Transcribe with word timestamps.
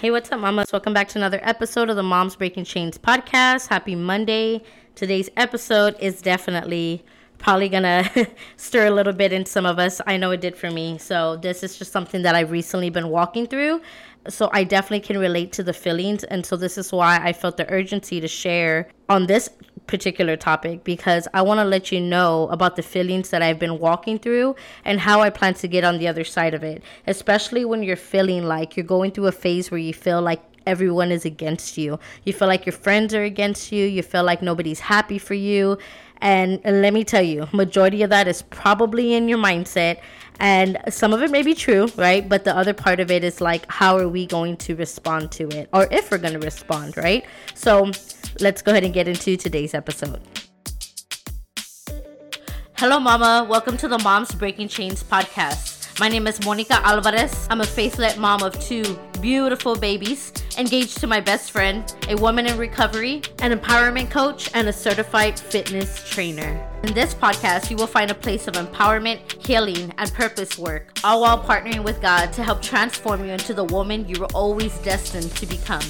Hey, 0.00 0.10
what's 0.10 0.32
up, 0.32 0.40
mamas? 0.40 0.72
Welcome 0.72 0.94
back 0.94 1.08
to 1.08 1.18
another 1.18 1.40
episode 1.42 1.90
of 1.90 1.96
the 1.96 2.02
Moms 2.02 2.34
Breaking 2.34 2.64
Chains 2.64 2.96
podcast. 2.96 3.66
Happy 3.66 3.94
Monday. 3.94 4.62
Today's 4.94 5.28
episode 5.36 5.94
is 6.00 6.22
definitely 6.22 7.04
probably 7.36 7.68
gonna 7.68 8.08
stir 8.56 8.86
a 8.86 8.90
little 8.90 9.12
bit 9.12 9.30
in 9.30 9.44
some 9.44 9.66
of 9.66 9.78
us. 9.78 10.00
I 10.06 10.16
know 10.16 10.30
it 10.30 10.40
did 10.40 10.56
for 10.56 10.70
me. 10.70 10.96
So, 10.96 11.36
this 11.36 11.62
is 11.62 11.76
just 11.76 11.92
something 11.92 12.22
that 12.22 12.34
I've 12.34 12.50
recently 12.50 12.88
been 12.88 13.10
walking 13.10 13.46
through. 13.46 13.82
So, 14.28 14.50
I 14.52 14.64
definitely 14.64 15.00
can 15.00 15.18
relate 15.18 15.52
to 15.52 15.62
the 15.62 15.72
feelings. 15.72 16.24
And 16.24 16.44
so, 16.44 16.56
this 16.56 16.76
is 16.76 16.92
why 16.92 17.20
I 17.22 17.32
felt 17.32 17.56
the 17.56 17.70
urgency 17.70 18.20
to 18.20 18.28
share 18.28 18.88
on 19.08 19.26
this 19.26 19.48
particular 19.86 20.36
topic 20.36 20.84
because 20.84 21.26
I 21.34 21.42
want 21.42 21.58
to 21.58 21.64
let 21.64 21.90
you 21.90 22.00
know 22.00 22.48
about 22.50 22.76
the 22.76 22.82
feelings 22.82 23.30
that 23.30 23.42
I've 23.42 23.58
been 23.58 23.78
walking 23.78 24.18
through 24.18 24.54
and 24.84 25.00
how 25.00 25.20
I 25.20 25.30
plan 25.30 25.54
to 25.54 25.68
get 25.68 25.82
on 25.84 25.98
the 25.98 26.06
other 26.06 26.24
side 26.24 26.54
of 26.54 26.62
it. 26.62 26.82
Especially 27.06 27.64
when 27.64 27.82
you're 27.82 27.96
feeling 27.96 28.44
like 28.44 28.76
you're 28.76 28.86
going 28.86 29.10
through 29.10 29.26
a 29.26 29.32
phase 29.32 29.70
where 29.70 29.78
you 29.78 29.92
feel 29.92 30.22
like 30.22 30.42
everyone 30.66 31.10
is 31.10 31.24
against 31.24 31.76
you. 31.76 31.98
You 32.24 32.32
feel 32.32 32.48
like 32.48 32.64
your 32.66 32.72
friends 32.72 33.14
are 33.14 33.24
against 33.24 33.72
you. 33.72 33.84
You 33.84 34.02
feel 34.02 34.22
like 34.22 34.42
nobody's 34.42 34.80
happy 34.80 35.18
for 35.18 35.34
you. 35.34 35.78
And, 36.22 36.60
let 36.64 36.92
me 36.92 37.02
tell 37.02 37.22
you, 37.22 37.48
majority 37.52 38.02
of 38.02 38.10
that 38.10 38.28
is 38.28 38.42
probably 38.42 39.14
in 39.14 39.28
your 39.28 39.38
mindset 39.38 40.00
and 40.38 40.78
some 40.88 41.12
of 41.12 41.22
it 41.22 41.30
may 41.30 41.42
be 41.42 41.54
true, 41.54 41.88
right? 41.96 42.28
But 42.28 42.44
the 42.44 42.56
other 42.56 42.72
part 42.72 43.00
of 43.00 43.10
it 43.10 43.24
is 43.24 43.40
like 43.40 43.70
how 43.70 43.96
are 43.98 44.08
we 44.08 44.26
going 44.26 44.56
to 44.58 44.74
respond 44.76 45.32
to 45.32 45.48
it 45.48 45.68
or 45.72 45.88
if 45.90 46.10
we're 46.10 46.18
going 46.18 46.34
to 46.34 46.40
respond, 46.40 46.96
right? 46.96 47.24
So, 47.54 47.90
let's 48.40 48.62
go 48.62 48.70
ahead 48.72 48.84
and 48.84 48.94
get 48.94 49.08
into 49.08 49.36
today's 49.36 49.74
episode. 49.74 50.20
Hello, 52.76 52.98
Mama. 52.98 53.46
Welcome 53.48 53.76
to 53.76 53.88
the 53.88 53.98
Moms 53.98 54.32
Breaking 54.34 54.68
Chains 54.68 55.02
podcast. 55.02 55.69
My 56.00 56.08
name 56.08 56.26
is 56.26 56.42
Monica 56.46 56.80
Alvarez. 56.82 57.46
I'm 57.50 57.60
a 57.60 57.66
faith-led 57.66 58.16
mom 58.16 58.42
of 58.42 58.58
two 58.58 58.98
beautiful 59.20 59.76
babies, 59.76 60.32
engaged 60.56 60.96
to 61.00 61.06
my 61.06 61.20
best 61.20 61.50
friend, 61.50 61.94
a 62.08 62.14
woman 62.16 62.46
in 62.46 62.56
recovery, 62.56 63.20
an 63.40 63.52
empowerment 63.52 64.10
coach, 64.10 64.48
and 64.54 64.66
a 64.66 64.72
certified 64.72 65.38
fitness 65.38 66.08
trainer. 66.08 66.66
In 66.84 66.94
this 66.94 67.12
podcast, 67.12 67.68
you 67.68 67.76
will 67.76 67.86
find 67.86 68.10
a 68.10 68.14
place 68.14 68.48
of 68.48 68.54
empowerment, 68.54 69.30
healing, 69.46 69.92
and 69.98 70.10
purpose 70.14 70.56
work, 70.56 70.98
all 71.04 71.20
while 71.20 71.38
partnering 71.38 71.84
with 71.84 72.00
God 72.00 72.32
to 72.32 72.42
help 72.42 72.62
transform 72.62 73.22
you 73.22 73.32
into 73.32 73.52
the 73.52 73.64
woman 73.64 74.08
you 74.08 74.20
were 74.20 74.32
always 74.32 74.78
destined 74.78 75.30
to 75.36 75.44
become. 75.44 75.84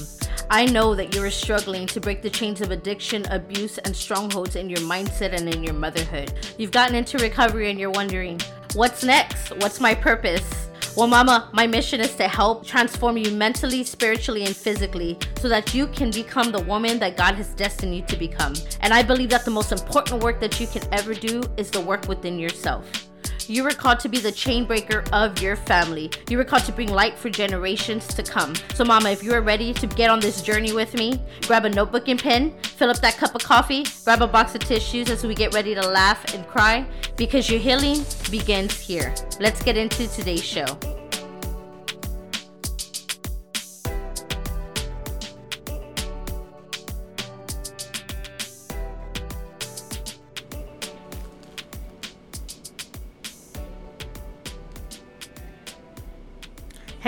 I 0.53 0.65
know 0.65 0.97
that 0.97 1.15
you 1.15 1.23
are 1.23 1.31
struggling 1.31 1.87
to 1.87 2.01
break 2.01 2.23
the 2.23 2.29
chains 2.29 2.61
of 2.61 2.73
addiction, 2.73 3.25
abuse, 3.31 3.79
and 3.79 3.95
strongholds 3.95 4.57
in 4.57 4.69
your 4.69 4.81
mindset 4.81 5.33
and 5.33 5.49
in 5.49 5.63
your 5.63 5.75
motherhood. 5.75 6.33
You've 6.59 6.73
gotten 6.73 6.97
into 6.97 7.19
recovery 7.19 7.71
and 7.71 7.79
you're 7.79 7.93
wondering, 7.93 8.41
what's 8.75 9.05
next? 9.05 9.51
What's 9.59 9.79
my 9.79 9.95
purpose? 9.95 10.69
Well, 10.97 11.07
Mama, 11.07 11.51
my 11.53 11.69
mission 11.69 12.01
is 12.01 12.17
to 12.17 12.27
help 12.27 12.67
transform 12.67 13.17
you 13.17 13.31
mentally, 13.31 13.85
spiritually, 13.85 14.45
and 14.45 14.57
physically 14.57 15.17
so 15.39 15.49
that 15.49 15.73
you 15.73 15.87
can 15.87 16.11
become 16.11 16.51
the 16.51 16.65
woman 16.65 16.99
that 16.99 17.17
God 17.17 17.37
has 17.37 17.55
destined 17.55 17.95
you 17.95 18.03
to 18.07 18.17
become. 18.17 18.55
And 18.81 18.93
I 18.93 19.05
believe 19.05 19.31
that 19.31 19.45
the 19.45 19.53
most 19.53 19.71
important 19.71 20.21
work 20.21 20.41
that 20.41 20.59
you 20.59 20.67
can 20.67 20.83
ever 20.93 21.15
do 21.15 21.45
is 21.59 21.71
the 21.71 21.81
work 21.81 22.09
within 22.09 22.41
yourself. 22.41 23.10
You 23.51 23.65
were 23.65 23.71
called 23.71 23.99
to 24.01 24.09
be 24.09 24.21
the 24.21 24.31
chain 24.31 24.65
breaker 24.65 25.03
of 25.13 25.43
your 25.43 25.57
family. 25.57 26.09
You 26.29 26.39
were 26.39 26.45
called 26.45 26.63
to 26.67 26.73
bring 26.73 26.93
light 26.93 27.19
for 27.19 27.29
generations 27.29 28.07
to 28.15 28.23
come. 28.23 28.55
So, 28.75 28.85
Mama, 28.85 29.11
if 29.11 29.25
you 29.25 29.33
are 29.33 29.41
ready 29.41 29.75
to 29.75 29.89
get 29.89 30.09
on 30.09 30.21
this 30.21 30.41
journey 30.41 30.73
with 30.73 30.95
me, 30.95 31.21
grab 31.49 31.65
a 31.65 31.69
notebook 31.69 32.07
and 32.07 32.23
pen, 32.23 32.55
fill 32.63 32.91
up 32.91 33.01
that 33.01 33.17
cup 33.17 33.35
of 33.35 33.43
coffee, 33.43 33.87
grab 34.05 34.23
a 34.23 34.29
box 34.29 34.55
of 34.55 34.61
tissues 34.61 35.11
as 35.11 35.25
we 35.25 35.35
get 35.35 35.53
ready 35.53 35.75
to 35.75 35.85
laugh 35.85 36.33
and 36.33 36.47
cry 36.47 36.87
because 37.17 37.51
your 37.51 37.59
healing 37.59 38.05
begins 38.31 38.79
here. 38.79 39.13
Let's 39.41 39.65
get 39.65 39.77
into 39.77 40.07
today's 40.07 40.45
show. 40.45 41.00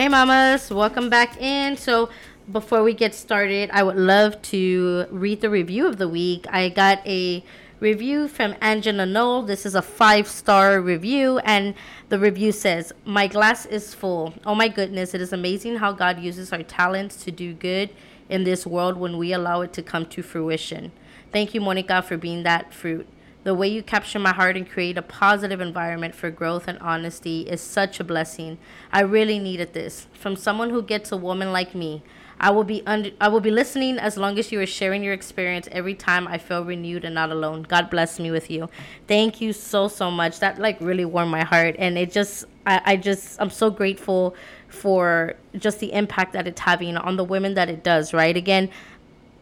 Hey, 0.02 0.08
mamas, 0.08 0.68
welcome 0.68 1.08
back 1.08 1.40
in. 1.40 1.76
So, 1.76 2.10
before 2.50 2.82
we 2.82 2.92
get 2.92 3.14
started, 3.14 3.70
I 3.72 3.84
would 3.84 3.94
love 3.94 4.42
to 4.50 5.06
read 5.12 5.40
the 5.40 5.48
review 5.48 5.86
of 5.86 5.98
the 5.98 6.08
week. 6.08 6.44
I 6.50 6.70
got 6.70 7.06
a 7.06 7.44
review 7.78 8.26
from 8.26 8.56
Angela 8.60 9.06
Knoll. 9.06 9.42
This 9.44 9.64
is 9.64 9.76
a 9.76 9.80
five 9.80 10.26
star 10.26 10.80
review, 10.80 11.38
and 11.44 11.74
the 12.08 12.18
review 12.18 12.50
says, 12.50 12.92
My 13.04 13.28
glass 13.28 13.64
is 13.64 13.94
full. 13.94 14.34
Oh 14.44 14.56
my 14.56 14.66
goodness, 14.66 15.14
it 15.14 15.20
is 15.20 15.32
amazing 15.32 15.76
how 15.76 15.92
God 15.92 16.18
uses 16.18 16.52
our 16.52 16.64
talents 16.64 17.22
to 17.22 17.30
do 17.30 17.54
good 17.54 17.90
in 18.28 18.42
this 18.42 18.66
world 18.66 18.96
when 18.96 19.18
we 19.18 19.32
allow 19.32 19.60
it 19.60 19.72
to 19.74 19.84
come 19.84 20.06
to 20.06 20.22
fruition. 20.24 20.90
Thank 21.30 21.54
you, 21.54 21.60
Monica, 21.60 22.02
for 22.02 22.16
being 22.16 22.42
that 22.42 22.74
fruit. 22.74 23.06
The 23.44 23.54
way 23.54 23.68
you 23.68 23.82
capture 23.82 24.20
my 24.20 24.32
heart 24.32 24.56
and 24.56 24.68
create 24.68 24.96
a 24.96 25.02
positive 25.02 25.60
environment 25.60 26.14
for 26.14 26.30
growth 26.30 26.68
and 26.68 26.78
honesty 26.78 27.42
is 27.42 27.60
such 27.60 27.98
a 27.98 28.04
blessing. 28.04 28.58
I 28.92 29.00
really 29.00 29.38
needed 29.38 29.72
this 29.72 30.06
from 30.12 30.36
someone 30.36 30.70
who 30.70 30.82
gets 30.82 31.10
a 31.10 31.16
woman 31.16 31.52
like 31.52 31.74
me. 31.74 32.02
I 32.38 32.50
will 32.50 32.64
be 32.64 32.82
under, 32.86 33.10
I 33.20 33.28
will 33.28 33.40
be 33.40 33.50
listening 33.50 33.98
as 33.98 34.16
long 34.16 34.38
as 34.38 34.50
you 34.50 34.60
are 34.60 34.66
sharing 34.66 35.04
your 35.04 35.12
experience 35.12 35.68
every 35.70 35.94
time 35.94 36.26
I 36.26 36.38
feel 36.38 36.64
renewed 36.64 37.04
and 37.04 37.14
not 37.14 37.30
alone. 37.30 37.62
God 37.62 37.88
bless 37.88 38.18
me 38.18 38.30
with 38.30 38.50
you. 38.50 38.68
Thank 39.06 39.40
you 39.40 39.52
so 39.52 39.86
so 39.86 40.10
much. 40.10 40.40
That 40.40 40.58
like 40.58 40.80
really 40.80 41.04
warmed 41.04 41.30
my 41.30 41.44
heart 41.44 41.76
and 41.78 41.96
it 41.96 42.10
just 42.10 42.44
I, 42.66 42.80
I 42.84 42.96
just 42.96 43.40
I'm 43.40 43.50
so 43.50 43.70
grateful 43.70 44.34
for 44.68 45.34
just 45.56 45.78
the 45.78 45.92
impact 45.92 46.32
that 46.32 46.48
it's 46.48 46.60
having 46.60 46.96
on 46.96 47.16
the 47.16 47.24
women 47.24 47.54
that 47.54 47.68
it 47.68 47.84
does, 47.84 48.12
right? 48.12 48.36
Again, 48.36 48.70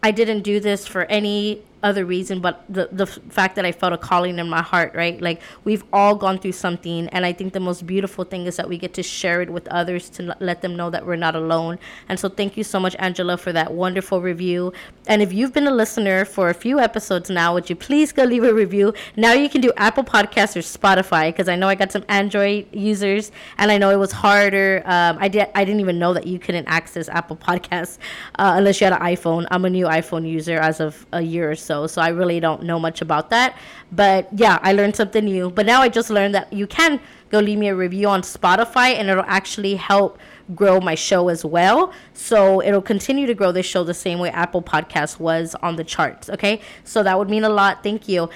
I 0.02 0.10
didn't 0.10 0.42
do 0.42 0.60
this 0.60 0.86
for 0.86 1.04
any 1.04 1.62
other 1.82 2.04
reason 2.04 2.40
but 2.40 2.64
the 2.68 2.88
the 2.92 3.06
fact 3.06 3.56
that 3.56 3.64
I 3.64 3.72
felt 3.72 3.92
a 3.92 3.98
calling 3.98 4.38
in 4.38 4.48
my 4.48 4.62
heart, 4.62 4.94
right? 4.94 5.20
Like 5.20 5.40
we've 5.64 5.84
all 5.92 6.14
gone 6.14 6.38
through 6.38 6.52
something 6.52 7.08
and 7.08 7.24
I 7.24 7.32
think 7.32 7.52
the 7.52 7.60
most 7.60 7.86
beautiful 7.86 8.24
thing 8.24 8.46
is 8.46 8.56
that 8.56 8.68
we 8.68 8.78
get 8.78 8.94
to 8.94 9.02
share 9.02 9.40
it 9.42 9.50
with 9.50 9.66
others 9.68 10.10
to 10.10 10.36
let 10.40 10.62
them 10.62 10.76
know 10.76 10.90
that 10.90 11.06
we're 11.06 11.16
not 11.16 11.34
alone. 11.34 11.78
And 12.08 12.18
so 12.18 12.28
thank 12.28 12.56
you 12.56 12.64
so 12.64 12.78
much 12.80 12.96
Angela 12.98 13.36
for 13.36 13.52
that 13.52 13.72
wonderful 13.72 14.20
review. 14.20 14.72
And 15.06 15.22
if 15.22 15.32
you've 15.32 15.52
been 15.52 15.66
a 15.66 15.70
listener 15.70 16.24
for 16.24 16.50
a 16.50 16.54
few 16.54 16.78
episodes 16.78 17.30
now, 17.30 17.54
would 17.54 17.70
you 17.70 17.76
please 17.76 18.12
go 18.12 18.24
leave 18.24 18.44
a 18.44 18.52
review? 18.52 18.92
Now 19.16 19.32
you 19.32 19.48
can 19.48 19.60
do 19.60 19.72
Apple 19.76 20.04
Podcasts 20.04 20.56
or 20.56 20.60
Spotify 20.60 21.28
because 21.28 21.48
I 21.48 21.56
know 21.56 21.68
I 21.68 21.74
got 21.74 21.92
some 21.92 22.04
Android 22.08 22.66
users 22.72 23.32
and 23.58 23.70
I 23.70 23.78
know 23.78 23.90
it 23.90 23.98
was 23.98 24.12
harder. 24.12 24.82
Um, 24.84 25.16
I 25.20 25.28
did 25.28 25.48
I 25.54 25.64
didn't 25.64 25.80
even 25.80 25.98
know 25.98 26.12
that 26.14 26.26
you 26.26 26.38
couldn't 26.38 26.66
access 26.66 27.08
Apple 27.08 27.36
Podcasts 27.36 27.98
uh, 28.38 28.54
unless 28.56 28.80
you 28.80 28.84
had 28.86 28.94
an 28.94 29.00
iPhone. 29.00 29.46
I'm 29.50 29.64
a 29.64 29.70
new 29.70 29.86
iPhone 29.86 30.28
user 30.28 30.58
as 30.58 30.80
of 30.80 31.06
a 31.12 31.22
year 31.22 31.50
or 31.50 31.56
so 31.56 31.69
so. 31.70 31.86
So 31.86 32.02
I 32.02 32.08
really 32.08 32.40
don't 32.40 32.62
know 32.64 32.80
much 32.80 33.00
about 33.00 33.30
that. 33.30 33.56
But 33.92 34.28
yeah, 34.44 34.58
I 34.62 34.72
learned 34.72 34.96
something 34.96 35.24
new. 35.24 35.50
But 35.50 35.66
now 35.66 35.82
I 35.82 35.88
just 35.88 36.10
learned 36.10 36.34
that 36.34 36.52
you 36.52 36.66
can 36.66 37.00
go 37.30 37.38
leave 37.38 37.58
me 37.58 37.68
a 37.68 37.76
review 37.76 38.08
on 38.08 38.22
Spotify 38.22 38.88
and 38.98 39.08
it'll 39.08 39.32
actually 39.38 39.76
help 39.76 40.18
grow 40.60 40.80
my 40.80 40.96
show 40.96 41.28
as 41.28 41.44
well. 41.44 41.92
So 42.12 42.60
it'll 42.60 42.82
continue 42.82 43.26
to 43.28 43.34
grow 43.34 43.52
this 43.52 43.66
show 43.66 43.84
the 43.84 43.94
same 43.94 44.18
way 44.18 44.30
Apple 44.30 44.62
Podcast 44.62 45.20
was 45.20 45.54
on 45.62 45.76
the 45.76 45.84
charts. 45.84 46.28
Okay. 46.28 46.60
So 46.82 47.04
that 47.04 47.16
would 47.16 47.30
mean 47.30 47.44
a 47.44 47.48
lot. 47.48 47.84
Thank 47.84 48.08
you. 48.08 48.28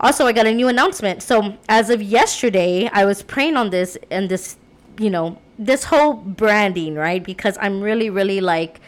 Also, 0.00 0.24
I 0.24 0.32
got 0.32 0.46
a 0.46 0.54
new 0.54 0.68
announcement. 0.68 1.22
So 1.22 1.58
as 1.68 1.90
of 1.90 2.00
yesterday, 2.00 2.88
I 3.00 3.04
was 3.04 3.22
praying 3.22 3.56
on 3.56 3.68
this 3.68 3.98
and 4.10 4.30
this, 4.30 4.56
you 4.98 5.10
know, 5.10 5.36
this 5.58 5.84
whole 5.84 6.14
branding, 6.14 6.94
right? 6.94 7.22
Because 7.22 7.58
I'm 7.60 7.82
really, 7.82 8.08
really 8.08 8.40
like, 8.40 8.80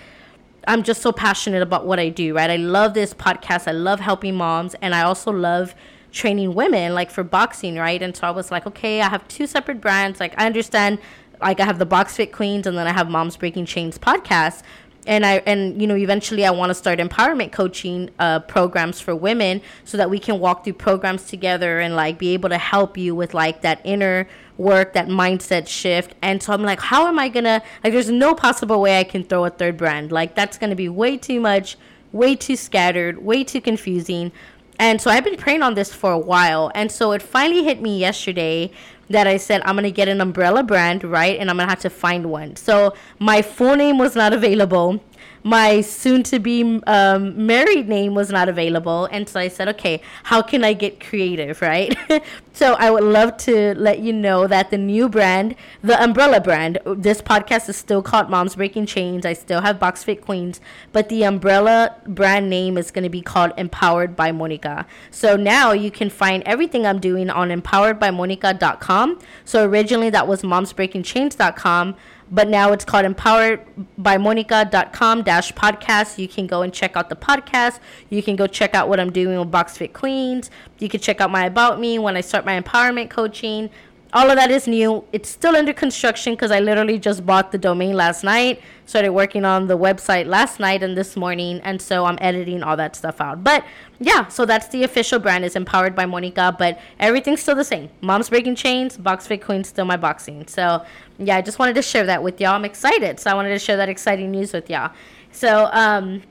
I'm 0.66 0.82
just 0.82 1.00
so 1.02 1.12
passionate 1.12 1.62
about 1.62 1.86
what 1.86 1.98
I 1.98 2.08
do, 2.08 2.34
right? 2.34 2.50
I 2.50 2.56
love 2.56 2.94
this 2.94 3.14
podcast. 3.14 3.66
I 3.66 3.72
love 3.72 4.00
helping 4.00 4.34
moms, 4.34 4.74
and 4.82 4.94
I 4.94 5.02
also 5.02 5.32
love 5.32 5.74
training 6.12 6.54
women, 6.54 6.94
like 6.94 7.10
for 7.10 7.24
boxing, 7.24 7.76
right? 7.76 8.02
And 8.02 8.16
so 8.16 8.26
I 8.26 8.30
was 8.30 8.50
like, 8.50 8.66
okay, 8.66 9.00
I 9.00 9.08
have 9.08 9.26
two 9.28 9.46
separate 9.46 9.80
brands. 9.80 10.20
Like 10.20 10.34
I 10.38 10.46
understand, 10.46 10.98
like 11.40 11.60
I 11.60 11.64
have 11.64 11.78
the 11.78 11.86
Box 11.86 12.16
Fit 12.16 12.32
Queens, 12.32 12.66
and 12.66 12.76
then 12.76 12.86
I 12.86 12.92
have 12.92 13.08
Moms 13.08 13.36
Breaking 13.36 13.64
Chains 13.64 13.98
podcast. 13.98 14.62
And 15.06 15.24
I 15.24 15.36
and 15.46 15.80
you 15.80 15.88
know 15.88 15.96
eventually 15.96 16.44
I 16.44 16.50
want 16.50 16.68
to 16.68 16.74
start 16.74 16.98
empowerment 16.98 17.52
coaching 17.52 18.10
uh, 18.18 18.40
programs 18.40 19.00
for 19.00 19.16
women 19.16 19.62
so 19.84 19.96
that 19.96 20.10
we 20.10 20.18
can 20.18 20.38
walk 20.38 20.62
through 20.62 20.74
programs 20.74 21.24
together 21.24 21.80
and 21.80 21.96
like 21.96 22.18
be 22.18 22.34
able 22.34 22.50
to 22.50 22.58
help 22.58 22.98
you 22.98 23.14
with 23.14 23.32
like 23.32 23.62
that 23.62 23.80
inner 23.82 24.28
work, 24.60 24.92
that 24.92 25.08
mindset 25.08 25.66
shift. 25.66 26.14
And 26.22 26.42
so 26.42 26.52
I'm 26.52 26.62
like, 26.62 26.80
how 26.80 27.06
am 27.06 27.18
I 27.18 27.28
gonna 27.28 27.62
like 27.82 27.92
there's 27.92 28.10
no 28.10 28.34
possible 28.34 28.80
way 28.80 29.00
I 29.00 29.04
can 29.04 29.24
throw 29.24 29.44
a 29.44 29.50
third 29.50 29.76
brand. 29.76 30.12
Like 30.12 30.34
that's 30.34 30.58
gonna 30.58 30.76
be 30.76 30.88
way 30.88 31.16
too 31.16 31.40
much, 31.40 31.76
way 32.12 32.36
too 32.36 32.56
scattered, 32.56 33.24
way 33.24 33.42
too 33.42 33.60
confusing. 33.60 34.30
And 34.78 35.00
so 35.00 35.10
I've 35.10 35.24
been 35.24 35.36
praying 35.36 35.62
on 35.62 35.74
this 35.74 35.92
for 35.92 36.12
a 36.12 36.18
while. 36.18 36.70
And 36.74 36.90
so 36.92 37.12
it 37.12 37.22
finally 37.22 37.64
hit 37.64 37.82
me 37.82 37.98
yesterday 37.98 38.70
that 39.08 39.26
I 39.26 39.36
said 39.38 39.62
I'm 39.64 39.74
gonna 39.74 39.90
get 39.90 40.08
an 40.08 40.20
umbrella 40.20 40.62
brand, 40.62 41.04
right? 41.04 41.38
And 41.38 41.50
I'm 41.50 41.56
gonna 41.56 41.68
have 41.68 41.80
to 41.80 41.90
find 41.90 42.26
one. 42.26 42.56
So 42.56 42.94
my 43.18 43.42
full 43.42 43.76
name 43.76 43.98
was 43.98 44.14
not 44.14 44.32
available 44.32 45.02
my 45.42 45.80
soon 45.80 46.22
to 46.24 46.38
be 46.38 46.80
um, 46.86 47.46
married 47.46 47.88
name 47.88 48.14
was 48.14 48.30
not 48.30 48.48
available. 48.48 49.06
And 49.06 49.28
so 49.28 49.40
I 49.40 49.48
said, 49.48 49.68
okay, 49.68 50.02
how 50.24 50.42
can 50.42 50.64
I 50.64 50.72
get 50.72 51.00
creative, 51.00 51.62
right? 51.70 51.96
so 52.52 52.74
I 52.74 52.90
would 52.90 53.04
love 53.04 53.36
to 53.38 53.74
let 53.74 54.00
you 54.00 54.12
know 54.12 54.46
that 54.46 54.70
the 54.70 54.78
new 54.78 55.08
brand, 55.08 55.54
the 55.82 56.02
umbrella 56.02 56.40
brand, 56.40 56.78
this 56.84 57.22
podcast 57.22 57.68
is 57.68 57.76
still 57.76 58.02
called 58.02 58.28
Moms 58.28 58.56
Breaking 58.56 58.86
Chains. 58.86 59.24
I 59.24 59.32
still 59.32 59.62
have 59.62 59.78
Box 59.78 60.04
Fit 60.04 60.20
Queens, 60.20 60.60
but 60.92 61.08
the 61.08 61.24
umbrella 61.24 61.96
brand 62.06 62.50
name 62.50 62.76
is 62.76 62.90
going 62.90 63.04
to 63.04 63.10
be 63.10 63.22
called 63.22 63.52
Empowered 63.56 64.16
by 64.16 64.32
Monica. 64.32 64.86
So 65.10 65.36
now 65.36 65.72
you 65.72 65.90
can 65.90 66.10
find 66.10 66.42
everything 66.44 66.86
I'm 66.86 67.00
doing 67.00 67.30
on 67.30 67.48
empoweredbymonica.com. 67.48 69.18
So 69.44 69.64
originally 69.64 70.10
that 70.10 70.28
was 70.28 70.42
momsbreakingchains.com 70.42 71.96
but 72.30 72.48
now 72.48 72.72
it's 72.72 72.84
called 72.84 73.06
empoweredbymonica.com 73.06 75.22
dash 75.22 75.52
podcast. 75.52 76.18
You 76.18 76.28
can 76.28 76.46
go 76.46 76.62
and 76.62 76.72
check 76.72 76.96
out 76.96 77.08
the 77.08 77.16
podcast. 77.16 77.80
You 78.08 78.22
can 78.22 78.36
go 78.36 78.46
check 78.46 78.74
out 78.74 78.88
what 78.88 79.00
i'm 79.00 79.10
doing 79.10 79.38
with 79.38 79.50
box 79.50 79.76
fit 79.76 79.92
queens. 79.92 80.50
You 80.78 80.88
can 80.88 81.00
check 81.00 81.20
out 81.20 81.30
my 81.30 81.44
about 81.44 81.80
me 81.80 81.98
when 81.98 82.16
i 82.16 82.20
start 82.20 82.44
my 82.44 82.60
empowerment 82.60 83.10
coaching 83.10 83.70
all 84.12 84.28
of 84.28 84.36
that 84.36 84.50
is 84.50 84.66
new. 84.66 85.04
It's 85.12 85.28
still 85.28 85.54
under 85.54 85.72
construction 85.72 86.34
because 86.34 86.50
I 86.50 86.60
literally 86.60 86.98
just 86.98 87.24
bought 87.24 87.52
the 87.52 87.58
domain 87.58 87.94
last 87.94 88.24
night. 88.24 88.60
Started 88.86 89.10
working 89.10 89.44
on 89.44 89.68
the 89.68 89.78
website 89.78 90.26
last 90.26 90.58
night 90.58 90.82
and 90.82 90.96
this 90.96 91.16
morning, 91.16 91.60
and 91.60 91.80
so 91.80 92.04
I'm 92.06 92.18
editing 92.20 92.62
all 92.62 92.76
that 92.76 92.96
stuff 92.96 93.20
out. 93.20 93.44
But 93.44 93.64
yeah, 94.00 94.26
so 94.26 94.44
that's 94.44 94.66
the 94.68 94.82
official 94.82 95.20
brand. 95.20 95.44
is 95.44 95.54
empowered 95.54 95.94
by 95.94 96.06
Monica, 96.06 96.54
but 96.58 96.80
everything's 96.98 97.40
still 97.40 97.54
the 97.54 97.64
same. 97.64 97.88
Mom's 98.00 98.28
breaking 98.28 98.56
chains, 98.56 98.96
Box 98.96 99.28
Fit 99.28 99.42
Queen, 99.44 99.62
still 99.62 99.84
my 99.84 99.96
boxing. 99.96 100.46
So 100.48 100.84
yeah, 101.18 101.36
I 101.36 101.42
just 101.42 101.60
wanted 101.60 101.74
to 101.76 101.82
share 101.82 102.06
that 102.06 102.22
with 102.22 102.40
y'all. 102.40 102.54
I'm 102.54 102.64
excited, 102.64 103.20
so 103.20 103.30
I 103.30 103.34
wanted 103.34 103.50
to 103.50 103.58
share 103.60 103.76
that 103.76 103.88
exciting 103.88 104.32
news 104.32 104.52
with 104.52 104.68
y'all. 104.68 104.90
So 105.30 105.68
um, 105.72 106.22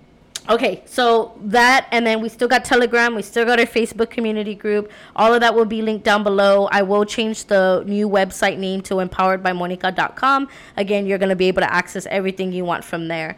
Okay, 0.50 0.81
so 0.86 1.38
that, 1.42 1.88
and 1.92 2.07
then 2.07 2.22
we 2.22 2.30
still 2.30 2.48
got 2.48 2.66
Telegram, 2.66 3.13
we 3.13 3.22
still 3.22 3.46
got 3.46 3.60
our 3.60 3.68
Facebook 3.68 4.10
community 4.10 4.56
group. 4.56 4.92
All 5.16 5.31
of 5.31 5.42
that 5.42 5.54
will 5.54 5.66
be 5.66 5.84
linked 5.84 6.04
down 6.04 6.24
below. 6.24 6.68
I 6.72 6.81
will 6.81 7.06
change 7.06 7.46
the 7.46 7.84
new 7.86 8.10
website 8.10 8.57
name 8.57 8.81
to 8.81 8.96
empoweredbymonica.com. 8.96 10.48
Again, 10.75 11.06
you're 11.06 11.19
going 11.19 11.30
to 11.30 11.36
be 11.36 11.50
able 11.50 11.62
to 11.62 11.72
access 11.72 12.07
everything 12.07 12.51
you 12.51 12.66
want 12.66 12.84
from 12.84 13.10
there. 13.10 13.38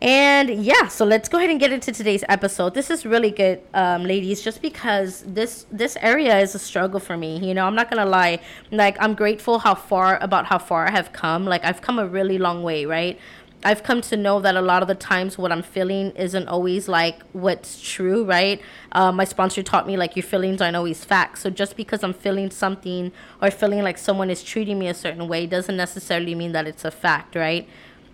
And 0.00 0.62
yeah, 0.62 0.88
so 0.88 1.06
let's 1.06 1.28
go 1.28 1.38
ahead 1.38 1.48
and 1.48 1.58
get 1.58 1.72
into 1.72 1.90
today's 1.90 2.22
episode. 2.28 2.74
This 2.74 2.90
is 2.90 3.06
really 3.06 3.30
good, 3.30 3.62
um, 3.72 4.04
ladies, 4.04 4.42
just 4.42 4.60
because 4.60 5.24
this 5.26 5.64
this 5.72 5.96
area 6.02 6.38
is 6.38 6.54
a 6.54 6.58
struggle 6.58 7.00
for 7.00 7.16
me. 7.16 7.38
You 7.38 7.54
know, 7.54 7.66
I'm 7.66 7.74
not 7.74 7.90
gonna 7.90 8.04
lie. 8.04 8.40
Like, 8.70 8.98
I'm 9.00 9.14
grateful 9.14 9.58
how 9.58 9.74
far 9.74 10.18
about 10.22 10.44
how 10.44 10.58
far 10.58 10.86
I 10.86 10.90
have 10.90 11.14
come. 11.14 11.46
Like, 11.46 11.64
I've 11.64 11.80
come 11.80 11.98
a 11.98 12.06
really 12.06 12.36
long 12.36 12.62
way, 12.62 12.84
right? 12.84 13.18
I've 13.64 13.82
come 13.82 14.00
to 14.02 14.16
know 14.16 14.40
that 14.40 14.54
a 14.54 14.60
lot 14.60 14.82
of 14.82 14.88
the 14.88 14.94
times 14.94 15.36
what 15.38 15.50
I'm 15.50 15.62
feeling 15.62 16.10
isn't 16.12 16.46
always 16.46 16.88
like 16.88 17.22
what's 17.32 17.80
true, 17.80 18.24
right? 18.24 18.60
Uh, 18.92 19.10
my 19.10 19.24
sponsor 19.24 19.62
taught 19.62 19.86
me 19.86 19.96
like 19.96 20.14
your 20.14 20.22
feelings 20.22 20.60
aren't 20.60 20.76
always 20.76 21.04
facts. 21.04 21.40
So 21.40 21.50
just 21.50 21.76
because 21.76 22.04
I'm 22.04 22.12
feeling 22.12 22.50
something 22.50 23.12
or 23.42 23.50
feeling 23.50 23.82
like 23.82 23.98
someone 23.98 24.30
is 24.30 24.42
treating 24.42 24.78
me 24.78 24.88
a 24.88 24.94
certain 24.94 25.26
way 25.26 25.46
doesn't 25.46 25.76
necessarily 25.76 26.34
mean 26.34 26.52
that 26.52 26.66
it's 26.66 26.84
a 26.84 26.90
fact, 26.90 27.34
right? 27.34 27.68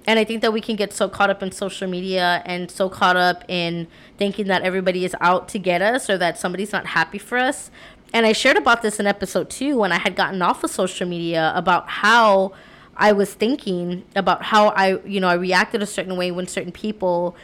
And 0.06 0.18
I 0.18 0.24
think 0.24 0.42
that 0.42 0.52
we 0.52 0.60
can 0.60 0.76
get 0.76 0.92
so 0.92 1.08
caught 1.08 1.30
up 1.30 1.42
in 1.42 1.52
social 1.52 1.88
media 1.88 2.42
and 2.44 2.70
so 2.70 2.88
caught 2.88 3.16
up 3.16 3.44
in 3.48 3.86
thinking 4.18 4.46
that 4.48 4.62
everybody 4.62 5.04
is 5.04 5.14
out 5.20 5.48
to 5.50 5.58
get 5.58 5.82
us 5.82 6.10
or 6.10 6.18
that 6.18 6.38
somebody's 6.38 6.72
not 6.72 6.86
happy 6.86 7.18
for 7.18 7.38
us. 7.38 7.70
And 8.12 8.26
I 8.26 8.32
shared 8.32 8.56
about 8.56 8.82
this 8.82 8.98
in 8.98 9.06
episode 9.06 9.48
two 9.48 9.78
when 9.78 9.92
I 9.92 9.98
had 9.98 10.16
gotten 10.16 10.42
off 10.42 10.64
of 10.64 10.70
social 10.70 11.06
media 11.06 11.52
about 11.54 11.88
how 11.88 12.52
I 12.96 13.12
was 13.12 13.32
thinking 13.32 14.04
about 14.14 14.44
how 14.44 14.68
I, 14.68 15.00
you 15.02 15.20
know, 15.20 15.28
I 15.28 15.34
reacted 15.34 15.82
a 15.82 15.86
certain 15.86 16.16
way 16.16 16.30
when 16.30 16.46
certain 16.46 16.72
people 16.72 17.36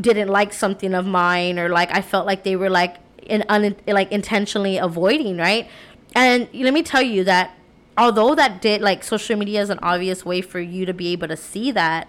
didn't 0.00 0.28
like 0.28 0.52
something 0.52 0.94
of 0.94 1.06
mine 1.06 1.58
or 1.58 1.68
like 1.68 1.94
I 1.94 2.02
felt 2.02 2.26
like 2.26 2.42
they 2.44 2.56
were 2.56 2.70
like 2.70 2.96
in 3.22 3.44
un, 3.48 3.76
like 3.86 4.10
intentionally 4.10 4.78
avoiding, 4.78 5.36
right? 5.36 5.68
And 6.14 6.48
let 6.54 6.72
me 6.72 6.82
tell 6.82 7.02
you 7.02 7.24
that 7.24 7.56
although 7.96 8.34
that 8.34 8.60
did 8.60 8.80
like 8.80 9.04
social 9.04 9.36
media 9.36 9.62
is 9.62 9.70
an 9.70 9.78
obvious 9.82 10.24
way 10.24 10.40
for 10.40 10.60
you 10.60 10.86
to 10.86 10.94
be 10.94 11.08
able 11.08 11.28
to 11.28 11.36
see 11.36 11.70
that, 11.72 12.08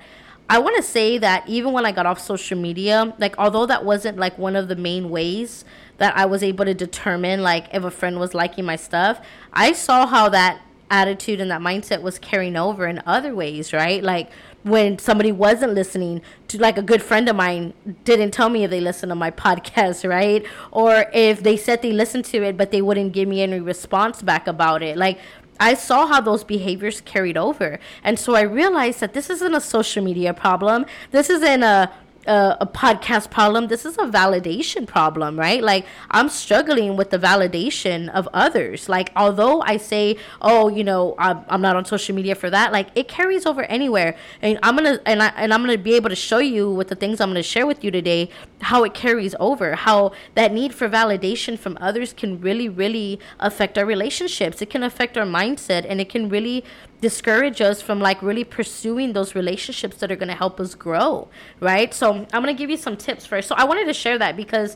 I 0.49 0.59
want 0.59 0.77
to 0.77 0.83
say 0.83 1.17
that 1.17 1.47
even 1.47 1.73
when 1.73 1.85
I 1.85 1.91
got 1.91 2.05
off 2.05 2.19
social 2.19 2.57
media, 2.57 3.13
like 3.19 3.35
although 3.37 3.65
that 3.65 3.83
wasn't 3.83 4.17
like 4.17 4.37
one 4.37 4.55
of 4.55 4.69
the 4.69 4.77
main 4.77 5.09
ways 5.09 5.65
that 5.97 6.15
I 6.15 6.25
was 6.25 6.41
able 6.41 6.63
to 6.65 6.73
determine 6.73 7.43
like 7.43 7.67
if 7.73 7.83
a 7.83 7.91
friend 7.91 8.19
was 8.19 8.33
liking 8.33 8.63
my 8.63 8.77
stuff, 8.77 9.19
I 9.51 9.73
saw 9.73 10.07
how 10.07 10.29
that 10.29 10.61
attitude 10.89 11.41
and 11.41 11.51
that 11.51 11.61
mindset 11.61 12.01
was 12.01 12.19
carrying 12.19 12.55
over 12.55 12.87
in 12.87 13.01
other 13.05 13.35
ways, 13.35 13.73
right? 13.73 14.03
Like 14.03 14.29
when 14.63 14.99
somebody 14.99 15.31
wasn't 15.31 15.73
listening 15.73 16.21
to 16.49 16.59
like 16.59 16.77
a 16.77 16.81
good 16.81 17.01
friend 17.01 17.27
of 17.29 17.35
mine 17.35 17.73
didn't 18.03 18.31
tell 18.31 18.49
me 18.49 18.63
if 18.63 18.69
they 18.69 18.81
listened 18.81 19.09
to 19.09 19.15
my 19.15 19.31
podcast, 19.45 20.07
right? 20.07 20.45
Or 20.71 21.05
if 21.13 21.43
they 21.43 21.57
said 21.57 21.81
they 21.81 21.91
listened 21.91 22.25
to 22.25 22.43
it 22.43 22.57
but 22.57 22.71
they 22.71 22.81
wouldn't 22.81 23.13
give 23.13 23.27
me 23.27 23.41
any 23.41 23.59
response 23.59 24.21
back 24.21 24.47
about 24.47 24.81
it. 24.81 24.97
Like 24.97 25.19
I 25.59 25.73
saw 25.73 26.07
how 26.07 26.21
those 26.21 26.43
behaviors 26.43 27.01
carried 27.01 27.37
over. 27.37 27.79
And 28.03 28.19
so 28.19 28.35
I 28.35 28.41
realized 28.41 28.99
that 28.99 29.13
this 29.13 29.29
isn't 29.29 29.53
a 29.53 29.61
social 29.61 30.03
media 30.03 30.33
problem. 30.33 30.85
This 31.11 31.29
isn't 31.29 31.63
a 31.63 31.91
a, 32.27 32.57
a, 32.61 32.67
podcast 32.67 33.31
problem. 33.31 33.67
This 33.67 33.85
is 33.85 33.95
a 33.97 34.03
validation 34.03 34.85
problem, 34.85 35.39
right? 35.39 35.63
Like 35.63 35.85
I'm 36.11 36.29
struggling 36.29 36.95
with 36.95 37.09
the 37.09 37.17
validation 37.17 38.09
of 38.09 38.27
others. 38.33 38.87
Like 38.89 39.11
although 39.15 39.61
I 39.61 39.77
say, 39.77 40.17
oh, 40.41 40.67
you 40.67 40.83
know, 40.83 41.15
I'm, 41.17 41.43
I'm 41.49 41.61
not 41.61 41.75
on 41.75 41.85
social 41.85 42.13
media 42.15 42.35
for 42.35 42.49
that. 42.49 42.71
Like 42.71 42.89
it 42.95 43.07
carries 43.07 43.45
over 43.45 43.63
anywhere, 43.63 44.15
and 44.41 44.59
I'm 44.63 44.75
gonna 44.75 44.99
and 45.05 45.23
I 45.23 45.27
and 45.37 45.53
I'm 45.53 45.61
gonna 45.61 45.77
be 45.77 45.95
able 45.95 46.09
to 46.09 46.15
show 46.15 46.39
you 46.39 46.71
with 46.71 46.89
the 46.89 46.95
things 46.95 47.21
I'm 47.21 47.29
gonna 47.29 47.43
share 47.43 47.65
with 47.65 47.83
you 47.83 47.91
today 47.91 48.29
how 48.61 48.83
it 48.83 48.93
carries 48.93 49.35
over. 49.39 49.75
How 49.75 50.11
that 50.35 50.51
need 50.51 50.73
for 50.73 50.89
validation 50.89 51.57
from 51.57 51.77
others 51.79 52.13
can 52.13 52.41
really, 52.41 52.69
really 52.69 53.19
affect 53.39 53.77
our 53.77 53.85
relationships. 53.85 54.61
It 54.61 54.69
can 54.69 54.83
affect 54.83 55.17
our 55.17 55.25
mindset, 55.25 55.85
and 55.87 56.01
it 56.01 56.09
can 56.09 56.29
really 56.29 56.63
discourage 57.01 57.61
us 57.61 57.81
from 57.81 57.99
like 57.99 58.21
really 58.21 58.43
pursuing 58.43 59.13
those 59.13 59.35
relationships 59.35 59.97
that 59.97 60.11
are 60.11 60.15
going 60.15 60.29
to 60.29 60.35
help 60.35 60.59
us 60.59 60.73
grow 60.73 61.27
right 61.59 61.93
so 61.93 62.25
i'm 62.33 62.43
going 62.43 62.45
to 62.45 62.53
give 62.53 62.69
you 62.69 62.77
some 62.77 62.97
tips 62.97 63.25
first 63.25 63.47
so 63.47 63.55
i 63.55 63.63
wanted 63.63 63.85
to 63.85 63.93
share 63.93 64.17
that 64.17 64.35
because 64.35 64.75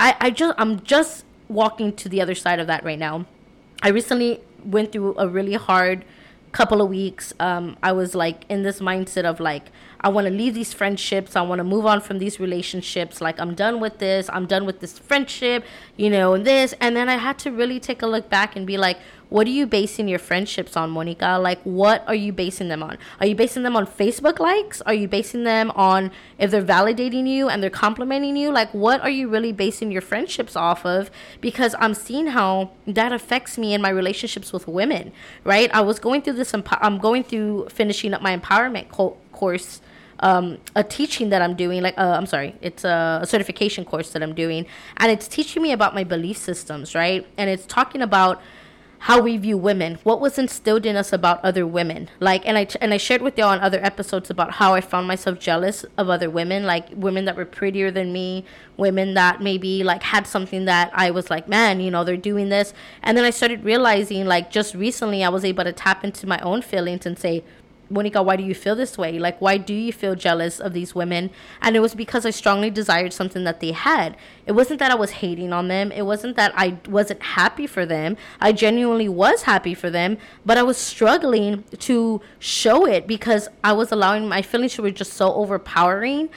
i 0.00 0.16
i 0.20 0.30
just 0.30 0.54
i'm 0.58 0.80
just 0.80 1.24
walking 1.48 1.92
to 1.92 2.08
the 2.08 2.20
other 2.20 2.34
side 2.34 2.58
of 2.58 2.66
that 2.66 2.82
right 2.82 2.98
now 2.98 3.24
i 3.82 3.88
recently 3.88 4.40
went 4.64 4.90
through 4.90 5.14
a 5.16 5.28
really 5.28 5.54
hard 5.54 6.04
couple 6.50 6.82
of 6.82 6.88
weeks 6.88 7.32
um 7.38 7.76
i 7.82 7.92
was 7.92 8.14
like 8.16 8.44
in 8.48 8.64
this 8.64 8.80
mindset 8.80 9.24
of 9.24 9.38
like 9.38 9.70
I 10.02 10.08
want 10.08 10.26
to 10.26 10.32
leave 10.32 10.54
these 10.54 10.72
friendships. 10.72 11.36
I 11.36 11.42
want 11.42 11.58
to 11.58 11.64
move 11.64 11.84
on 11.84 12.00
from 12.00 12.18
these 12.18 12.40
relationships. 12.40 13.20
Like, 13.20 13.38
I'm 13.38 13.54
done 13.54 13.80
with 13.80 13.98
this. 13.98 14.30
I'm 14.32 14.46
done 14.46 14.64
with 14.64 14.80
this 14.80 14.98
friendship, 14.98 15.64
you 15.96 16.08
know, 16.08 16.32
and 16.32 16.46
this. 16.46 16.74
And 16.80 16.96
then 16.96 17.08
I 17.08 17.16
had 17.16 17.38
to 17.40 17.52
really 17.52 17.78
take 17.78 18.00
a 18.00 18.06
look 18.06 18.30
back 18.30 18.56
and 18.56 18.66
be 18.66 18.78
like, 18.78 18.98
what 19.30 19.46
are 19.46 19.50
you 19.50 19.66
basing 19.66 20.08
your 20.08 20.18
friendships 20.18 20.76
on, 20.76 20.90
Monica? 20.90 21.38
Like, 21.40 21.62
what 21.62 22.04
are 22.06 22.14
you 22.14 22.32
basing 22.32 22.68
them 22.68 22.82
on? 22.82 22.98
Are 23.20 23.26
you 23.26 23.34
basing 23.34 23.62
them 23.62 23.76
on 23.76 23.86
Facebook 23.86 24.40
likes? 24.40 24.82
Are 24.82 24.92
you 24.92 25.08
basing 25.08 25.44
them 25.44 25.70
on 25.70 26.10
if 26.36 26.50
they're 26.50 26.62
validating 26.62 27.28
you 27.28 27.48
and 27.48 27.62
they're 27.62 27.70
complimenting 27.70 28.36
you? 28.36 28.50
Like, 28.50 28.74
what 28.74 29.00
are 29.00 29.10
you 29.10 29.28
really 29.28 29.52
basing 29.52 29.92
your 29.92 30.02
friendships 30.02 30.56
off 30.56 30.84
of? 30.84 31.10
Because 31.40 31.76
I'm 31.78 31.94
seeing 31.94 32.26
how 32.26 32.72
that 32.88 33.12
affects 33.12 33.56
me 33.56 33.72
in 33.72 33.80
my 33.80 33.90
relationships 33.90 34.52
with 34.52 34.66
women, 34.66 35.12
right? 35.44 35.72
I 35.72 35.80
was 35.80 36.00
going 36.00 36.22
through 36.22 36.34
this, 36.34 36.52
I'm 36.52 36.98
going 36.98 37.22
through 37.22 37.68
finishing 37.70 38.12
up 38.12 38.20
my 38.20 38.36
empowerment 38.36 38.90
co- 38.90 39.16
course 39.32 39.80
um, 40.22 40.58
a 40.76 40.84
teaching 40.84 41.30
that 41.30 41.40
I'm 41.40 41.54
doing, 41.54 41.82
like 41.82 41.96
uh, 41.96 42.14
I'm 42.18 42.26
sorry, 42.26 42.54
it's 42.60 42.84
a, 42.84 43.20
a, 43.22 43.26
certification 43.26 43.86
course 43.86 44.10
that 44.10 44.22
I'm 44.22 44.34
doing, 44.34 44.66
and 44.98 45.10
it's 45.10 45.26
teaching 45.26 45.62
me 45.62 45.72
about 45.72 45.94
my 45.94 46.04
belief 46.04 46.36
systems, 46.36 46.94
right? 46.94 47.26
And 47.38 47.48
it's 47.48 47.64
talking 47.64 48.02
about 48.02 48.42
how 49.04 49.18
we 49.18 49.38
view 49.38 49.56
women, 49.56 49.98
what 50.02 50.20
was 50.20 50.38
instilled 50.38 50.84
in 50.84 50.94
us 50.94 51.10
about 51.10 51.42
other 51.42 51.66
women. 51.66 52.10
Like, 52.20 52.46
and 52.46 52.58
I 52.58 52.66
and 52.82 52.92
I 52.92 52.98
shared 52.98 53.22
with 53.22 53.38
y'all 53.38 53.48
on 53.48 53.60
other 53.60 53.82
episodes 53.82 54.28
about 54.28 54.52
how 54.52 54.74
I 54.74 54.82
found 54.82 55.08
myself 55.08 55.38
jealous 55.38 55.86
of 55.96 56.10
other 56.10 56.28
women, 56.28 56.64
like 56.64 56.88
women 56.94 57.24
that 57.24 57.34
were 57.34 57.46
prettier 57.46 57.90
than 57.90 58.12
me, 58.12 58.44
women 58.76 59.14
that 59.14 59.40
maybe 59.40 59.82
like 59.82 60.02
had 60.02 60.26
something 60.26 60.66
that 60.66 60.90
I 60.94 61.10
was 61.12 61.30
like, 61.30 61.48
man, 61.48 61.80
you 61.80 61.90
know, 61.90 62.04
they're 62.04 62.18
doing 62.18 62.50
this. 62.50 62.74
And 63.02 63.16
then 63.16 63.24
I 63.24 63.30
started 63.30 63.64
realizing, 63.64 64.26
like, 64.26 64.50
just 64.50 64.74
recently, 64.74 65.24
I 65.24 65.30
was 65.30 65.46
able 65.46 65.64
to 65.64 65.72
tap 65.72 66.04
into 66.04 66.26
my 66.26 66.38
own 66.40 66.60
feelings 66.60 67.06
and 67.06 67.18
say, 67.18 67.42
Monica, 67.90 68.22
why 68.22 68.36
do 68.36 68.44
you 68.44 68.54
feel 68.54 68.76
this 68.76 68.96
way? 68.96 69.18
Like, 69.18 69.40
why 69.40 69.56
do 69.56 69.74
you 69.74 69.92
feel 69.92 70.14
jealous 70.14 70.60
of 70.60 70.72
these 70.72 70.94
women? 70.94 71.30
And 71.60 71.76
it 71.76 71.80
was 71.80 71.94
because 71.94 72.24
I 72.24 72.30
strongly 72.30 72.70
desired 72.70 73.12
something 73.12 73.44
that 73.44 73.60
they 73.60 73.72
had. 73.72 74.16
It 74.46 74.52
wasn't 74.52 74.78
that 74.78 74.90
I 74.90 74.94
was 74.94 75.10
hating 75.10 75.52
on 75.52 75.68
them. 75.68 75.90
It 75.90 76.06
wasn't 76.06 76.36
that 76.36 76.52
I 76.54 76.78
wasn't 76.88 77.22
happy 77.22 77.66
for 77.66 77.84
them. 77.84 78.16
I 78.40 78.52
genuinely 78.52 79.08
was 79.08 79.42
happy 79.42 79.74
for 79.74 79.90
them, 79.90 80.18
but 80.46 80.56
I 80.56 80.62
was 80.62 80.76
struggling 80.76 81.64
to 81.78 82.20
show 82.38 82.86
it 82.86 83.06
because 83.06 83.48
I 83.64 83.72
was 83.72 83.90
allowing 83.90 84.28
my 84.28 84.42
feelings 84.42 84.74
to 84.74 84.82
were 84.82 84.90
just 84.90 85.14
so 85.14 85.34
overpowering 85.34 86.30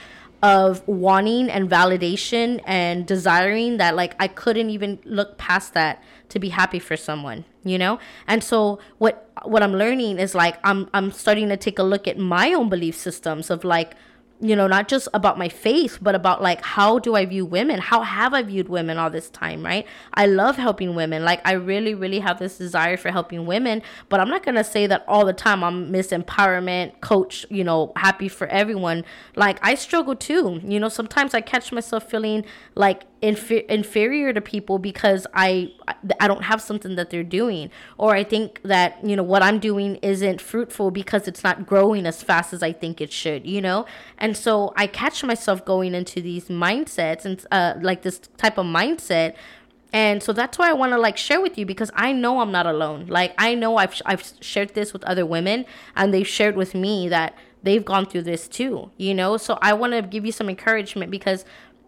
of 0.44 0.86
wanting 0.86 1.48
and 1.48 1.70
validation 1.70 2.60
and 2.66 3.06
desiring 3.06 3.78
that 3.78 3.96
like 3.96 4.14
I 4.20 4.28
couldn't 4.28 4.68
even 4.68 4.98
look 5.04 5.38
past 5.38 5.72
that 5.72 6.02
to 6.28 6.38
be 6.38 6.48
happy 6.50 6.78
for 6.78 6.96
someone, 6.96 7.44
you 7.64 7.78
know? 7.78 7.98
And 8.26 8.42
so 8.42 8.78
what 8.98 9.30
what 9.44 9.62
I'm 9.62 9.72
learning 9.72 10.18
is 10.18 10.34
like 10.34 10.58
I'm 10.64 10.88
I'm 10.94 11.10
starting 11.10 11.48
to 11.48 11.56
take 11.56 11.78
a 11.78 11.82
look 11.82 12.08
at 12.08 12.18
my 12.18 12.52
own 12.52 12.68
belief 12.68 12.96
systems 12.96 13.50
of 13.50 13.64
like 13.64 13.94
you 14.40 14.54
know, 14.56 14.66
not 14.66 14.88
just 14.88 15.08
about 15.14 15.38
my 15.38 15.48
faith, 15.48 15.98
but 16.02 16.14
about 16.14 16.42
like 16.42 16.62
how 16.62 16.98
do 16.98 17.14
I 17.14 17.24
view 17.24 17.46
women? 17.46 17.78
How 17.78 18.02
have 18.02 18.34
I 18.34 18.42
viewed 18.42 18.68
women 18.68 18.98
all 18.98 19.08
this 19.08 19.30
time, 19.30 19.64
right? 19.64 19.86
I 20.12 20.26
love 20.26 20.56
helping 20.56 20.94
women. 20.94 21.24
Like 21.24 21.40
I 21.46 21.52
really, 21.52 21.94
really 21.94 22.18
have 22.18 22.38
this 22.38 22.58
desire 22.58 22.96
for 22.96 23.10
helping 23.10 23.46
women, 23.46 23.80
but 24.08 24.20
I'm 24.20 24.28
not 24.28 24.44
gonna 24.44 24.64
say 24.64 24.86
that 24.86 25.04
all 25.06 25.24
the 25.24 25.32
time 25.32 25.62
I'm 25.62 25.90
Miss 25.90 26.08
Empowerment 26.08 27.00
coach, 27.00 27.46
you 27.48 27.64
know, 27.64 27.92
happy 27.96 28.28
for 28.28 28.46
everyone. 28.48 29.04
Like 29.36 29.58
I 29.62 29.76
struggle 29.76 30.16
too. 30.16 30.60
You 30.64 30.80
know, 30.80 30.88
sometimes 30.88 31.32
I 31.32 31.40
catch 31.40 31.72
myself 31.72 32.10
feeling 32.10 32.44
like 32.74 33.04
infer- 33.22 33.64
inferior 33.68 34.32
to 34.32 34.40
people 34.40 34.78
because 34.78 35.26
I 35.34 35.72
I 36.20 36.28
don't 36.28 36.44
have 36.44 36.60
something 36.60 36.94
that 36.96 37.10
they're 37.10 37.22
doing. 37.22 37.70
Or 37.98 38.14
I 38.14 38.24
think 38.24 38.60
that 38.64 39.04
you 39.04 39.16
know 39.16 39.22
what 39.22 39.42
I'm 39.42 39.58
doing 39.58 39.96
isn't 39.96 40.40
fruitful 40.40 40.90
because 40.90 41.26
it's 41.26 41.42
not 41.42 41.66
growing 41.66 42.06
as 42.06 42.22
fast 42.22 42.52
as 42.52 42.62
I 42.62 42.72
think 42.72 43.00
it 43.00 43.12
should 43.12 43.46
you 43.46 43.60
know? 43.60 43.86
And 44.18 44.36
so 44.36 44.72
I 44.76 44.86
catch 44.86 45.24
myself 45.24 45.64
going 45.64 45.94
into 45.94 46.20
these 46.20 46.48
mindsets 46.48 47.24
and 47.24 47.44
uh, 47.50 47.74
like 47.80 48.02
this 48.02 48.18
type 48.36 48.58
of 48.58 48.66
mindset. 48.66 49.34
And 49.92 50.22
so 50.22 50.32
that's 50.32 50.58
why 50.58 50.70
I 50.70 50.72
want 50.72 50.92
to 50.92 50.98
like 50.98 51.16
share 51.16 51.40
with 51.40 51.56
you 51.56 51.64
because 51.64 51.90
I 51.94 52.12
know 52.12 52.40
I'm 52.40 52.50
not 52.50 52.66
alone. 52.66 53.06
Like 53.06 53.32
I 53.38 53.54
know 53.54 53.76
I've 53.76 54.00
I've 54.04 54.32
shared 54.40 54.74
this 54.74 54.92
with 54.92 55.04
other 55.04 55.24
women 55.24 55.64
and 55.96 56.12
they've 56.12 56.26
shared 56.26 56.56
with 56.56 56.74
me 56.74 57.08
that 57.08 57.36
they've 57.62 57.84
gone 57.84 58.04
through 58.04 58.22
this 58.22 58.48
too 58.48 58.90
you 58.98 59.14
know? 59.14 59.36
So 59.38 59.58
I 59.62 59.72
want 59.72 59.94
to 59.94 60.02
give 60.02 60.26
you 60.26 60.32
some 60.32 60.50
encouragement 60.50 61.10
because 61.10 61.44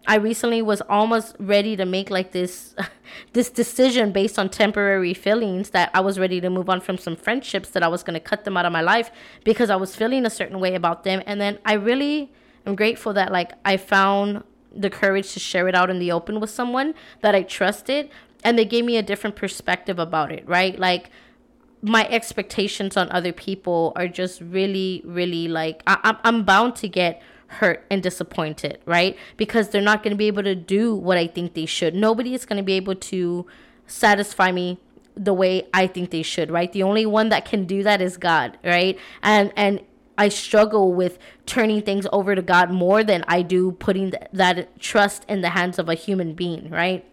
I 0.07 0.15
recently 0.15 0.61
was 0.61 0.81
almost 0.89 1.35
ready 1.37 1.75
to 1.75 1.85
make 1.85 2.09
like 2.09 2.31
this 2.31 2.73
this 3.33 3.49
decision 3.49 4.11
based 4.11 4.39
on 4.39 4.49
temporary 4.49 5.13
feelings 5.13 5.71
that 5.71 5.91
I 5.93 5.99
was 5.99 6.17
ready 6.17 6.39
to 6.41 6.49
move 6.49 6.69
on 6.69 6.79
from 6.79 6.97
some 6.97 7.15
friendships 7.15 7.69
that 7.71 7.83
I 7.83 7.89
was 7.89 8.03
going 8.03 8.13
to 8.13 8.19
cut 8.19 8.45
them 8.45 8.55
out 8.55 8.65
of 8.65 8.71
my 8.71 8.81
life 8.81 9.11
because 9.43 9.69
I 9.69 9.75
was 9.75 9.95
feeling 9.95 10.25
a 10.25 10.29
certain 10.29 10.59
way 10.59 10.75
about 10.75 11.03
them 11.03 11.21
and 11.25 11.41
then 11.41 11.59
I 11.65 11.73
really 11.73 12.31
am 12.65 12.75
grateful 12.75 13.13
that 13.13 13.31
like 13.31 13.51
I 13.65 13.75
found 13.75 14.43
the 14.73 14.89
courage 14.89 15.33
to 15.33 15.39
share 15.39 15.67
it 15.67 15.75
out 15.75 15.89
in 15.89 15.99
the 15.99 16.11
open 16.11 16.39
with 16.39 16.49
someone 16.49 16.93
that 17.21 17.35
I 17.35 17.43
trusted 17.43 18.09
and 18.43 18.57
they 18.57 18.65
gave 18.65 18.85
me 18.85 18.97
a 18.97 19.03
different 19.03 19.35
perspective 19.35 19.99
about 19.99 20.31
it, 20.31 20.47
right? 20.47 20.79
Like 20.79 21.09
my 21.81 22.07
expectations 22.07 22.95
on 22.95 23.09
other 23.11 23.33
people 23.33 23.93
are 23.95 24.07
just 24.07 24.41
really 24.41 25.01
really 25.05 25.47
like 25.47 25.83
I, 25.85 26.15
I'm 26.23 26.43
bound 26.43 26.75
to 26.77 26.87
get 26.87 27.21
hurt 27.47 27.85
and 27.89 28.03
disappointed, 28.03 28.79
right? 28.85 29.17
Because 29.37 29.69
they're 29.69 29.81
not 29.81 30.03
going 30.03 30.11
to 30.11 30.17
be 30.17 30.27
able 30.27 30.43
to 30.43 30.55
do 30.55 30.95
what 30.95 31.17
I 31.17 31.27
think 31.27 31.53
they 31.53 31.65
should. 31.65 31.95
Nobody 31.95 32.33
is 32.33 32.45
going 32.45 32.57
to 32.57 32.63
be 32.63 32.73
able 32.73 32.95
to 32.95 33.45
satisfy 33.87 34.51
me 34.51 34.79
the 35.15 35.33
way 35.33 35.67
I 35.73 35.87
think 35.87 36.11
they 36.11 36.21
should, 36.21 36.51
right? 36.51 36.71
The 36.71 36.83
only 36.83 37.05
one 37.05 37.29
that 37.29 37.45
can 37.45 37.65
do 37.65 37.83
that 37.83 38.01
is 38.01 38.17
God, 38.17 38.57
right? 38.63 38.97
And 39.23 39.51
and 39.55 39.81
I 40.17 40.29
struggle 40.29 40.93
with 40.93 41.19
turning 41.45 41.81
things 41.81 42.07
over 42.11 42.35
to 42.35 42.41
God 42.41 42.71
more 42.71 43.03
than 43.03 43.23
I 43.27 43.43
do 43.43 43.73
putting 43.73 44.11
th- 44.11 44.23
that 44.33 44.79
trust 44.79 45.23
in 45.27 45.41
the 45.41 45.49
hands 45.49 45.77
of 45.77 45.89
a 45.89 45.93
human 45.93 46.33
being, 46.33 46.69
right? 46.69 47.05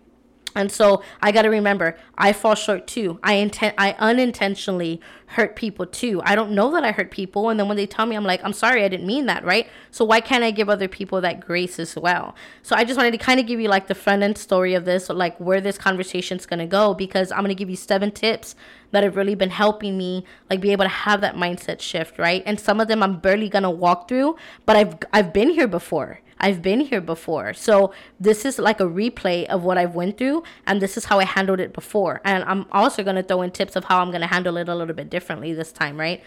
And 0.55 0.71
so 0.71 1.03
I 1.21 1.33
got 1.33 1.43
to 1.43 1.49
remember, 1.49 1.97
I 2.17 2.33
fall 2.33 2.55
short 2.55 2.87
too. 2.87 3.19
I 3.23 3.35
intent, 3.35 3.75
I 3.77 3.97
unintentionally 3.99 5.01
hurt 5.27 5.57
people 5.57 5.85
too. 5.85 6.23
I 6.25 6.37
don't 6.37 6.53
know 6.53 6.71
that 6.73 6.85
I 6.85 6.93
hurt 6.93 7.11
people, 7.11 7.49
and 7.49 7.59
then 7.59 7.67
when 7.67 7.77
they 7.77 7.87
tell 7.87 8.07
me, 8.07 8.15
I'm 8.15 8.25
like, 8.25 8.41
I'm 8.45 8.53
sorry, 8.53 8.85
I 8.85 8.89
didn't 8.89 9.07
mean 9.07 9.27
that, 9.27 9.45
right? 9.45 9.67
So 9.91 10.05
why 10.05 10.21
can't 10.21 10.45
I 10.45 10.53
give 10.53 10.69
other 10.69 10.87
people 10.87 11.21
that 11.23 11.41
grace 11.41 11.81
as 11.81 11.97
well? 11.97 12.37
So 12.63 12.77
I 12.77 12.85
just 12.85 12.97
wanted 12.97 13.11
to 13.13 13.19
kind 13.19 13.41
of 13.41 13.47
give 13.47 13.59
you 13.59 13.69
like 13.69 13.89
the 13.89 13.97
front 13.97 14.23
end 14.23 14.39
story 14.39 14.75
of 14.75 14.85
this, 14.85 15.09
like 15.09 15.37
where 15.41 15.61
this 15.61 15.77
conversation's 15.77 16.47
gonna 16.47 16.69
go, 16.69 16.95
because 16.95 17.33
I'm 17.33 17.41
gonna 17.41 17.55
give 17.55 17.71
you 17.71 17.77
seven 17.77 18.13
tips 18.13 18.55
that 18.95 19.05
have 19.05 19.17
really 19.17 19.35
been 19.35 19.51
helping 19.51 19.99
me 19.99 20.25
like 20.49 20.61
be 20.61 20.73
able 20.73 20.87
to 20.87 20.89
have 20.89 21.21
that 21.21 21.37
mindset 21.37 21.81
shift, 21.81 22.19
right? 22.19 22.43
And 22.47 22.59
some 22.59 22.81
of 22.81 22.89
them 22.89 23.03
I'm 23.03 23.19
barely 23.21 23.51
gonna 23.51 23.71
walk 23.71 24.09
through, 24.09 24.37
but 24.65 24.77
I've 24.77 24.95
I've 25.13 25.33
been 25.33 25.51
here 25.51 25.69
before 25.69 26.21
I've 26.45 26.61
been 26.61 26.81
here 26.81 27.01
before. 27.01 27.55
So 27.55 27.93
this 28.21 28.45
is 28.45 28.59
like 28.59 28.79
a 28.79 28.85
replay 28.85 29.47
of 29.47 29.65
what 29.65 29.79
I've 29.79 29.95
went 29.95 30.19
through 30.19 30.43
and 30.67 30.81
this 30.81 30.97
is 30.99 31.07
how 31.07 31.19
I 31.19 31.25
handled 31.25 31.61
it 31.61 31.73
before. 31.73 32.21
And 32.25 32.45
I'm 32.45 32.67
also 32.71 33.03
going 33.03 33.17
to 33.17 33.23
throw 33.23 33.41
in 33.41 33.51
tips 33.51 33.77
of 33.77 33.85
how 33.85 34.01
I'm 34.01 34.11
going 34.11 34.21
to 34.21 34.27
handle 34.27 34.59
it 34.59 34.69
a 34.69 34.75
little 34.75 34.95
bit 34.95 35.09
differently 35.09 35.55
this 35.55 35.73
time, 35.73 35.99
right? 35.99 36.23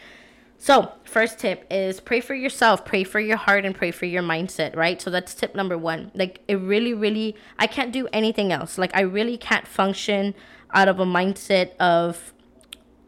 So, 0.60 0.92
first 1.04 1.38
tip 1.38 1.68
is 1.70 2.00
pray 2.00 2.20
for 2.20 2.34
yourself, 2.34 2.84
pray 2.84 3.04
for 3.04 3.20
your 3.20 3.38
heart, 3.38 3.64
and 3.64 3.76
pray 3.76 3.92
for 3.92 4.06
your 4.06 4.24
mindset, 4.24 4.76
right? 4.76 5.00
So, 5.00 5.12
that's 5.12 5.36
tip 5.36 5.54
number 5.54 5.78
one. 5.78 6.10
Like, 6.16 6.42
it 6.48 6.56
really, 6.56 6.96
really, 6.96 7.36
I 7.60 7.68
can't 7.68 7.92
do 7.92 8.08
anything 8.12 8.52
else. 8.52 8.80
Like, 8.80 8.90
I 8.96 9.02
really 9.02 9.38
can't 9.38 9.68
function 9.68 10.34
out 10.74 10.88
of 10.88 11.00
a 11.00 11.06
mindset 11.06 11.78
of 11.78 12.34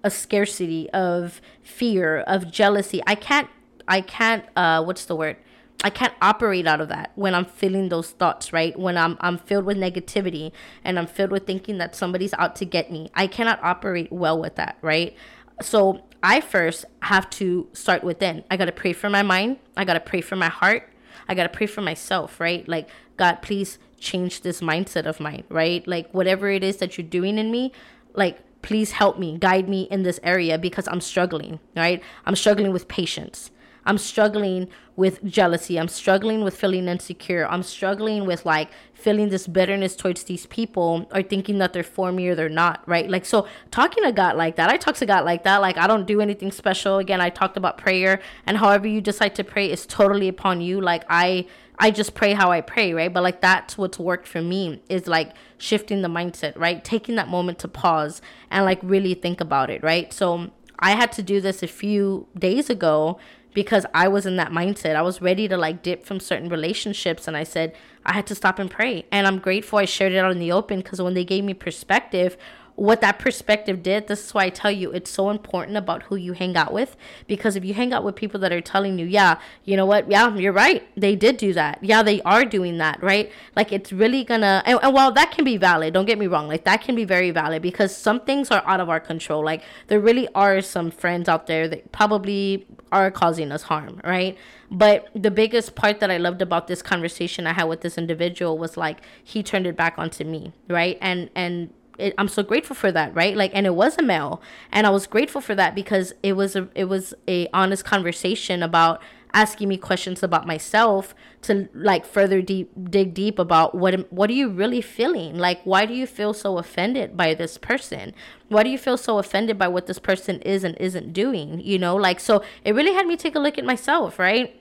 a 0.04 0.10
scarcity, 0.10 0.90
of 0.92 1.42
fear, 1.62 2.20
of 2.20 2.52
jealousy. 2.52 3.02
I 3.06 3.16
can't, 3.16 3.50
I 3.88 4.02
can't, 4.02 4.46
uh, 4.56 4.84
what's 4.84 5.06
the 5.06 5.16
word? 5.16 5.38
I 5.82 5.90
can't 5.90 6.14
operate 6.22 6.68
out 6.68 6.82
of 6.82 6.90
that 6.90 7.12
when 7.16 7.34
I'm 7.34 7.46
feeling 7.46 7.88
those 7.88 8.12
thoughts, 8.12 8.52
right? 8.52 8.78
When 8.78 8.98
I'm 8.98 9.18
I'm 9.22 9.38
filled 9.38 9.64
with 9.64 9.78
negativity 9.78 10.52
and 10.84 11.00
I'm 11.00 11.08
filled 11.08 11.32
with 11.32 11.48
thinking 11.48 11.78
that 11.78 11.96
somebody's 11.96 12.34
out 12.34 12.58
to 12.58 12.66
get 12.66 12.92
me. 12.92 13.10
I 13.16 13.28
cannot 13.28 13.64
operate 13.64 14.12
well 14.12 14.38
with 14.38 14.56
that, 14.56 14.78
right? 14.82 15.16
So 15.62 16.02
I 16.22 16.42
first 16.42 16.84
have 17.04 17.30
to 17.32 17.68
start 17.72 18.04
within. 18.04 18.44
I 18.52 18.58
got 18.58 18.66
to 18.66 18.74
pray 18.74 18.92
for 18.92 19.10
my 19.10 19.22
mind. 19.22 19.58
I 19.78 19.86
got 19.86 19.94
to 19.94 20.02
pray 20.02 20.20
for 20.20 20.36
my 20.36 20.50
heart. 20.50 20.90
I 21.30 21.34
got 21.36 21.44
to 21.44 21.50
pray 21.50 21.68
for 21.68 21.82
myself, 21.82 22.40
right? 22.42 22.68
Like, 22.68 22.90
God, 23.16 23.42
please 23.42 23.78
change 24.00 24.42
this 24.42 24.62
mindset 24.62 25.06
of 25.06 25.20
mine, 25.20 25.44
right? 25.48 25.88
Like, 25.88 26.12
whatever 26.12 26.50
it 26.50 26.64
is 26.64 26.78
that 26.78 26.98
you're 26.98 27.08
doing 27.08 27.38
in 27.38 27.52
me, 27.52 27.72
like, 28.14 28.40
please 28.62 28.92
help 28.92 29.18
me, 29.18 29.38
guide 29.38 29.70
me 29.70 29.84
in 29.90 30.04
this 30.04 30.20
area 30.24 30.58
because 30.58 30.88
I'm 30.88 31.02
struggling, 31.02 31.60
right? 31.76 32.02
I'm 32.26 32.36
struggling 32.36 32.72
with 32.72 32.88
patience. 32.88 33.52
I'm 33.86 33.98
struggling 33.98 34.68
with 34.96 35.24
jealousy. 35.24 35.80
I'm 35.80 35.88
struggling 35.88 36.44
with 36.44 36.56
feeling 36.56 36.88
insecure. 36.88 37.48
I'm 37.50 37.64
struggling 37.64 38.26
with 38.26 38.46
like 38.46 38.70
feeling 38.94 39.30
this 39.30 39.48
bitterness 39.48 39.96
towards 39.96 40.24
these 40.26 40.46
people 40.48 41.08
or 41.14 41.24
thinking 41.24 41.58
that 41.60 41.72
they're 41.72 41.84
for 41.84 42.12
me 42.12 42.28
or 42.28 42.36
they're 42.36 42.50
not, 42.50 42.84
right? 42.88 43.10
Like, 43.10 43.26
so 43.26 43.48
talking 43.72 44.04
to 44.04 44.12
God 44.12 44.36
like 44.36 44.58
that, 44.58 44.70
I 44.70 44.76
talk 44.78 44.96
to 44.98 45.06
God 45.06 45.24
like 45.24 45.44
that. 45.44 45.62
Like, 45.62 45.78
I 45.78 45.88
don't 45.88 46.06
do 46.06 46.20
anything 46.20 46.52
special. 46.52 46.98
Again, 46.98 47.22
I 47.22 47.30
talked 47.30 47.56
about 47.56 47.78
prayer 47.78 48.20
and 48.46 48.58
however 48.58 48.88
you 48.88 49.00
decide 49.00 49.36
to 49.36 49.44
pray 49.44 49.72
is 49.72 49.86
totally 49.86 50.28
upon 50.28 50.60
you. 50.60 50.82
Like, 50.82 51.06
I, 51.10 51.48
I 51.80 51.92
just 51.92 52.14
pray 52.14 52.34
how 52.34 52.52
I 52.52 52.62
pray, 52.62 52.94
right? 52.94 53.14
But 53.14 53.24
like, 53.24 53.42
that's 53.42 53.78
what's 53.78 53.98
worked 53.98 54.28
for 54.28 54.42
me 54.42 54.82
is 54.90 55.08
like 55.08 55.32
shifting 55.58 56.02
the 56.02 56.10
mindset, 56.10 56.58
right? 56.58 56.84
Taking 56.84 57.16
that 57.16 57.30
moment 57.30 57.60
to 57.60 57.68
pause 57.68 58.22
and 58.52 58.66
like 58.66 58.80
really 58.84 59.14
think 59.14 59.40
about 59.40 59.70
it, 59.70 59.82
right? 59.82 60.12
So, 60.12 60.52
I 60.80 60.92
had 60.92 61.12
to 61.14 61.24
do 61.24 61.42
this 61.42 61.62
a 61.62 61.68
few 61.68 62.28
days 62.38 62.70
ago 62.70 63.20
because 63.54 63.86
I 63.94 64.08
was 64.08 64.26
in 64.26 64.38
that 64.38 64.52
mindset. 64.52 64.96
I 64.96 65.02
was 65.02 65.22
ready 65.22 65.48
to 65.48 65.58
like 65.58 65.84
dip 65.84 66.06
from 66.06 66.20
certain 66.20 66.50
relationships 66.50 67.28
and 67.28 67.36
I 67.36 67.44
said 67.44 67.76
I 68.06 68.14
had 68.14 68.28
to 68.28 68.36
stop 68.36 68.60
and 68.60 68.72
pray. 68.72 69.06
And 69.12 69.28
I'm 69.28 69.40
grateful 69.40 69.80
I 69.80 69.86
shared 69.86 70.14
it 70.14 70.18
out 70.18 70.32
in 70.32 70.40
the 70.40 70.52
open 70.52 70.80
because 70.80 71.02
when 71.02 71.14
they 71.14 71.26
gave 71.26 71.44
me 71.44 71.54
perspective 71.54 72.38
what 72.80 73.02
that 73.02 73.20
perspective 73.20 73.84
did, 73.84 74.08
this 74.08 74.26
is 74.26 74.34
why 74.34 74.46
I 74.46 74.50
tell 74.50 74.72
you 74.72 74.92
it's 74.92 75.12
so 75.12 75.30
important 75.30 75.76
about 75.76 76.04
who 76.04 76.16
you 76.16 76.34
hang 76.34 76.56
out 76.56 76.72
with. 76.72 76.96
Because 77.28 77.56
if 77.56 77.66
you 77.66 77.74
hang 77.74 77.92
out 77.92 78.06
with 78.06 78.16
people 78.16 78.40
that 78.40 78.54
are 78.54 78.62
telling 78.62 78.98
you, 78.98 79.06
yeah, 79.06 79.40
you 79.66 79.76
know 79.76 79.86
what, 79.86 80.10
yeah, 80.10 80.34
you're 80.36 80.54
right, 80.54 80.88
they 80.96 81.16
did 81.16 81.38
do 81.38 81.54
that. 81.54 81.80
Yeah, 81.84 82.04
they 82.04 82.22
are 82.22 82.46
doing 82.46 82.78
that, 82.78 83.04
right? 83.04 83.32
Like 83.56 83.74
it's 83.74 83.92
really 83.92 84.24
gonna, 84.24 84.64
and, 84.66 84.80
and 84.82 84.94
while 84.94 85.12
that 85.12 85.32
can 85.32 85.44
be 85.44 85.58
valid, 85.58 85.94
don't 85.94 86.06
get 86.06 86.18
me 86.18 86.28
wrong, 86.28 86.48
like 86.48 86.64
that 86.64 86.82
can 86.82 86.96
be 86.96 87.04
very 87.04 87.32
valid 87.32 87.62
because 87.62 87.96
some 87.96 88.22
things 88.22 88.50
are 88.50 88.64
out 88.66 88.80
of 88.80 88.90
our 88.90 89.02
control. 89.02 89.44
Like 89.44 89.64
there 89.88 90.00
really 90.00 90.30
are 90.34 90.62
some 90.62 90.90
friends 90.90 91.28
out 91.28 91.48
there 91.48 91.68
that 91.68 91.92
probably 91.92 92.66
are 92.94 93.12
causing 93.12 93.52
us 93.52 93.64
harm, 93.64 94.00
right? 94.06 94.38
But 94.72 95.10
the 95.16 95.32
biggest 95.32 95.76
part 95.76 96.00
that 96.00 96.12
I 96.12 96.18
loved 96.18 96.42
about 96.42 96.68
this 96.68 96.82
conversation 96.82 97.48
I 97.48 97.54
had 97.54 97.66
with 97.66 97.82
this 97.82 97.98
individual 97.98 98.58
was 98.58 98.78
like 98.78 99.00
he 99.24 99.42
turned 99.44 99.68
it 99.68 99.76
back 99.76 99.96
onto 99.98 100.24
me, 100.24 100.54
right? 100.68 100.98
And 101.02 101.30
and 101.36 101.74
it, 102.00 102.14
I'm 102.18 102.28
so 102.28 102.44
grateful 102.44 102.76
for 102.76 102.92
that, 102.92 103.14
right? 103.16 103.36
Like, 103.36 103.52
and 103.54 103.66
it 103.66 103.76
was 103.76 103.98
a 103.98 104.04
male, 104.04 104.42
and 104.72 104.88
I 104.88 104.90
was 104.90 105.08
grateful 105.08 105.42
for 105.42 105.56
that 105.56 105.76
because 105.76 106.14
it 106.24 106.34
was 106.34 106.56
a 106.56 106.70
it 106.76 106.86
was 106.86 107.14
a 107.28 107.48
honest 107.54 107.86
conversation 107.86 108.64
about 108.64 109.02
asking 109.34 109.68
me 109.68 109.78
questions 109.78 110.24
about 110.24 110.48
myself 110.48 111.14
to 111.42 111.70
like 111.74 112.06
further 112.06 112.42
deep 112.42 112.72
dig 112.90 113.14
deep 113.14 113.38
about 113.38 113.76
what 113.76 114.12
what 114.12 114.30
are 114.30 114.34
you 114.34 114.50
really 114.50 114.82
feeling? 114.82 115.38
Like 115.38 115.62
why 115.64 115.86
do 115.86 115.94
you 115.94 116.08
feel 116.08 116.34
so 116.34 116.58
offended 116.58 117.16
by 117.16 117.34
this 117.34 117.58
person? 117.58 118.14
Why 118.48 118.64
do 118.64 118.70
you 118.70 118.78
feel 118.78 118.98
so 118.98 119.20
offended 119.20 119.58
by 119.58 119.68
what 119.68 119.86
this 119.86 120.00
person 120.00 120.42
is 120.42 120.64
and 120.64 120.76
isn't 120.78 121.14
doing 121.14 121.60
you 121.60 121.78
know? 121.78 121.96
Like 121.96 122.20
so 122.20 122.44
it 122.64 122.74
really 122.74 122.94
had 122.94 123.06
me 123.06 123.16
take 123.16 123.36
a 123.36 123.40
look 123.40 123.58
at 123.58 123.66
myself 123.66 124.18
right? 124.18 124.60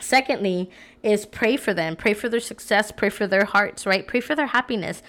Secondly 0.00 0.70
is 1.02 1.24
pray 1.24 1.56
for 1.56 1.72
them. 1.72 1.94
Pray 1.94 2.14
for 2.14 2.28
their 2.28 2.40
success. 2.40 2.90
Pray 2.90 3.10
for 3.10 3.26
their 3.26 3.44
hearts 3.44 3.86
right? 3.86 4.06
Pray 4.06 4.20
for 4.20 4.34
their 4.34 4.48
happiness 4.48 5.02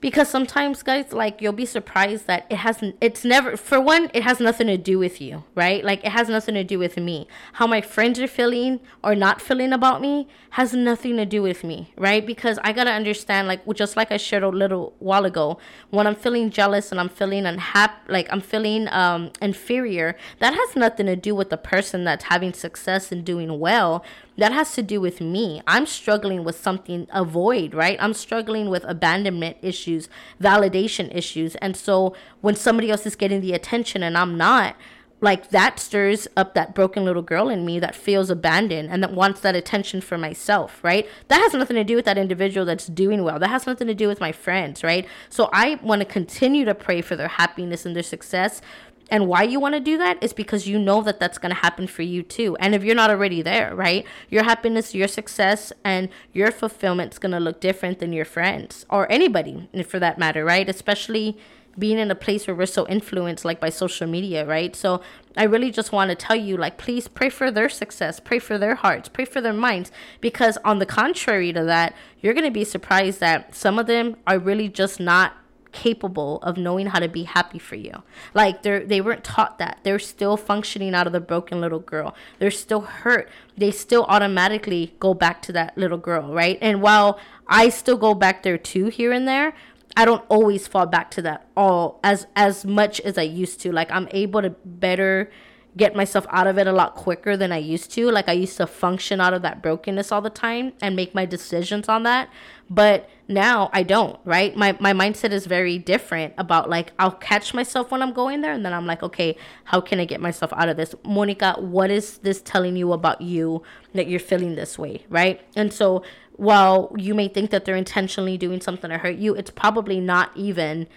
because 0.00 0.28
sometimes 0.28 0.82
guys 0.82 1.12
like 1.12 1.40
you'll 1.42 1.52
be 1.52 1.66
surprised 1.66 2.26
that 2.26 2.46
it 2.50 2.56
hasn't 2.56 2.96
it's 3.00 3.24
never 3.24 3.56
for 3.56 3.80
one 3.80 4.10
it 4.14 4.22
has 4.22 4.40
nothing 4.40 4.66
to 4.66 4.76
do 4.76 4.98
with 4.98 5.20
you 5.20 5.44
right? 5.54 5.84
Like 5.84 6.04
it 6.04 6.12
has 6.12 6.28
nothing 6.28 6.54
to 6.54 6.64
do 6.64 6.78
with 6.78 6.96
me. 6.96 7.26
How 7.54 7.66
my 7.66 7.80
friends 7.80 8.20
are 8.20 8.28
feeling 8.28 8.80
or 9.02 9.14
not 9.14 9.40
feeling 9.40 9.72
about 9.72 10.00
me 10.00 10.28
has 10.50 10.72
nothing 10.72 11.16
to 11.16 11.26
do 11.26 11.42
with 11.42 11.64
me 11.64 11.92
right? 11.96 12.24
Because 12.24 12.58
i 12.64 12.72
gotta 12.72 12.90
understand 12.90 13.48
like 13.48 13.60
just 13.74 13.96
like 13.96 14.12
i 14.12 14.16
shared 14.16 14.42
a 14.42 14.48
little 14.48 14.94
while 14.98 15.24
ago 15.24 15.58
when 15.90 16.06
i'm 16.06 16.14
feeling 16.14 16.50
jealous 16.50 16.90
and 16.90 17.00
i'm 17.00 17.08
feeling 17.08 17.46
unhappy 17.46 17.94
like 18.08 18.28
i'm 18.30 18.40
feeling 18.40 18.88
um 18.88 19.30
inferior 19.40 20.16
that 20.38 20.54
has 20.54 20.76
nothing 20.76 21.06
to 21.06 21.16
do 21.16 21.34
with 21.34 21.50
the 21.50 21.56
person 21.56 22.04
that's 22.04 22.24
having 22.24 22.52
success 22.52 23.10
and 23.10 23.24
doing 23.24 23.58
well 23.58 24.04
that 24.38 24.52
has 24.52 24.72
to 24.74 24.82
do 24.82 25.00
with 25.00 25.20
me. 25.20 25.60
I'm 25.66 25.84
struggling 25.84 26.44
with 26.44 26.58
something, 26.58 27.06
a 27.12 27.24
void, 27.24 27.74
right? 27.74 27.98
I'm 28.00 28.14
struggling 28.14 28.70
with 28.70 28.84
abandonment 28.84 29.58
issues, 29.60 30.08
validation 30.40 31.14
issues. 31.14 31.56
And 31.56 31.76
so 31.76 32.14
when 32.40 32.54
somebody 32.54 32.90
else 32.90 33.04
is 33.04 33.16
getting 33.16 33.40
the 33.40 33.52
attention 33.52 34.02
and 34.02 34.16
I'm 34.16 34.36
not, 34.36 34.76
like 35.20 35.50
that 35.50 35.80
stirs 35.80 36.28
up 36.36 36.54
that 36.54 36.74
broken 36.74 37.04
little 37.04 37.22
girl 37.22 37.48
in 37.48 37.64
me 37.64 37.80
that 37.80 37.96
feels 37.96 38.30
abandoned 38.30 38.88
and 38.90 39.02
that 39.02 39.12
wants 39.12 39.40
that 39.40 39.56
attention 39.56 40.00
for 40.00 40.16
myself, 40.16 40.78
right? 40.84 41.08
That 41.26 41.40
has 41.40 41.54
nothing 41.54 41.74
to 41.74 41.84
do 41.84 41.96
with 41.96 42.04
that 42.04 42.18
individual 42.18 42.64
that's 42.64 42.86
doing 42.86 43.24
well. 43.24 43.38
That 43.38 43.50
has 43.50 43.66
nothing 43.66 43.88
to 43.88 43.94
do 43.94 44.06
with 44.06 44.20
my 44.20 44.30
friends, 44.30 44.84
right? 44.84 45.06
So 45.28 45.50
I 45.52 45.80
want 45.82 46.00
to 46.00 46.06
continue 46.06 46.64
to 46.64 46.74
pray 46.74 47.00
for 47.00 47.16
their 47.16 47.28
happiness 47.28 47.84
and 47.84 47.96
their 47.96 48.04
success 48.04 48.60
and 49.10 49.26
why 49.26 49.42
you 49.42 49.58
want 49.58 49.74
to 49.74 49.80
do 49.80 49.96
that 49.98 50.22
is 50.22 50.32
because 50.32 50.68
you 50.68 50.78
know 50.78 51.02
that 51.02 51.18
that's 51.18 51.38
going 51.38 51.54
to 51.54 51.60
happen 51.60 51.86
for 51.86 52.02
you 52.02 52.22
too. 52.22 52.56
And 52.60 52.74
if 52.74 52.84
you're 52.84 52.94
not 52.94 53.10
already 53.10 53.42
there, 53.42 53.74
right? 53.74 54.04
Your 54.28 54.44
happiness, 54.44 54.94
your 54.94 55.08
success, 55.08 55.72
and 55.84 56.08
your 56.32 56.50
fulfillment 56.50 57.12
is 57.12 57.18
going 57.18 57.32
to 57.32 57.40
look 57.40 57.60
different 57.60 57.98
than 58.00 58.12
your 58.12 58.24
friends 58.24 58.84
or 58.90 59.10
anybody 59.10 59.68
for 59.86 59.98
that 59.98 60.18
matter, 60.18 60.44
right? 60.44 60.68
Especially 60.68 61.38
being 61.78 61.98
in 61.98 62.10
a 62.10 62.14
place 62.14 62.46
where 62.46 62.56
we're 62.56 62.66
so 62.66 62.86
influenced 62.88 63.44
like 63.44 63.60
by 63.60 63.68
social 63.68 64.06
media, 64.06 64.44
right? 64.44 64.74
So 64.74 65.00
I 65.36 65.44
really 65.44 65.70
just 65.70 65.92
want 65.92 66.10
to 66.10 66.16
tell 66.16 66.36
you 66.36 66.56
like 66.56 66.76
please 66.76 67.08
pray 67.08 67.28
for 67.28 67.50
their 67.50 67.68
success, 67.68 68.20
pray 68.20 68.40
for 68.40 68.58
their 68.58 68.74
hearts, 68.74 69.08
pray 69.08 69.24
for 69.24 69.40
their 69.40 69.52
minds 69.52 69.92
because 70.20 70.58
on 70.64 70.80
the 70.80 70.86
contrary 70.86 71.52
to 71.52 71.64
that, 71.64 71.94
you're 72.20 72.34
going 72.34 72.44
to 72.44 72.50
be 72.50 72.64
surprised 72.64 73.20
that 73.20 73.54
some 73.54 73.78
of 73.78 73.86
them 73.86 74.16
are 74.26 74.38
really 74.38 74.68
just 74.68 74.98
not 74.98 75.36
capable 75.72 76.38
of 76.42 76.56
knowing 76.56 76.86
how 76.86 76.98
to 76.98 77.08
be 77.08 77.24
happy 77.24 77.58
for 77.58 77.76
you. 77.76 78.02
Like 78.34 78.62
they 78.62 78.80
they 78.80 79.00
weren't 79.00 79.24
taught 79.24 79.58
that. 79.58 79.80
They're 79.82 79.98
still 79.98 80.36
functioning 80.36 80.94
out 80.94 81.06
of 81.06 81.12
the 81.12 81.20
broken 81.20 81.60
little 81.60 81.80
girl. 81.80 82.14
They're 82.38 82.50
still 82.50 82.82
hurt. 82.82 83.28
They 83.56 83.70
still 83.70 84.04
automatically 84.04 84.94
go 84.98 85.14
back 85.14 85.42
to 85.42 85.52
that 85.52 85.76
little 85.76 85.98
girl, 85.98 86.32
right? 86.32 86.58
And 86.60 86.82
while 86.82 87.18
I 87.46 87.68
still 87.68 87.96
go 87.96 88.14
back 88.14 88.42
there 88.42 88.58
too 88.58 88.86
here 88.86 89.12
and 89.12 89.26
there, 89.26 89.54
I 89.96 90.04
don't 90.04 90.24
always 90.28 90.66
fall 90.66 90.86
back 90.86 91.10
to 91.12 91.22
that 91.22 91.46
all 91.56 92.00
as 92.04 92.26
as 92.36 92.64
much 92.64 93.00
as 93.00 93.18
I 93.18 93.22
used 93.22 93.60
to. 93.60 93.72
Like 93.72 93.90
I'm 93.90 94.08
able 94.12 94.42
to 94.42 94.50
better 94.64 95.30
get 95.78 95.94
myself 95.94 96.26
out 96.28 96.46
of 96.46 96.58
it 96.58 96.66
a 96.66 96.72
lot 96.72 96.94
quicker 96.96 97.36
than 97.36 97.52
I 97.52 97.58
used 97.58 97.90
to. 97.92 98.10
Like 98.10 98.28
I 98.28 98.32
used 98.32 98.56
to 98.58 98.66
function 98.66 99.20
out 99.20 99.32
of 99.32 99.42
that 99.42 99.62
brokenness 99.62 100.12
all 100.12 100.20
the 100.20 100.28
time 100.28 100.72
and 100.82 100.94
make 100.96 101.14
my 101.14 101.24
decisions 101.24 101.88
on 101.88 102.02
that. 102.02 102.28
But 102.68 103.08
now 103.28 103.70
I 103.72 103.84
don't, 103.84 104.18
right? 104.24 104.54
My 104.56 104.76
my 104.80 104.92
mindset 104.92 105.30
is 105.30 105.46
very 105.46 105.78
different 105.78 106.34
about 106.36 106.68
like 106.68 106.92
I'll 106.98 107.12
catch 107.12 107.54
myself 107.54 107.90
when 107.90 108.02
I'm 108.02 108.12
going 108.12 108.42
there 108.42 108.52
and 108.52 108.64
then 108.64 108.74
I'm 108.74 108.86
like, 108.86 109.02
okay, 109.02 109.36
how 109.64 109.80
can 109.80 110.00
I 110.00 110.04
get 110.04 110.20
myself 110.20 110.52
out 110.52 110.68
of 110.68 110.76
this? 110.76 110.94
Monica, 111.04 111.54
what 111.58 111.90
is 111.90 112.18
this 112.18 112.42
telling 112.42 112.76
you 112.76 112.92
about 112.92 113.22
you 113.22 113.62
that 113.94 114.08
you're 114.08 114.20
feeling 114.20 114.56
this 114.56 114.78
way, 114.78 115.04
right? 115.08 115.40
And 115.56 115.72
so 115.72 116.02
while 116.32 116.92
you 116.96 117.14
may 117.14 117.28
think 117.28 117.50
that 117.50 117.64
they're 117.64 117.76
intentionally 117.76 118.36
doing 118.36 118.60
something 118.60 118.90
to 118.90 118.98
hurt 118.98 119.16
you, 119.16 119.34
it's 119.34 119.50
probably 119.50 120.00
not 120.00 120.30
even 120.36 120.88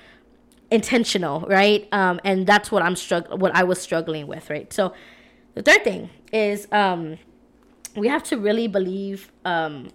intentional, 0.71 1.41
right? 1.41 1.87
Um, 1.91 2.19
and 2.23 2.47
that's 2.47 2.71
what 2.71 2.81
I'm 2.81 2.95
struggling, 2.95 3.39
what 3.39 3.53
I 3.53 3.63
was 3.63 3.79
struggling 3.79 4.25
with, 4.25 4.49
right? 4.49 4.71
So 4.71 4.93
the 5.53 5.61
third 5.61 5.83
thing 5.83 6.09
is 6.31 6.67
um, 6.71 7.17
we 7.95 8.07
have 8.07 8.23
to 8.23 8.37
really 8.37 8.67
believe 8.67 9.31
um, 9.43 9.89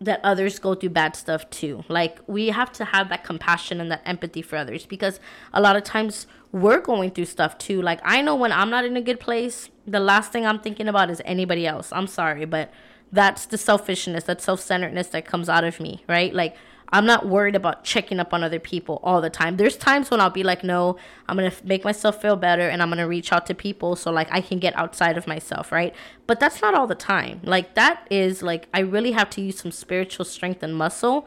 that 0.00 0.20
others 0.22 0.58
go 0.58 0.74
through 0.74 0.90
bad 0.90 1.16
stuff 1.16 1.48
too. 1.50 1.84
Like 1.88 2.18
we 2.26 2.48
have 2.48 2.70
to 2.72 2.84
have 2.84 3.08
that 3.08 3.24
compassion 3.24 3.80
and 3.80 3.90
that 3.90 4.02
empathy 4.04 4.42
for 4.42 4.56
others 4.56 4.86
because 4.86 5.18
a 5.52 5.60
lot 5.60 5.74
of 5.74 5.84
times 5.84 6.26
we're 6.52 6.80
going 6.80 7.10
through 7.10 7.24
stuff 7.24 7.56
too. 7.58 7.80
Like 7.80 8.00
I 8.04 8.20
know 8.20 8.36
when 8.36 8.52
I'm 8.52 8.70
not 8.70 8.84
in 8.84 8.96
a 8.96 9.02
good 9.02 9.20
place, 9.20 9.70
the 9.86 10.00
last 10.00 10.32
thing 10.32 10.46
I'm 10.46 10.60
thinking 10.60 10.86
about 10.86 11.10
is 11.10 11.22
anybody 11.24 11.66
else. 11.66 11.90
I'm 11.92 12.06
sorry, 12.06 12.44
but 12.44 12.70
that's 13.10 13.46
the 13.46 13.56
selfishness, 13.56 14.24
that 14.24 14.42
self-centeredness 14.42 15.08
that 15.08 15.24
comes 15.24 15.48
out 15.48 15.64
of 15.64 15.80
me, 15.80 16.04
right? 16.06 16.34
Like 16.34 16.56
I'm 16.90 17.04
not 17.06 17.26
worried 17.26 17.54
about 17.54 17.84
checking 17.84 18.18
up 18.18 18.32
on 18.32 18.42
other 18.42 18.58
people 18.58 19.00
all 19.02 19.20
the 19.20 19.30
time. 19.30 19.56
There's 19.56 19.76
times 19.76 20.10
when 20.10 20.20
I'll 20.20 20.30
be 20.30 20.42
like, 20.42 20.64
no, 20.64 20.96
I'm 21.28 21.36
going 21.36 21.50
to 21.50 21.66
make 21.66 21.84
myself 21.84 22.20
feel 22.20 22.36
better 22.36 22.68
and 22.68 22.82
I'm 22.82 22.88
going 22.88 22.98
to 22.98 23.04
reach 23.04 23.32
out 23.32 23.46
to 23.46 23.54
people 23.54 23.96
so 23.96 24.10
like 24.10 24.28
I 24.30 24.40
can 24.40 24.58
get 24.58 24.76
outside 24.76 25.18
of 25.18 25.26
myself, 25.26 25.70
right? 25.70 25.94
But 26.26 26.40
that's 26.40 26.62
not 26.62 26.74
all 26.74 26.86
the 26.86 26.94
time. 26.94 27.40
Like 27.44 27.74
that 27.74 28.06
is 28.10 28.42
like 28.42 28.68
I 28.72 28.80
really 28.80 29.12
have 29.12 29.30
to 29.30 29.40
use 29.40 29.58
some 29.58 29.70
spiritual 29.70 30.24
strength 30.24 30.62
and 30.62 30.74
muscle 30.74 31.26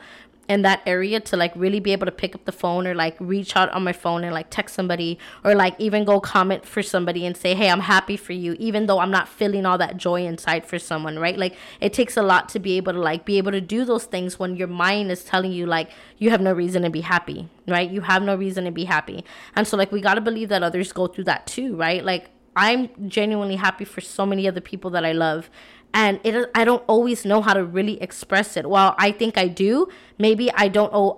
in 0.51 0.63
that 0.63 0.81
area 0.85 1.17
to 1.17 1.37
like 1.37 1.53
really 1.55 1.79
be 1.79 1.93
able 1.93 2.05
to 2.05 2.11
pick 2.11 2.35
up 2.35 2.43
the 2.43 2.51
phone 2.51 2.85
or 2.85 2.93
like 2.93 3.15
reach 3.21 3.55
out 3.55 3.69
on 3.69 3.85
my 3.85 3.93
phone 3.93 4.25
and 4.25 4.33
like 4.33 4.47
text 4.49 4.75
somebody 4.75 5.17
or 5.45 5.55
like 5.55 5.73
even 5.79 6.03
go 6.03 6.19
comment 6.19 6.65
for 6.65 6.83
somebody 6.83 7.25
and 7.25 7.37
say, 7.37 7.55
"Hey, 7.55 7.69
I'm 7.69 7.79
happy 7.79 8.17
for 8.17 8.33
you," 8.33 8.57
even 8.59 8.85
though 8.85 8.99
I'm 8.99 9.11
not 9.11 9.29
feeling 9.29 9.65
all 9.65 9.77
that 9.77 9.95
joy 9.95 10.25
inside 10.25 10.65
for 10.65 10.77
someone, 10.77 11.17
right? 11.17 11.37
Like 11.37 11.55
it 11.79 11.93
takes 11.93 12.17
a 12.17 12.21
lot 12.21 12.49
to 12.49 12.59
be 12.59 12.75
able 12.75 12.91
to 12.91 12.99
like 12.99 13.23
be 13.23 13.37
able 13.37 13.53
to 13.53 13.61
do 13.61 13.85
those 13.85 14.03
things 14.03 14.37
when 14.37 14.57
your 14.57 14.67
mind 14.67 15.09
is 15.09 15.23
telling 15.23 15.53
you 15.53 15.65
like 15.65 15.89
you 16.17 16.31
have 16.31 16.41
no 16.41 16.51
reason 16.51 16.81
to 16.83 16.89
be 16.89 17.01
happy, 17.01 17.47
right? 17.65 17.89
You 17.89 18.01
have 18.01 18.21
no 18.21 18.35
reason 18.35 18.65
to 18.65 18.71
be 18.71 18.83
happy. 18.83 19.23
And 19.55 19.65
so 19.65 19.77
like 19.77 19.93
we 19.93 20.01
got 20.01 20.15
to 20.15 20.21
believe 20.21 20.49
that 20.49 20.63
others 20.63 20.91
go 20.91 21.07
through 21.07 21.23
that 21.31 21.47
too, 21.47 21.77
right? 21.77 22.03
Like 22.03 22.29
I'm 22.55 22.89
genuinely 23.07 23.55
happy 23.55 23.85
for 23.85 24.01
so 24.01 24.25
many 24.25 24.47
other 24.49 24.59
people 24.59 24.91
that 24.91 25.05
I 25.05 25.13
love 25.13 25.49
and 25.93 26.19
it 26.23 26.49
I 26.55 26.63
don't 26.65 26.83
always 26.87 27.25
know 27.25 27.41
how 27.41 27.53
to 27.53 27.63
really 27.63 28.01
express 28.01 28.57
it. 28.57 28.69
While 28.69 28.95
I 28.97 29.11
think 29.11 29.37
I 29.37 29.47
do, 29.47 29.87
maybe 30.17 30.51
I 30.53 30.67
don't 30.67 30.91
oh 30.93 31.17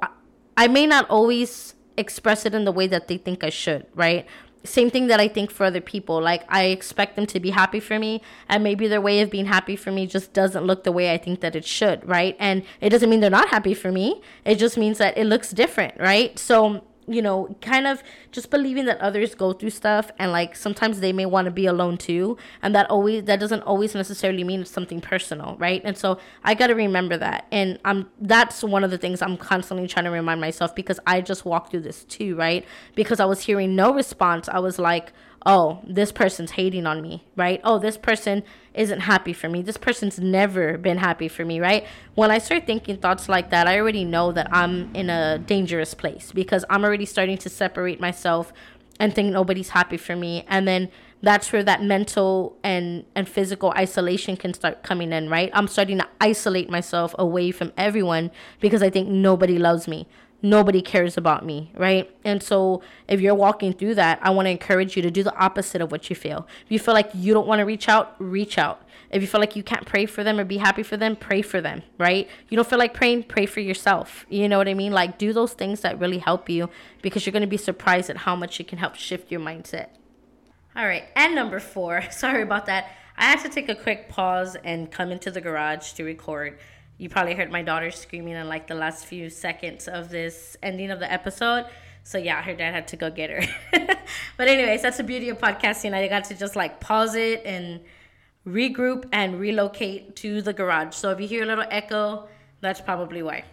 I 0.58 0.68
may 0.68 0.86
not 0.86 1.10
always 1.10 1.76
express 1.98 2.46
it 2.46 2.54
in 2.54 2.66
the 2.66 2.72
way 2.72 2.88
that 2.88 3.08
they 3.08 3.18
think 3.18 3.44
I 3.44 3.50
should, 3.50 3.86
right? 3.94 4.26
Same 4.66 4.90
thing 4.90 5.08
that 5.08 5.20
I 5.20 5.28
think 5.28 5.52
for 5.52 5.66
other 5.66 5.82
people. 5.82 6.22
Like 6.22 6.44
I 6.48 6.66
expect 6.66 7.16
them 7.16 7.26
to 7.28 7.40
be 7.40 7.50
happy 7.50 7.80
for 7.80 8.00
me 8.00 8.22
and 8.48 8.64
maybe 8.64 8.88
their 8.88 9.02
way 9.02 9.20
of 9.20 9.30
being 9.30 9.46
happy 9.46 9.76
for 9.76 9.92
me 9.92 10.08
just 10.08 10.32
doesn't 10.34 10.64
look 10.64 10.84
the 10.84 10.92
way 10.92 11.14
I 11.14 11.18
think 11.18 11.42
that 11.42 11.56
it 11.56 11.66
should, 11.66 12.08
right? 12.08 12.36
And 12.40 12.64
it 12.80 12.90
doesn't 12.90 13.10
mean 13.10 13.20
they're 13.20 13.30
not 13.30 13.50
happy 13.50 13.74
for 13.74 13.92
me. 13.92 14.22
It 14.46 14.56
just 14.56 14.78
means 14.78 15.00
that 15.00 15.18
it 15.18 15.26
looks 15.26 15.52
different, 15.52 16.00
right? 16.00 16.40
So 16.40 16.84
you 17.08 17.22
know, 17.22 17.56
kind 17.62 17.88
of 17.88 18.04
just 18.32 18.50
believing 18.50 18.86
that 18.86 19.00
others 19.00 19.36
go 19.36 19.54
through 19.54 19.70
stuff 19.70 20.12
and 20.20 20.32
like 20.32 20.56
sometimes 20.56 21.00
they 21.00 21.14
may 21.14 21.26
want 21.26 21.46
to 21.46 21.52
be 21.52 21.66
alone 21.66 21.98
too. 21.98 22.38
And 22.62 22.74
that 22.76 22.90
always 22.90 23.24
that 23.26 23.40
doesn't 23.40 23.62
always 23.64 23.96
necessarily 23.96 24.44
mean 24.44 24.62
it's 24.62 24.72
something 24.72 25.02
personal, 25.02 25.56
right? 25.60 25.82
And 25.84 25.98
so 25.98 26.18
I 26.44 26.54
got 26.54 26.68
to 26.68 26.76
remember 26.76 27.18
that. 27.18 27.48
And 27.52 27.80
I'm 27.86 28.10
that's 28.20 28.64
one 28.64 28.84
of 28.84 28.92
the 28.92 28.98
things 28.98 29.22
I'm 29.22 29.38
constantly 29.38 29.88
trying 29.88 30.06
to 30.06 30.12
remind 30.12 30.42
myself 30.42 30.76
because 30.76 31.00
I 31.06 31.22
just 31.22 31.46
walked 31.46 31.72
through 31.72 31.82
this 31.82 32.04
too, 32.06 32.36
right? 32.36 32.66
Because 32.96 33.20
I 33.20 33.26
was 33.26 33.42
hearing 33.42 33.76
no 33.76 33.94
response. 33.94 34.48
I 34.50 34.60
was 34.60 34.80
like, 34.80 35.14
oh, 35.46 35.82
this 35.86 36.12
person's 36.12 36.52
hating 36.52 36.86
on 36.86 37.02
me, 37.02 37.24
right? 37.36 37.60
Oh, 37.64 37.80
this 37.80 37.98
person 37.98 38.44
isn't 38.74 39.02
happy 39.02 39.34
for 39.34 39.50
me. 39.50 39.62
This 39.62 39.78
person's 39.78 40.20
never 40.20 40.78
been 40.78 40.98
happy 40.98 41.28
for 41.28 41.44
me, 41.46 41.60
right? 41.60 41.86
When 42.16 42.32
I 42.32 42.38
start 42.38 42.66
thinking 42.66 42.98
thoughts 42.98 43.28
like 43.28 43.50
that, 43.50 43.68
I 43.68 43.80
already 43.80 44.06
know 44.06 44.32
that 44.32 44.48
I'm 44.52 44.94
in 44.96 45.10
a 45.10 45.40
dangerous 45.40 45.94
place 45.94 46.32
because 46.32 46.64
I'm 46.70 46.84
already 46.84 47.06
starting 47.06 47.38
to 47.40 47.50
separate 47.50 48.00
myself 48.00 48.54
and 49.00 49.14
think 49.14 49.32
nobody's 49.32 49.70
happy 49.70 49.98
for 49.98 50.16
me. 50.16 50.46
And 50.48 50.68
then 50.68 50.90
that's 51.22 51.52
where 51.54 51.64
that 51.64 51.82
mental 51.82 52.58
and 52.64 53.06
and 53.16 53.28
physical 53.28 53.72
isolation 53.78 54.36
can 54.36 54.54
start 54.54 54.84
coming 54.84 55.12
in, 55.14 55.30
right? 55.30 55.50
I'm 55.54 55.68
starting 55.68 55.98
to 56.00 56.08
isolate 56.20 56.70
myself 56.70 57.16
away 57.18 57.52
from 57.52 57.72
everyone 57.78 58.32
because 58.60 58.84
I 58.84 58.90
think 58.90 59.10
nobody 59.10 59.58
loves 59.58 59.88
me 59.88 60.08
nobody 60.44 60.82
cares 60.82 61.18
about 61.18 61.46
me, 61.46 61.72
right? 61.74 62.14
And 62.26 62.44
so 62.44 62.84
if 63.08 63.22
you're 63.22 63.34
walking 63.34 63.74
through 63.74 63.96
that, 63.96 64.20
I 64.22 64.30
want 64.30 64.46
to 64.46 64.52
encourage 64.52 64.96
you 64.96 65.02
to 65.02 65.10
do 65.10 65.24
the 65.24 65.36
opposite 65.36 65.82
of 65.82 65.92
what 65.92 66.10
you 66.10 66.16
feel. 66.16 66.46
If 66.66 66.72
you 66.72 66.78
feel 66.78 66.94
like 66.94 67.10
you 67.16 67.34
don't 67.34 67.48
want 67.48 67.60
to 67.60 67.66
reach 67.66 67.88
out, 67.88 68.16
reach 68.20 68.58
out. 68.58 68.84
If 69.10 69.22
you 69.22 69.28
feel 69.28 69.40
like 69.40 69.56
you 69.56 69.64
can't 69.64 69.86
pray 69.86 70.06
for 70.06 70.24
them 70.24 70.40
or 70.40 70.44
be 70.44 70.58
happy 70.58 70.84
for 70.84 70.98
them, 70.98 71.16
pray 71.16 71.42
for 71.42 71.62
them, 71.62 71.82
right? 71.98 72.28
You 72.50 72.58
don't 72.58 72.68
feel 72.68 72.80
like 72.80 72.94
praying, 72.94 73.24
pray 73.24 73.46
for 73.46 73.62
yourself. 73.62 74.26
You 74.30 74.50
know 74.50 74.58
what 74.58 74.68
I 74.68 74.74
mean? 74.74 74.92
Like 74.92 75.18
do 75.18 75.32
those 75.32 75.54
things 75.54 75.82
that 75.82 76.00
really 76.00 76.18
help 76.18 76.50
you 76.50 76.70
because 77.02 77.26
you're 77.26 77.32
going 77.32 77.42
to 77.42 77.48
be 77.48 77.58
surprised 77.58 78.10
at 78.10 78.18
how 78.18 78.36
much 78.36 78.60
it 78.60 78.68
can 78.68 78.80
help 78.80 78.96
shift 78.96 79.32
your 79.32 79.40
mindset. 79.40 79.90
All 80.76 80.86
right, 80.86 81.06
and 81.16 81.36
number 81.36 81.60
4, 81.60 82.06
sorry 82.12 82.42
about 82.42 82.66
that. 82.66 82.92
I 83.16 83.26
had 83.26 83.40
to 83.42 83.50
take 83.50 83.70
a 83.70 83.76
quick 83.76 84.10
pause 84.10 84.58
and 84.64 84.92
come 84.92 85.12
into 85.12 85.30
the 85.30 85.40
garage 85.40 85.94
to 85.94 86.04
record 86.04 86.58
you 87.04 87.10
probably 87.10 87.36
heard 87.36 87.52
my 87.52 87.62
daughter 87.62 87.92
screaming 87.92 88.36
in 88.36 88.48
like 88.48 88.68
the 88.68 88.76
last 88.76 89.06
few 89.06 89.30
seconds 89.30 89.90
of 89.90 90.10
this 90.10 90.56
ending 90.64 90.90
of 90.90 91.00
the 91.00 91.12
episode. 91.12 91.66
So 92.06 92.18
yeah, 92.18 92.42
her 92.42 92.54
dad 92.54 92.74
had 92.74 92.88
to 92.90 92.96
go 92.96 93.12
get 93.12 93.30
her. 93.30 93.44
but 94.38 94.48
anyways, 94.48 94.82
that's 94.82 94.98
the 94.98 95.04
beauty 95.04 95.28
of 95.28 95.38
podcasting. 95.38 95.94
I 95.94 96.08
got 96.08 96.24
to 96.26 96.34
just 96.34 96.56
like 96.56 96.80
pause 96.80 97.16
it 97.16 97.44
and 97.46 97.82
regroup 98.48 99.06
and 99.12 99.38
relocate 99.38 100.16
to 100.18 100.42
the 100.42 100.54
garage. 100.54 100.96
So 100.96 101.12
if 101.12 101.20
you 101.20 101.28
hear 101.28 101.44
a 101.44 101.46
little 101.46 101.66
echo, 101.70 102.30
that's 102.62 102.80
probably 102.80 103.22
why. 103.22 103.44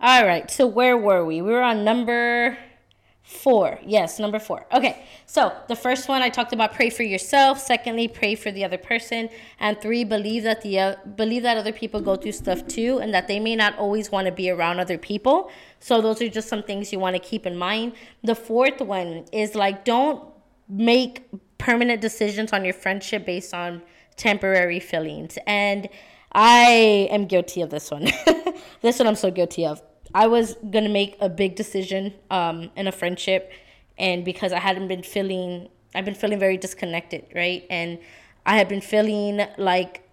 All 0.00 0.26
right, 0.26 0.50
so 0.50 0.66
where 0.66 0.98
were 0.98 1.24
we? 1.24 1.40
We 1.40 1.52
were 1.52 1.62
on 1.62 1.84
number 1.84 2.58
Four. 3.24 3.78
Yes, 3.86 4.18
number 4.18 4.38
four. 4.38 4.66
Okay. 4.70 5.02
So 5.24 5.50
the 5.66 5.74
first 5.74 6.10
one 6.10 6.20
I 6.20 6.28
talked 6.28 6.52
about 6.52 6.74
pray 6.74 6.90
for 6.90 7.04
yourself. 7.04 7.58
Secondly, 7.58 8.06
pray 8.06 8.34
for 8.34 8.52
the 8.52 8.62
other 8.62 8.76
person. 8.76 9.30
And 9.58 9.80
three, 9.80 10.04
believe 10.04 10.42
that 10.42 10.60
the 10.60 10.78
uh, 10.78 10.96
believe 11.16 11.42
that 11.44 11.56
other 11.56 11.72
people 11.72 12.02
go 12.02 12.16
through 12.16 12.32
stuff 12.32 12.66
too 12.66 12.98
and 12.98 13.14
that 13.14 13.26
they 13.26 13.40
may 13.40 13.56
not 13.56 13.78
always 13.78 14.12
want 14.12 14.26
to 14.26 14.32
be 14.32 14.50
around 14.50 14.78
other 14.78 14.98
people. 14.98 15.50
So 15.80 16.02
those 16.02 16.20
are 16.20 16.28
just 16.28 16.48
some 16.48 16.62
things 16.62 16.92
you 16.92 16.98
want 16.98 17.16
to 17.16 17.18
keep 17.20 17.46
in 17.46 17.56
mind. 17.56 17.94
The 18.22 18.34
fourth 18.34 18.82
one 18.82 19.24
is 19.32 19.54
like 19.54 19.86
don't 19.86 20.22
make 20.68 21.26
permanent 21.56 22.02
decisions 22.02 22.52
on 22.52 22.62
your 22.62 22.74
friendship 22.74 23.24
based 23.24 23.54
on 23.54 23.80
temporary 24.16 24.80
feelings. 24.80 25.38
And 25.46 25.88
I 26.32 27.08
am 27.10 27.24
guilty 27.24 27.62
of 27.62 27.70
this 27.70 27.90
one. 27.90 28.04
this 28.82 28.98
one 28.98 29.08
I'm 29.08 29.14
so 29.14 29.30
guilty 29.30 29.64
of. 29.64 29.82
I 30.14 30.28
was 30.28 30.54
gonna 30.70 30.88
make 30.88 31.16
a 31.20 31.28
big 31.28 31.56
decision 31.56 32.14
um, 32.30 32.70
in 32.76 32.86
a 32.86 32.92
friendship, 32.92 33.52
and 33.98 34.24
because 34.24 34.52
I 34.52 34.60
hadn't 34.60 34.88
been 34.88 35.02
feeling, 35.02 35.68
I've 35.94 36.04
been 36.04 36.14
feeling 36.14 36.38
very 36.38 36.56
disconnected, 36.56 37.26
right? 37.34 37.66
And 37.68 37.98
I 38.46 38.56
had 38.56 38.68
been 38.68 38.80
feeling 38.80 39.40
like 39.58 40.04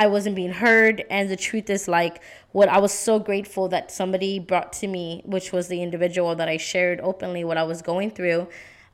I 0.00 0.06
wasn't 0.06 0.34
being 0.34 0.52
heard. 0.52 1.04
And 1.10 1.28
the 1.28 1.36
truth 1.36 1.68
is, 1.68 1.86
like, 1.86 2.22
what 2.52 2.70
I 2.70 2.78
was 2.78 2.90
so 2.90 3.18
grateful 3.18 3.68
that 3.68 3.92
somebody 3.92 4.38
brought 4.38 4.72
to 4.74 4.86
me, 4.86 5.22
which 5.26 5.52
was 5.52 5.68
the 5.68 5.82
individual 5.82 6.34
that 6.36 6.48
I 6.48 6.56
shared 6.56 7.00
openly 7.02 7.44
what 7.44 7.58
I 7.58 7.64
was 7.64 7.82
going 7.82 8.10
through. 8.10 8.48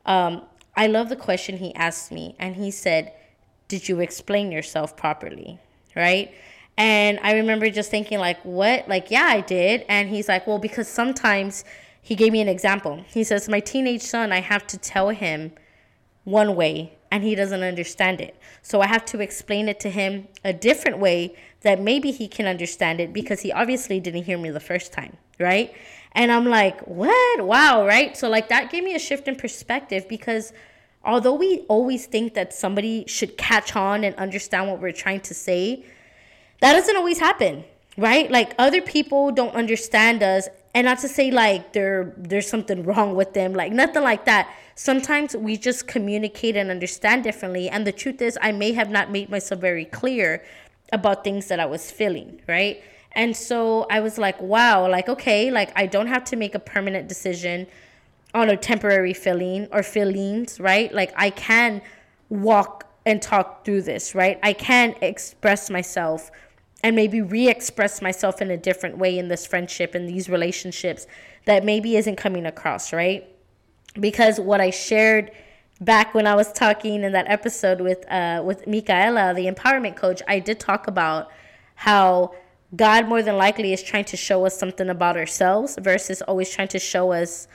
Um, 0.05 0.41
I 0.75 0.87
love 0.87 1.07
the 1.07 1.15
question 1.15 1.57
he 1.57 1.73
asked 1.75 2.11
me, 2.11 2.35
and 2.39 2.57
he 2.57 2.71
said, 2.71 3.13
Did 3.69 3.87
you 3.87 4.01
explain 4.01 4.51
yourself 4.51 4.97
properly? 4.97 5.59
Right? 5.95 6.33
And 6.77 7.19
I 7.23 7.33
remember 7.33 7.69
just 7.69 7.89
thinking, 7.89 8.19
like, 8.19 8.39
what? 8.43 8.87
Like, 8.87 9.09
yeah, 9.09 9.25
I 9.25 9.41
did. 9.41 9.83
And 9.89 10.09
he's 10.09 10.29
like, 10.29 10.45
well, 10.45 10.59
because 10.59 10.87
sometimes 10.87 11.65
he 12.01 12.15
gave 12.15 12.31
me 12.31 12.39
an 12.39 12.47
example. 12.47 13.03
He 13.07 13.23
says, 13.23 13.49
my 13.49 13.59
teenage 13.59 14.03
son, 14.03 14.31
I 14.31 14.41
have 14.41 14.67
to 14.67 14.77
tell 14.77 15.09
him 15.09 15.53
one 16.23 16.55
way 16.55 16.97
and 17.11 17.23
he 17.23 17.35
doesn't 17.35 17.63
understand 17.63 18.21
it. 18.21 18.35
So 18.61 18.81
I 18.81 18.87
have 18.87 19.05
to 19.05 19.21
explain 19.21 19.67
it 19.69 19.79
to 19.81 19.89
him 19.89 20.27
a 20.43 20.53
different 20.53 20.99
way 20.99 21.35
that 21.61 21.81
maybe 21.81 22.11
he 22.11 22.27
can 22.27 22.45
understand 22.45 22.99
it 22.99 23.13
because 23.13 23.41
he 23.41 23.51
obviously 23.51 23.99
didn't 23.99 24.23
hear 24.23 24.37
me 24.37 24.49
the 24.49 24.59
first 24.59 24.91
time, 24.93 25.17
right? 25.39 25.73
And 26.11 26.31
I'm 26.31 26.45
like, 26.45 26.79
what? 26.81 27.45
Wow, 27.45 27.85
right? 27.85 28.15
So, 28.15 28.29
like, 28.29 28.49
that 28.49 28.71
gave 28.71 28.83
me 28.83 28.93
a 28.95 28.99
shift 28.99 29.27
in 29.27 29.35
perspective 29.35 30.07
because 30.07 30.51
although 31.03 31.33
we 31.33 31.59
always 31.69 32.05
think 32.05 32.33
that 32.33 32.53
somebody 32.53 33.05
should 33.07 33.37
catch 33.37 33.75
on 33.75 34.03
and 34.03 34.15
understand 34.15 34.69
what 34.69 34.81
we're 34.81 34.91
trying 34.91 35.21
to 35.21 35.33
say, 35.33 35.85
that 36.61 36.73
doesn't 36.73 36.95
always 36.95 37.19
happen, 37.19 37.63
right? 37.97 38.29
Like, 38.31 38.53
other 38.57 38.81
people 38.81 39.31
don't 39.31 39.55
understand 39.55 40.23
us. 40.23 40.47
And 40.73 40.85
not 40.85 40.99
to 40.99 41.07
say 41.07 41.31
like 41.31 41.73
there 41.73 42.13
there's 42.17 42.47
something 42.47 42.83
wrong 42.83 43.15
with 43.15 43.33
them, 43.33 43.53
like 43.53 43.71
nothing 43.71 44.03
like 44.03 44.25
that 44.25 44.47
sometimes 44.77 45.35
we 45.35 45.57
just 45.57 45.87
communicate 45.87 46.55
and 46.55 46.69
understand 46.69 47.23
differently. 47.23 47.67
And 47.67 47.85
the 47.85 47.91
truth 47.91 48.21
is, 48.21 48.37
I 48.41 48.51
may 48.53 48.71
have 48.73 48.89
not 48.89 49.11
made 49.11 49.29
myself 49.29 49.59
very 49.59 49.85
clear 49.85 50.45
about 50.93 51.23
things 51.23 51.47
that 51.47 51.59
I 51.59 51.65
was 51.65 51.91
feeling, 51.91 52.41
right? 52.47 52.81
And 53.13 53.35
so 53.35 53.87
I 53.89 53.99
was 53.99 54.17
like, 54.17 54.39
wow, 54.39 54.87
like, 54.87 55.09
okay, 55.09 55.51
like 55.51 55.71
I 55.75 55.87
don't 55.87 56.07
have 56.07 56.23
to 56.25 56.35
make 56.35 56.53
a 56.55 56.59
permanent 56.59 57.09
decision 57.09 57.67
on 58.33 58.49
a 58.49 58.55
temporary 58.55 59.13
feeling 59.13 59.67
or 59.71 59.81
feelings, 59.81 60.59
right? 60.59 60.93
Like 60.93 61.11
I 61.17 61.31
can 61.31 61.81
walk 62.29 62.85
and 63.05 63.19
talk 63.21 63.65
through 63.65 63.81
this, 63.81 64.13
right? 64.13 64.39
I 64.43 64.53
can 64.53 64.95
express 65.01 65.69
myself 65.69 66.29
and 66.83 66.95
maybe 66.95 67.21
re 67.21 67.49
express 67.49 68.01
myself 68.01 68.41
in 68.41 68.51
a 68.51 68.57
different 68.57 68.97
way 68.97 69.17
in 69.17 69.27
this 69.27 69.45
friendship 69.45 69.95
and 69.95 70.07
these 70.07 70.29
relationships 70.29 71.07
that 71.45 71.63
maybe 71.63 71.95
isn't 71.95 72.17
coming 72.17 72.45
across, 72.45 72.93
right? 72.93 73.27
because 73.99 74.39
what 74.39 74.61
I 74.61 74.69
shared 74.69 75.31
back 75.81 76.13
when 76.13 76.25
I 76.27 76.35
was 76.35 76.51
talking 76.51 77.03
in 77.03 77.11
that 77.11 77.29
episode 77.29 77.81
with 77.81 78.09
uh, 78.11 78.41
with 78.43 78.67
Micaela, 78.67 79.33
the 79.33 79.47
empowerment 79.47 79.95
coach, 79.95 80.21
I 80.27 80.39
did 80.39 80.59
talk 80.59 80.87
about 80.87 81.29
how 81.75 82.33
God 82.75 83.07
more 83.07 83.21
than 83.21 83.37
likely 83.37 83.73
is 83.73 83.81
trying 83.81 84.05
to 84.05 84.17
show 84.17 84.45
us 84.45 84.57
something 84.57 84.89
about 84.89 85.17
ourselves 85.17 85.77
versus 85.79 86.21
always 86.23 86.49
trying 86.49 86.67
to 86.69 86.79
show 86.79 87.11
us 87.11 87.47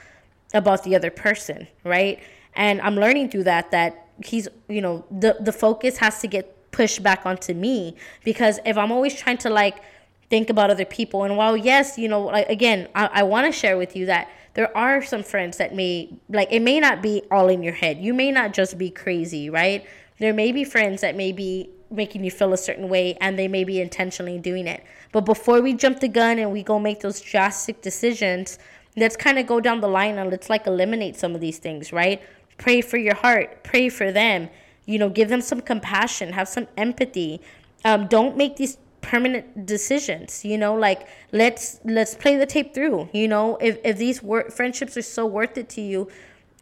about 0.53 0.83
the 0.83 0.95
other 0.95 1.11
person, 1.11 1.67
right? 1.83 2.21
And 2.55 2.81
I'm 2.81 2.95
learning 2.95 3.29
through 3.29 3.43
that 3.43 3.71
that 3.71 4.07
he's, 4.23 4.47
you 4.67 4.81
know, 4.81 5.05
the 5.11 5.37
the 5.39 5.51
focus 5.51 5.97
has 5.97 6.19
to 6.21 6.27
get 6.27 6.57
pushed 6.73 7.01
back 7.01 7.25
onto 7.25 7.53
me 7.53 7.95
because 8.25 8.59
if 8.65 8.77
I'm 8.77 8.91
always 8.91 9.15
trying 9.15 9.37
to 9.39 9.49
like 9.49 9.81
think 10.29 10.49
about 10.49 10.69
other 10.69 10.83
people 10.83 11.23
and 11.23 11.37
while 11.37 11.55
yes, 11.55 11.97
you 11.97 12.09
know, 12.09 12.23
like 12.23 12.49
again, 12.49 12.89
I, 12.93 13.09
I 13.13 13.23
want 13.23 13.45
to 13.45 13.57
share 13.57 13.77
with 13.77 13.95
you 13.95 14.07
that 14.07 14.29
there 14.55 14.75
are 14.75 15.01
some 15.01 15.23
friends 15.23 15.57
that 15.57 15.73
may 15.73 16.09
like 16.29 16.49
it 16.51 16.61
may 16.61 16.79
not 16.81 17.01
be 17.01 17.23
all 17.31 17.47
in 17.47 17.63
your 17.63 17.73
head. 17.73 17.99
You 17.99 18.13
may 18.13 18.31
not 18.31 18.53
just 18.53 18.77
be 18.77 18.89
crazy, 18.89 19.49
right? 19.49 19.85
There 20.19 20.33
may 20.33 20.51
be 20.51 20.63
friends 20.63 21.01
that 21.01 21.15
may 21.15 21.31
be 21.31 21.69
making 21.89 22.23
you 22.23 22.31
feel 22.31 22.53
a 22.53 22.57
certain 22.57 22.89
way 22.89 23.15
and 23.21 23.37
they 23.37 23.47
may 23.47 23.63
be 23.63 23.79
intentionally 23.79 24.39
doing 24.39 24.67
it. 24.67 24.83
But 25.11 25.21
before 25.21 25.61
we 25.61 25.73
jump 25.73 25.99
the 25.99 26.07
gun 26.07 26.39
and 26.39 26.51
we 26.51 26.63
go 26.63 26.79
make 26.79 27.01
those 27.01 27.21
drastic 27.21 27.81
decisions, 27.81 28.57
let's 28.97 29.15
kind 29.15 29.37
of 29.37 29.45
go 29.45 29.59
down 29.59 29.79
the 29.81 29.87
line 29.87 30.17
and 30.17 30.29
let's 30.29 30.49
like 30.49 30.67
eliminate 30.67 31.15
some 31.15 31.35
of 31.35 31.41
these 31.41 31.59
things, 31.59 31.93
right? 31.93 32.21
Pray 32.57 32.81
for 32.81 32.97
your 32.97 33.15
heart, 33.15 33.63
pray 33.63 33.89
for 33.89 34.11
them, 34.11 34.49
you 34.85 34.99
know, 34.99 35.09
give 35.09 35.29
them 35.29 35.41
some 35.41 35.61
compassion, 35.61 36.33
have 36.33 36.47
some 36.47 36.67
empathy. 36.77 37.41
Um, 37.85 38.07
don't 38.07 38.37
make 38.37 38.55
these 38.57 38.77
permanent 39.03 39.65
decisions 39.65 40.45
you 40.45 40.57
know 40.57 40.73
like 40.73 41.07
let's 41.33 41.81
let's 41.83 42.15
play 42.15 42.37
the 42.37 42.45
tape 42.45 42.73
through 42.73 43.09
you 43.13 43.27
know. 43.27 43.57
If, 43.57 43.77
if 43.83 43.97
these 43.97 44.23
wor- 44.23 44.49
friendships 44.49 44.97
are 44.97 45.03
so 45.03 45.25
worth 45.25 45.57
it 45.57 45.69
to 45.69 45.81
you 45.81 46.09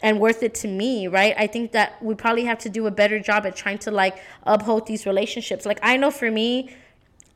and 0.01 0.19
worth 0.19 0.41
it 0.41 0.55
to 0.55 0.67
me 0.67 1.07
right 1.07 1.36
i 1.38 1.45
think 1.45 1.71
that 1.73 2.03
we 2.03 2.15
probably 2.15 2.43
have 2.45 2.57
to 2.60 2.69
do 2.69 2.88
a 2.88 2.91
better 2.91 3.19
job 3.19 3.45
at 3.45 3.55
trying 3.55 3.77
to 3.77 3.91
like 3.91 4.17
uphold 4.43 4.88
these 4.88 5.05
relationships. 5.05 5.65
Like 5.65 5.79
i 5.84 5.95
know 5.95 6.10
for 6.10 6.31
me 6.31 6.75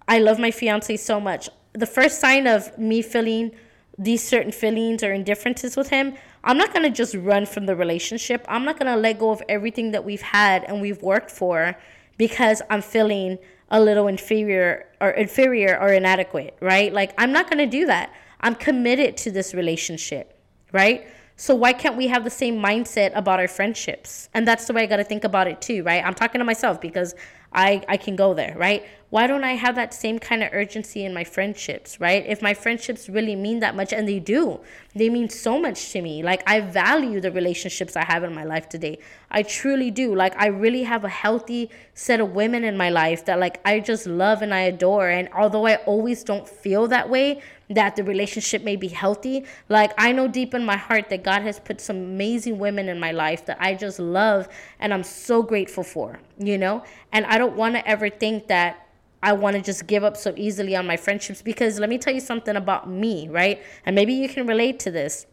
i 0.08 0.18
love 0.18 0.40
my 0.40 0.52
fiance 0.52 0.98
so 0.98 1.20
much. 1.20 1.50
The 1.74 1.86
first 1.86 2.20
sign 2.20 2.48
of 2.48 2.76
me 2.78 3.02
feeling 3.04 3.52
these 3.98 4.28
certain 4.28 4.52
feelings 4.52 5.04
or 5.04 5.14
indifferences 5.14 5.78
with 5.78 5.90
him 5.90 6.16
i'm 6.46 6.58
not 6.58 6.72
going 6.72 6.84
to 6.84 6.90
just 6.90 7.14
run 7.16 7.46
from 7.46 7.66
the 7.66 7.76
relationship 7.76 8.46
i'm 8.48 8.64
not 8.64 8.80
going 8.80 8.92
to 8.92 9.00
let 9.00 9.20
go 9.20 9.32
of 9.32 9.42
everything 9.50 9.92
that 9.92 10.06
we've 10.06 10.22
had 10.22 10.64
and 10.64 10.82
we've 10.82 11.02
worked 11.02 11.30
for 11.30 11.76
because 12.18 12.62
i'm 12.70 12.82
feeling 12.82 13.38
a 13.70 13.82
little 13.82 14.08
inferior 14.08 14.86
or 15.02 15.10
inferior 15.12 15.78
or 15.80 15.90
inadequate, 15.90 16.56
right? 16.62 16.94
Like 16.94 17.14
I'm 17.18 17.32
not 17.32 17.50
going 17.50 17.58
to 17.58 17.66
do 17.66 17.86
that. 17.88 18.14
I'm 18.42 18.56
committed 18.56 19.18
to 19.18 19.32
this 19.32 19.54
relationship, 19.54 20.40
right? 20.72 21.08
So 21.38 21.54
why 21.56 21.74
can't 21.74 21.98
we 21.98 22.08
have 22.08 22.24
the 22.24 22.30
same 22.30 22.62
mindset 22.62 23.12
about 23.16 23.40
our 23.40 23.48
friendships? 23.48 24.30
And 24.34 24.48
that's 24.48 24.68
the 24.68 24.74
way 24.74 24.84
I 24.84 24.86
got 24.86 24.98
to 24.98 25.04
think 25.04 25.24
about 25.24 25.48
it 25.48 25.62
too, 25.62 25.84
right? 25.84 26.06
I'm 26.06 26.14
talking 26.14 26.40
to 26.40 26.46
myself 26.46 26.80
because 26.80 27.16
I 27.52 27.84
I 27.90 27.98
can 27.98 28.16
go 28.16 28.34
there, 28.34 28.56
right? 28.58 28.86
Why 29.16 29.28
don't 29.28 29.46
I 29.46 29.54
have 29.54 29.76
that 29.76 29.94
same 29.94 30.20
kind 30.20 30.44
of 30.44 30.50
urgency 30.52 31.06
in 31.06 31.14
my 31.14 31.24
friendships, 31.24 32.02
right? 32.02 32.26
If 32.28 32.42
my 32.42 32.54
friendships 32.54 33.08
really 33.08 33.38
mean 33.38 33.62
that 33.62 33.74
much 33.74 33.94
and 33.94 34.06
they 34.06 34.20
do. 34.20 34.60
They 34.94 35.10
mean 35.10 35.30
so 35.30 35.58
much 35.58 35.94
to 35.94 36.02
me. 36.02 36.22
Like 36.22 36.44
I 36.46 36.60
value 36.60 37.22
the 37.22 37.32
relationships 37.32 37.96
I 37.96 38.04
have 38.04 38.26
in 38.26 38.36
my 38.36 38.44
life 38.44 38.68
today. 38.68 39.00
I 39.32 39.44
truly 39.44 39.90
do. 39.90 40.14
Like 40.14 40.36
I 40.36 40.48
really 40.48 40.84
have 40.84 41.06
a 41.06 41.16
healthy 41.24 41.70
set 41.94 42.20
of 42.20 42.36
women 42.36 42.66
in 42.66 42.76
my 42.76 42.90
life 42.90 43.24
that 43.24 43.40
like 43.40 43.62
I 43.64 43.80
just 43.80 44.06
love 44.06 44.42
and 44.42 44.54
I 44.54 44.64
adore 44.64 45.08
and 45.08 45.30
although 45.34 45.66
I 45.66 45.76
always 45.86 46.22
don't 46.22 46.46
feel 46.46 46.90
that 46.90 47.10
way, 47.10 47.42
that 47.70 47.96
the 47.96 48.04
relationship 48.04 48.64
may 48.64 48.76
be 48.76 48.90
healthy. 48.90 49.46
Like 49.70 49.94
I 49.98 50.12
know 50.12 50.28
deep 50.28 50.54
in 50.54 50.66
my 50.66 50.76
heart 50.76 51.08
that 51.08 51.24
God 51.24 51.42
has 51.42 51.58
put 51.58 51.80
some 51.80 51.96
amazing 51.96 52.60
women 52.60 52.90
in 52.90 53.00
my 53.00 53.14
life 53.14 53.46
that 53.46 53.60
I 53.62 53.76
just 53.76 53.98
love 53.98 54.50
and 54.82 54.94
I'm 54.94 55.04
so 55.04 55.42
grateful 55.42 55.86
for, 55.86 56.20
you 56.38 56.58
know? 56.58 56.84
And 57.14 57.26
I 57.28 57.38
don't 57.38 57.56
want 57.56 57.76
to 57.76 57.88
ever 57.88 58.10
think 58.10 58.48
that 58.48 58.85
I 59.26 59.34
want 59.34 59.56
to 59.56 59.62
just 59.62 59.88
give 59.88 60.04
up 60.04 60.16
so 60.16 60.36
easily 60.38 60.76
on 60.76 60.86
my 60.86 60.98
friendships 60.98 61.42
because 61.42 61.80
let 61.80 61.90
me 61.90 61.98
tell 61.98 62.14
you 62.14 62.20
something 62.20 62.56
about 62.56 62.88
me, 62.88 63.28
right? 63.28 63.60
And 63.84 63.96
maybe 63.96 64.14
you 64.14 64.30
can 64.30 64.46
relate 64.46 64.78
to 64.82 64.92
this. 64.92 65.26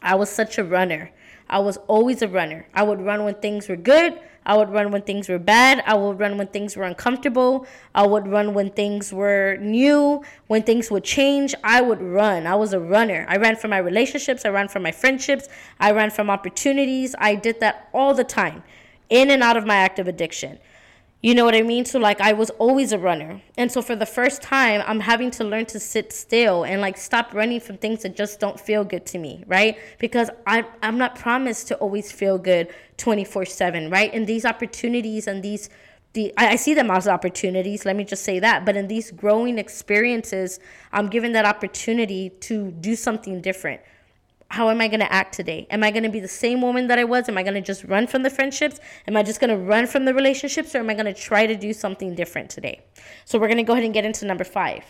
I 0.00 0.14
was 0.14 0.30
such 0.30 0.58
a 0.58 0.64
runner. 0.64 1.10
I 1.48 1.58
was 1.58 1.76
always 1.88 2.22
a 2.22 2.28
runner. 2.28 2.68
I 2.72 2.84
would 2.84 3.00
run 3.00 3.24
when 3.24 3.34
things 3.34 3.68
were 3.68 3.74
good. 3.74 4.20
I 4.44 4.56
would 4.56 4.70
run 4.70 4.92
when 4.92 5.02
things 5.02 5.28
were 5.28 5.40
bad. 5.40 5.82
I 5.86 5.96
would 5.96 6.20
run 6.20 6.38
when 6.38 6.46
things 6.46 6.76
were 6.76 6.84
uncomfortable. 6.84 7.66
I 7.96 8.06
would 8.06 8.28
run 8.28 8.54
when 8.54 8.70
things 8.70 9.12
were 9.12 9.56
new, 9.56 10.22
when 10.46 10.62
things 10.62 10.88
would 10.92 11.02
change. 11.02 11.52
I 11.64 11.80
would 11.80 12.00
run. 12.00 12.46
I 12.46 12.54
was 12.54 12.72
a 12.74 12.78
runner. 12.78 13.26
I 13.28 13.38
ran 13.38 13.56
from 13.56 13.70
my 13.70 13.78
relationships. 13.78 14.44
I 14.44 14.50
ran 14.50 14.68
from 14.68 14.84
my 14.84 14.92
friendships. 14.92 15.48
I 15.80 15.90
ran 15.90 16.12
from 16.12 16.30
opportunities. 16.30 17.16
I 17.18 17.34
did 17.34 17.58
that 17.58 17.88
all 17.92 18.14
the 18.14 18.22
time, 18.22 18.62
in 19.10 19.32
and 19.32 19.42
out 19.42 19.56
of 19.56 19.66
my 19.66 19.76
active 19.78 20.06
addiction. 20.06 20.60
You 21.22 21.34
know 21.34 21.44
what 21.44 21.54
I 21.54 21.62
mean? 21.62 21.84
So 21.86 21.98
like 21.98 22.20
I 22.20 22.34
was 22.34 22.50
always 22.50 22.92
a 22.92 22.98
runner. 22.98 23.40
And 23.56 23.72
so 23.72 23.80
for 23.80 23.96
the 23.96 24.06
first 24.06 24.42
time, 24.42 24.82
I'm 24.86 25.00
having 25.00 25.30
to 25.32 25.44
learn 25.44 25.64
to 25.66 25.80
sit 25.80 26.12
still 26.12 26.64
and 26.64 26.80
like 26.80 26.96
stop 26.96 27.32
running 27.32 27.58
from 27.58 27.78
things 27.78 28.02
that 28.02 28.14
just 28.14 28.38
don't 28.38 28.60
feel 28.60 28.84
good 28.84 29.06
to 29.06 29.18
me, 29.18 29.42
right? 29.46 29.78
Because 29.98 30.30
I 30.46 30.66
I'm 30.82 30.98
not 30.98 31.16
promised 31.16 31.68
to 31.68 31.76
always 31.76 32.12
feel 32.12 32.38
good 32.38 32.68
24/7, 32.98 33.90
right? 33.90 34.12
And 34.12 34.26
these 34.26 34.44
opportunities 34.44 35.26
and 35.26 35.42
these 35.42 35.70
the, 36.12 36.32
I, 36.36 36.50
I 36.50 36.56
see 36.56 36.74
them 36.74 36.90
as 36.90 37.08
opportunities, 37.08 37.84
let 37.84 37.96
me 37.96 38.04
just 38.04 38.22
say 38.22 38.38
that. 38.38 38.64
But 38.64 38.76
in 38.76 38.88
these 38.88 39.10
growing 39.10 39.58
experiences, 39.58 40.58
I'm 40.92 41.08
given 41.08 41.32
that 41.32 41.44
opportunity 41.44 42.30
to 42.40 42.70
do 42.70 42.94
something 42.94 43.40
different 43.40 43.80
how 44.48 44.70
am 44.70 44.80
I 44.80 44.88
going 44.88 45.00
to 45.00 45.12
act 45.12 45.34
today? 45.34 45.66
Am 45.70 45.82
I 45.82 45.90
going 45.90 46.04
to 46.04 46.08
be 46.08 46.20
the 46.20 46.28
same 46.28 46.62
woman 46.62 46.86
that 46.86 46.98
I 46.98 47.04
was? 47.04 47.28
Am 47.28 47.36
I 47.36 47.42
going 47.42 47.54
to 47.54 47.60
just 47.60 47.84
run 47.84 48.06
from 48.06 48.22
the 48.22 48.30
friendships? 48.30 48.78
Am 49.08 49.16
I 49.16 49.22
just 49.22 49.40
going 49.40 49.50
to 49.50 49.56
run 49.56 49.86
from 49.86 50.04
the 50.04 50.14
relationships? 50.14 50.74
Or 50.74 50.78
am 50.78 50.90
I 50.90 50.94
going 50.94 51.06
to 51.06 51.14
try 51.14 51.46
to 51.46 51.56
do 51.56 51.72
something 51.72 52.14
different 52.14 52.50
today? 52.50 52.80
So 53.24 53.38
we're 53.38 53.48
going 53.48 53.58
to 53.58 53.64
go 53.64 53.72
ahead 53.72 53.84
and 53.84 53.92
get 53.92 54.04
into 54.04 54.24
number 54.24 54.44
five. 54.44 54.84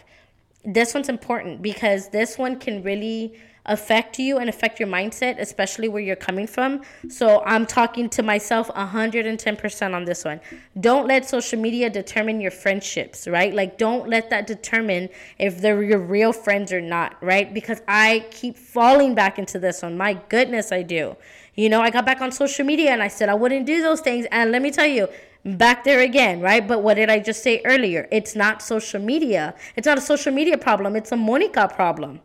This 0.65 0.95
one's 0.95 1.09
important 1.09 1.63
because 1.63 2.11
this 2.11 2.37
one 2.37 2.59
can 2.59 2.83
really 2.83 3.39
affect 3.67 4.19
you 4.19 4.39
and 4.39 4.49
affect 4.49 4.81
your 4.81 4.89
mindset, 4.89 5.39
especially 5.39 5.89
where 5.89 6.03
you're 6.03 6.17
coming 6.17 6.47
from. 6.47 6.83
So 7.09 7.43
I'm 7.45 7.67
talking 7.67 8.09
to 8.11 8.23
myself 8.23 8.69
110% 8.69 9.95
on 9.95 10.05
this 10.05 10.25
one. 10.25 10.41
Don't 10.81 11.07
let 11.07 11.29
social 11.29 11.61
media 11.61 11.91
determine 11.91 12.41
your 12.41 12.51
friendships, 12.51 13.29
right? 13.29 13.53
Like, 13.53 13.79
don't 13.79 14.09
let 14.09 14.31
that 14.31 14.47
determine 14.47 15.09
if 15.39 15.61
they're 15.61 15.83
your 15.83 15.99
real 15.99 16.33
friends 16.33 16.73
or 16.73 16.81
not, 16.81 17.17
right? 17.23 17.53
Because 17.53 17.83
I 17.87 18.27
keep 18.31 18.57
falling 18.57 19.15
back 19.15 19.39
into 19.39 19.59
this 19.59 19.83
one. 19.83 19.97
My 19.97 20.15
goodness, 20.29 20.73
I 20.73 20.83
do. 20.83 21.17
You 21.55 21.69
know, 21.69 21.81
I 21.81 21.91
got 21.91 22.05
back 22.05 22.21
on 22.21 22.33
social 22.33 22.65
media 22.65 22.91
and 22.91 23.03
I 23.03 23.09
said 23.09 23.29
I 23.29 23.35
wouldn't 23.35 23.67
do 23.67 23.83
those 23.83 24.01
things. 24.01 24.27
And 24.31 24.53
let 24.53 24.63
me 24.63 24.71
tell 24.71 24.87
you, 24.87 25.09
back 25.45 25.85
there 25.85 26.01
again, 26.01 26.41
right? 26.41 26.67
But 26.67 26.83
what 26.83 26.95
did 26.95 27.09
I 27.09 27.19
just 27.21 27.43
say 27.43 27.63
earlier? 27.65 28.09
It's 28.11 28.35
not 28.35 28.63
social 28.63 29.01
media. 29.01 29.55
It's 29.77 29.87
not 29.87 29.97
a 29.97 30.01
social 30.01 30.33
media 30.33 30.59
problem. 30.59 30.97
It's 30.97 31.13
a 31.13 31.17
Monica 31.17 31.69
problem 31.69 32.21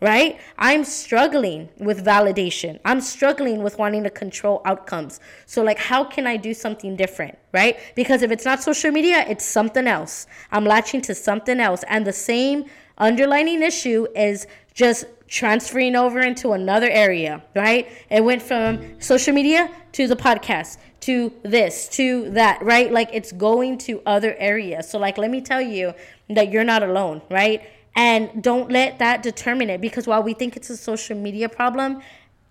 right? 0.00 0.38
I'm 0.58 0.84
struggling 0.84 1.68
with 1.78 2.04
validation. 2.04 2.78
I'm 2.84 3.00
struggling 3.00 3.62
with 3.62 3.78
wanting 3.78 4.04
to 4.04 4.10
control 4.10 4.60
outcomes. 4.64 5.20
So, 5.46 5.62
like, 5.62 5.78
how 5.78 6.04
can 6.04 6.26
I 6.26 6.36
do 6.36 6.52
something 6.52 6.96
different, 6.96 7.38
right? 7.52 7.78
Because 7.94 8.22
if 8.22 8.30
it's 8.30 8.44
not 8.44 8.62
social 8.62 8.90
media, 8.90 9.24
it's 9.26 9.44
something 9.44 9.86
else. 9.86 10.26
I'm 10.52 10.64
latching 10.64 11.00
to 11.02 11.14
something 11.14 11.60
else. 11.60 11.82
And 11.88 12.06
the 12.06 12.12
same 12.12 12.66
underlining 12.98 13.62
issue 13.62 14.06
is 14.14 14.46
just 14.74 15.06
transferring 15.28 15.96
over 15.96 16.20
into 16.20 16.52
another 16.52 16.90
area, 16.90 17.42
right? 17.54 17.88
It 18.10 18.22
went 18.22 18.42
from 18.42 19.00
social 19.00 19.32
media 19.32 19.70
to 19.92 20.06
the 20.06 20.16
podcast 20.16 20.76
to 21.00 21.32
this 21.42 21.88
to 21.88 22.30
that, 22.30 22.60
right? 22.62 22.92
Like 22.92 23.10
it's 23.12 23.30
going 23.32 23.78
to 23.78 24.02
other 24.06 24.34
areas. 24.38 24.90
So, 24.90 24.98
like, 24.98 25.18
let 25.18 25.30
me 25.30 25.40
tell 25.40 25.60
you 25.60 25.94
that 26.28 26.50
you're 26.50 26.64
not 26.64 26.82
alone, 26.82 27.22
right? 27.30 27.62
And 27.96 28.42
don't 28.42 28.70
let 28.70 28.98
that 28.98 29.22
determine 29.22 29.70
it 29.70 29.80
because 29.80 30.06
while 30.06 30.22
we 30.22 30.34
think 30.34 30.56
it's 30.56 30.70
a 30.70 30.76
social 30.76 31.16
media 31.16 31.48
problem 31.48 32.02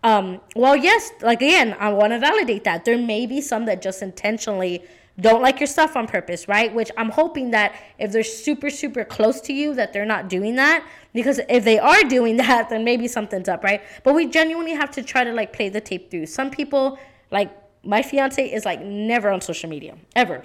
um, 0.04 0.42
well 0.56 0.76
yes 0.76 1.12
like 1.22 1.42
again 1.42 1.76
i 1.80 1.90
want 1.90 2.12
to 2.12 2.20
validate 2.20 2.64
that. 2.66 2.86
There 2.86 2.98
may 2.98 3.26
be 3.26 3.42
some 3.42 3.66
that 3.66 3.82
just 3.82 4.02
intentionally 4.02 4.84
don't 5.20 5.42
like 5.42 5.60
your 5.62 5.68
stuff 5.68 5.96
on 5.96 6.08
purpose 6.08 6.48
right? 6.48 6.74
Which 6.74 6.92
i'm 6.98 7.10
hoping 7.10 7.52
that 7.52 7.76
if 8.00 8.12
they're 8.12 8.24
super 8.24 8.70
super 8.70 9.06
close 9.06 9.40
to 9.42 9.54
you 9.54 9.74
that 9.76 9.94
they're 9.94 10.06
not 10.06 10.28
doing 10.28 10.56
that. 10.56 10.86
Because 11.14 11.40
if 11.48 11.64
they 11.64 11.80
are 11.80 12.04
doing 12.04 12.38
that 12.46 12.70
then 12.70 12.84
maybe 12.84 13.08
something's 13.08 13.48
up 13.48 13.64
right? 13.64 13.82
But 14.04 14.16
we 14.16 14.28
genuinely 14.28 14.74
have 14.74 14.92
to 14.92 15.04
try 15.04 15.24
to 15.24 15.32
like 15.32 15.54
play 15.54 15.70
the 15.70 15.82
tape 15.82 16.12
through. 16.12 16.26
Some 16.26 16.50
people 16.52 17.00
like 17.32 17.56
my 17.84 18.02
fiance 18.02 18.44
is 18.44 18.66
like 18.66 18.82
never 18.82 19.30
on 19.30 19.42
social 19.42 19.70
media 19.70 19.96
ever 20.16 20.44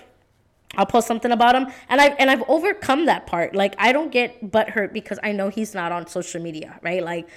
I'll 0.76 0.86
post 0.86 1.08
something 1.08 1.32
about 1.32 1.54
him, 1.54 1.66
and 1.88 2.00
I've 2.00 2.14
and 2.18 2.30
I've 2.30 2.42
overcome 2.48 3.06
that 3.06 3.26
part. 3.26 3.54
Like 3.54 3.74
I 3.78 3.92
don't 3.92 4.12
get 4.12 4.50
butt 4.50 4.70
hurt 4.70 4.92
because 4.92 5.18
I 5.22 5.32
know 5.32 5.48
he's 5.48 5.74
not 5.74 5.90
on 5.92 6.06
social 6.06 6.40
media, 6.40 6.78
right? 6.82 7.02
Like 7.02 7.28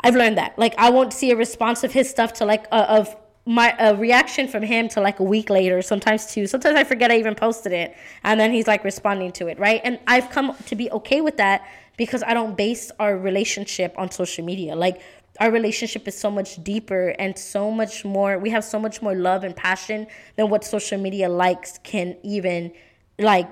I've 0.00 0.16
learned 0.16 0.38
that. 0.38 0.58
Like 0.58 0.74
I 0.76 0.90
won't 0.90 1.12
see 1.12 1.30
a 1.30 1.36
response 1.36 1.84
of 1.84 1.92
his 1.92 2.10
stuff 2.10 2.32
to 2.34 2.44
like 2.44 2.66
uh, 2.72 2.86
of 2.88 3.16
my 3.46 3.74
a 3.78 3.94
reaction 3.94 4.48
from 4.48 4.62
him 4.62 4.88
to 4.88 5.00
like 5.00 5.20
a 5.20 5.22
week 5.22 5.50
later, 5.50 5.82
sometimes 5.82 6.26
two. 6.26 6.46
Sometimes 6.46 6.76
I 6.76 6.84
forget 6.84 7.10
I 7.10 7.18
even 7.18 7.34
posted 7.34 7.72
it, 7.72 7.94
and 8.24 8.40
then 8.40 8.50
he's 8.52 8.66
like 8.66 8.82
responding 8.82 9.30
to 9.32 9.46
it, 9.46 9.58
right? 9.58 9.80
And 9.84 10.00
I've 10.06 10.30
come 10.30 10.56
to 10.66 10.74
be 10.74 10.90
okay 10.90 11.20
with 11.20 11.36
that 11.36 11.66
because 11.96 12.24
I 12.24 12.34
don't 12.34 12.56
base 12.56 12.90
our 12.98 13.16
relationship 13.16 13.94
on 13.96 14.10
social 14.10 14.44
media. 14.44 14.74
Like 14.74 15.00
our 15.40 15.50
relationship 15.50 16.06
is 16.06 16.16
so 16.16 16.30
much 16.30 16.62
deeper 16.62 17.08
and 17.18 17.36
so 17.38 17.70
much 17.70 18.04
more 18.04 18.38
we 18.38 18.50
have 18.50 18.64
so 18.64 18.78
much 18.78 19.02
more 19.02 19.14
love 19.14 19.44
and 19.44 19.56
passion 19.56 20.06
than 20.36 20.48
what 20.48 20.64
social 20.64 20.98
media 20.98 21.28
likes 21.28 21.78
can 21.82 22.16
even 22.22 22.72
like 23.18 23.48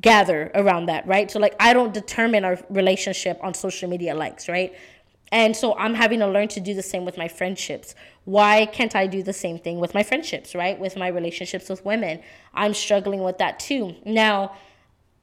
gather 0.00 0.50
around 0.54 0.86
that 0.86 1.06
right? 1.06 1.30
So 1.30 1.38
like 1.38 1.54
i 1.60 1.72
don't 1.72 1.92
determine 1.94 2.44
our 2.44 2.58
relationship 2.70 3.38
on 3.42 3.54
social 3.54 3.88
media 3.88 4.14
likes 4.14 4.48
right? 4.48 4.74
And 5.30 5.56
so 5.56 5.76
i'm 5.78 5.94
having 5.94 6.20
to 6.20 6.26
learn 6.26 6.48
to 6.48 6.60
do 6.60 6.74
the 6.74 6.82
same 6.82 7.04
with 7.04 7.16
my 7.16 7.28
friendships. 7.28 7.94
Why 8.24 8.66
can't 8.66 8.94
i 8.94 9.06
do 9.06 9.22
the 9.22 9.32
same 9.32 9.58
thing 9.58 9.80
with 9.80 9.94
my 9.94 10.02
friendships 10.02 10.54
right? 10.54 10.78
With 10.78 10.96
my 10.96 11.08
relationships 11.08 11.68
with 11.68 11.84
women. 11.84 12.20
I'm 12.54 12.74
struggling 12.74 13.22
with 13.22 13.38
that 13.38 13.58
too. 13.58 13.96
Now 14.04 14.56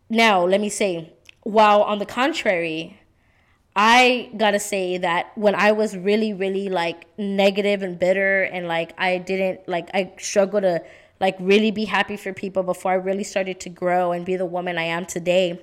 now 0.10 0.44
let 0.46 0.60
me 0.60 0.70
say 0.70 1.14
while 1.44 1.82
on 1.84 2.00
the 2.00 2.06
contrary 2.06 2.99
I 3.76 4.32
gotta 4.36 4.60
say 4.60 4.98
that 4.98 5.32
when 5.38 5.56
I 5.56 5.72
was 5.72 5.96
really, 5.96 6.34
really 6.34 6.70
like 6.70 7.06
negative 7.18 7.82
and 7.82 7.98
bitter 7.98 8.44
and 8.44 8.68
like 8.68 8.94
I 8.98 9.18
didn't 9.20 9.68
like 9.68 9.90
I 9.94 10.12
struggled 10.18 10.64
to 10.64 10.82
like 11.20 11.36
really 11.40 11.72
be 11.72 11.86
happy 11.86 12.18
for 12.18 12.34
people 12.34 12.64
before 12.64 12.92
I 12.92 12.96
really 12.96 13.24
started 13.24 13.60
to 13.62 13.70
grow 13.70 14.12
and 14.12 14.26
be 14.26 14.36
the 14.36 14.46
woman 14.46 14.78
I 14.78 14.84
am 14.84 15.06
today, 15.06 15.60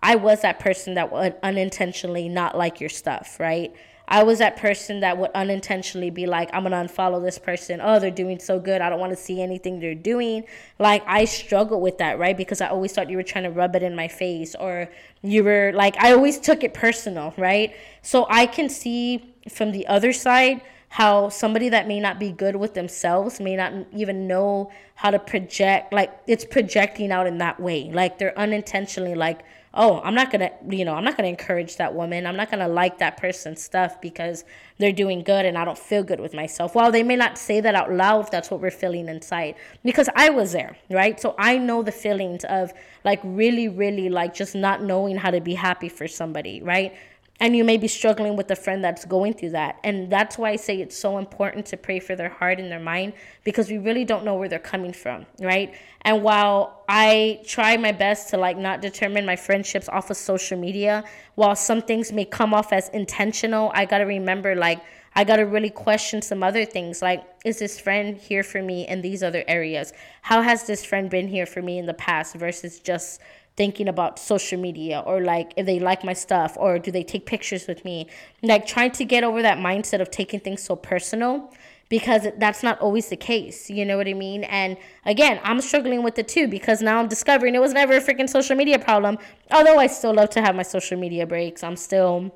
I 0.00 0.16
was 0.16 0.42
that 0.42 0.58
person 0.58 0.94
that 0.94 1.12
would 1.12 1.36
unintentionally 1.42 2.28
not 2.28 2.56
like 2.56 2.80
your 2.80 2.90
stuff, 2.90 3.38
right? 3.38 3.72
I 4.14 4.22
was 4.22 4.38
that 4.38 4.56
person 4.56 5.00
that 5.00 5.18
would 5.18 5.32
unintentionally 5.34 6.10
be 6.10 6.26
like, 6.26 6.48
I'm 6.52 6.62
gonna 6.62 6.76
unfollow 6.76 7.20
this 7.20 7.36
person. 7.36 7.80
Oh, 7.82 7.98
they're 7.98 8.12
doing 8.12 8.38
so 8.38 8.60
good. 8.60 8.80
I 8.80 8.88
don't 8.88 9.00
want 9.00 9.10
to 9.10 9.16
see 9.16 9.42
anything 9.42 9.80
they're 9.80 9.96
doing. 9.96 10.44
Like, 10.78 11.02
I 11.04 11.24
struggle 11.24 11.80
with 11.80 11.98
that, 11.98 12.16
right? 12.16 12.36
Because 12.36 12.60
I 12.60 12.68
always 12.68 12.92
thought 12.92 13.10
you 13.10 13.16
were 13.16 13.24
trying 13.24 13.42
to 13.42 13.50
rub 13.50 13.74
it 13.74 13.82
in 13.82 13.96
my 13.96 14.06
face, 14.06 14.54
or 14.54 14.88
you 15.22 15.42
were 15.42 15.72
like, 15.74 15.96
I 16.00 16.12
always 16.12 16.38
took 16.38 16.62
it 16.62 16.72
personal, 16.74 17.34
right? 17.36 17.74
So 18.02 18.28
I 18.30 18.46
can 18.46 18.68
see 18.68 19.34
from 19.48 19.72
the 19.72 19.84
other 19.88 20.12
side 20.12 20.62
how 20.90 21.28
somebody 21.28 21.70
that 21.70 21.88
may 21.88 21.98
not 21.98 22.20
be 22.20 22.30
good 22.30 22.54
with 22.54 22.74
themselves 22.74 23.40
may 23.40 23.56
not 23.56 23.72
even 23.92 24.28
know 24.28 24.70
how 24.94 25.10
to 25.10 25.18
project, 25.18 25.92
like, 25.92 26.12
it's 26.28 26.44
projecting 26.44 27.10
out 27.10 27.26
in 27.26 27.38
that 27.38 27.58
way. 27.58 27.90
Like, 27.92 28.18
they're 28.18 28.38
unintentionally 28.38 29.16
like, 29.16 29.40
oh, 29.74 30.00
I'm 30.02 30.14
not 30.14 30.30
gonna, 30.30 30.50
you 30.68 30.84
know, 30.84 30.94
I'm 30.94 31.04
not 31.04 31.16
gonna 31.16 31.28
encourage 31.28 31.76
that 31.76 31.94
woman. 31.94 32.26
I'm 32.26 32.36
not 32.36 32.50
gonna 32.50 32.68
like 32.68 32.98
that 32.98 33.16
person's 33.16 33.62
stuff 33.62 34.00
because 34.00 34.44
they're 34.78 34.92
doing 34.92 35.22
good 35.22 35.44
and 35.44 35.58
I 35.58 35.64
don't 35.64 35.78
feel 35.78 36.04
good 36.04 36.20
with 36.20 36.32
myself. 36.32 36.74
While 36.74 36.92
they 36.92 37.02
may 37.02 37.16
not 37.16 37.36
say 37.36 37.60
that 37.60 37.74
out 37.74 37.92
loud, 37.92 38.30
that's 38.30 38.50
what 38.50 38.60
we're 38.60 38.70
feeling 38.70 39.08
inside. 39.08 39.56
Because 39.82 40.08
I 40.14 40.30
was 40.30 40.52
there, 40.52 40.76
right? 40.90 41.20
So 41.20 41.34
I 41.38 41.58
know 41.58 41.82
the 41.82 41.92
feelings 41.92 42.44
of 42.44 42.72
like 43.04 43.20
really, 43.24 43.68
really 43.68 44.08
like 44.08 44.32
just 44.32 44.54
not 44.54 44.82
knowing 44.82 45.16
how 45.16 45.30
to 45.30 45.40
be 45.40 45.54
happy 45.54 45.88
for 45.88 46.06
somebody, 46.06 46.62
right? 46.62 46.94
And 47.40 47.56
you 47.56 47.64
may 47.64 47.76
be 47.76 47.88
struggling 47.88 48.36
with 48.36 48.50
a 48.50 48.56
friend 48.56 48.84
that's 48.84 49.04
going 49.04 49.34
through 49.34 49.50
that. 49.50 49.78
And 49.82 50.10
that's 50.10 50.38
why 50.38 50.50
I 50.50 50.56
say 50.56 50.80
it's 50.80 50.96
so 50.96 51.18
important 51.18 51.66
to 51.66 51.76
pray 51.76 51.98
for 51.98 52.14
their 52.14 52.28
heart 52.28 52.60
and 52.60 52.70
their 52.70 52.80
mind 52.80 53.14
because 53.42 53.68
we 53.68 53.78
really 53.78 54.04
don't 54.04 54.24
know 54.24 54.36
where 54.36 54.48
they're 54.48 54.58
coming 54.60 54.92
from, 54.92 55.26
right? 55.40 55.74
And 56.02 56.22
while 56.22 56.84
I 56.88 57.40
try 57.44 57.76
my 57.76 57.90
best 57.90 58.30
to 58.30 58.36
like 58.36 58.56
not 58.56 58.80
determine 58.80 59.26
my 59.26 59.36
friendships 59.36 59.88
off 59.88 60.10
of 60.10 60.16
social 60.16 60.58
media, 60.58 61.04
while 61.34 61.56
some 61.56 61.82
things 61.82 62.12
may 62.12 62.24
come 62.24 62.54
off 62.54 62.72
as 62.72 62.88
intentional, 62.90 63.72
I 63.74 63.84
got 63.84 63.98
to 63.98 64.04
remember 64.04 64.54
like 64.54 64.80
I 65.16 65.24
got 65.24 65.36
to 65.36 65.42
really 65.42 65.70
question 65.70 66.22
some 66.22 66.42
other 66.42 66.64
things 66.64 67.00
like 67.00 67.24
is 67.44 67.58
this 67.58 67.78
friend 67.78 68.16
here 68.16 68.42
for 68.42 68.62
me 68.62 68.86
in 68.88 69.00
these 69.00 69.22
other 69.22 69.44
areas? 69.46 69.92
How 70.22 70.42
has 70.42 70.66
this 70.66 70.84
friend 70.84 71.08
been 71.10 71.28
here 71.28 71.46
for 71.46 71.62
me 71.62 71.78
in 71.78 71.86
the 71.86 71.94
past 71.94 72.34
versus 72.34 72.80
just 72.80 73.20
thinking 73.56 73.88
about 73.88 74.18
social 74.18 74.58
media 74.60 75.00
or 75.06 75.20
like 75.20 75.52
if 75.56 75.66
they 75.66 75.78
like 75.78 76.02
my 76.04 76.12
stuff 76.12 76.56
or 76.58 76.78
do 76.78 76.90
they 76.90 77.04
take 77.04 77.24
pictures 77.26 77.66
with 77.66 77.84
me. 77.84 78.08
Like 78.42 78.66
trying 78.66 78.90
to 78.92 79.04
get 79.04 79.24
over 79.24 79.42
that 79.42 79.58
mindset 79.58 80.00
of 80.00 80.10
taking 80.10 80.40
things 80.40 80.62
so 80.62 80.76
personal 80.76 81.52
because 81.88 82.26
that's 82.38 82.62
not 82.62 82.80
always 82.80 83.10
the 83.10 83.16
case 83.16 83.68
you 83.68 83.84
know 83.84 83.96
what 83.98 84.08
i 84.08 84.14
mean? 84.14 84.44
And 84.44 84.76
again 85.04 85.38
i'm 85.44 85.60
struggling 85.60 86.02
with 86.02 86.18
it 86.18 86.28
too 86.28 86.48
because 86.48 86.82
now 86.82 86.98
i'm 86.98 87.08
discovering 87.08 87.54
it 87.54 87.60
was 87.60 87.72
never 87.72 87.94
a 87.96 88.00
freaking 88.00 88.28
social 88.28 88.56
media 88.56 88.78
problem. 88.78 89.18
Although 89.50 89.78
i 89.78 89.86
still 89.86 90.14
love 90.14 90.30
to 90.30 90.40
have 90.40 90.56
my 90.56 90.62
social 90.62 90.98
media 90.98 91.26
breaks 91.26 91.62
i'm 91.62 91.76
still 91.76 92.32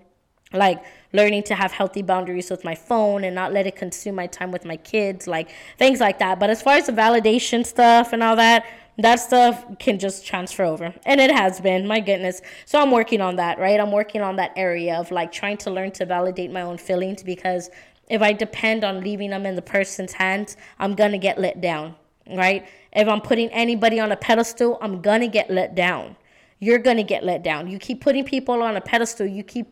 like 0.52 0.82
learning 1.12 1.42
to 1.44 1.54
have 1.54 1.72
healthy 1.72 2.02
boundaries 2.02 2.50
with 2.50 2.64
my 2.64 2.74
phone 2.74 3.24
and 3.24 3.34
not 3.34 3.52
let 3.52 3.66
it 3.66 3.76
consume 3.76 4.14
my 4.14 4.26
time 4.26 4.50
with 4.50 4.64
my 4.64 4.76
kids 4.76 5.26
like 5.26 5.50
things 5.78 6.00
like 6.00 6.18
that. 6.18 6.38
But 6.38 6.50
as 6.50 6.62
far 6.62 6.74
as 6.74 6.86
the 6.86 6.92
validation 6.92 7.64
stuff 7.66 8.12
and 8.12 8.22
all 8.22 8.36
that 8.36 8.66
that 8.98 9.16
stuff 9.16 9.64
can 9.78 9.98
just 9.98 10.26
transfer 10.26 10.64
over. 10.64 10.92
And 11.06 11.20
it 11.20 11.30
has 11.30 11.60
been 11.60 11.86
my 11.86 12.00
goodness. 12.00 12.42
So 12.66 12.80
i'm 12.80 12.90
working 12.90 13.20
on 13.20 13.36
that 13.36 13.58
right? 13.58 13.80
I'm 13.80 13.92
working 13.92 14.20
on 14.20 14.36
that 14.36 14.52
area 14.56 14.96
of 14.96 15.10
like 15.10 15.32
trying 15.32 15.56
to 15.58 15.70
learn 15.70 15.92
to 15.92 16.04
validate 16.06 16.50
my 16.50 16.62
own 16.62 16.78
feelings 16.78 17.22
because 17.22 17.70
if 18.08 18.22
i 18.22 18.32
depend 18.32 18.84
on 18.84 19.02
leaving 19.02 19.30
them 19.30 19.46
in 19.46 19.54
the 19.54 19.62
person's 19.62 20.12
hands 20.12 20.56
i'm 20.78 20.94
gonna 20.94 21.18
get 21.18 21.38
let 21.38 21.60
down 21.60 21.94
right? 22.30 22.66
If 22.92 23.08
i'm 23.08 23.20
putting 23.20 23.48
anybody 23.50 24.00
on 24.00 24.12
a 24.12 24.16
pedestal 24.16 24.78
i'm 24.80 25.00
gonna 25.00 25.28
get 25.28 25.50
let 25.50 25.74
down 25.74 26.16
you're 26.60 26.78
going 26.78 26.96
to 26.96 27.04
get 27.04 27.24
let 27.24 27.42
down. 27.42 27.68
You 27.68 27.78
keep 27.78 28.00
putting 28.00 28.24
people 28.24 28.62
on 28.62 28.76
a 28.76 28.80
pedestal. 28.80 29.26
You 29.26 29.44
keep 29.44 29.68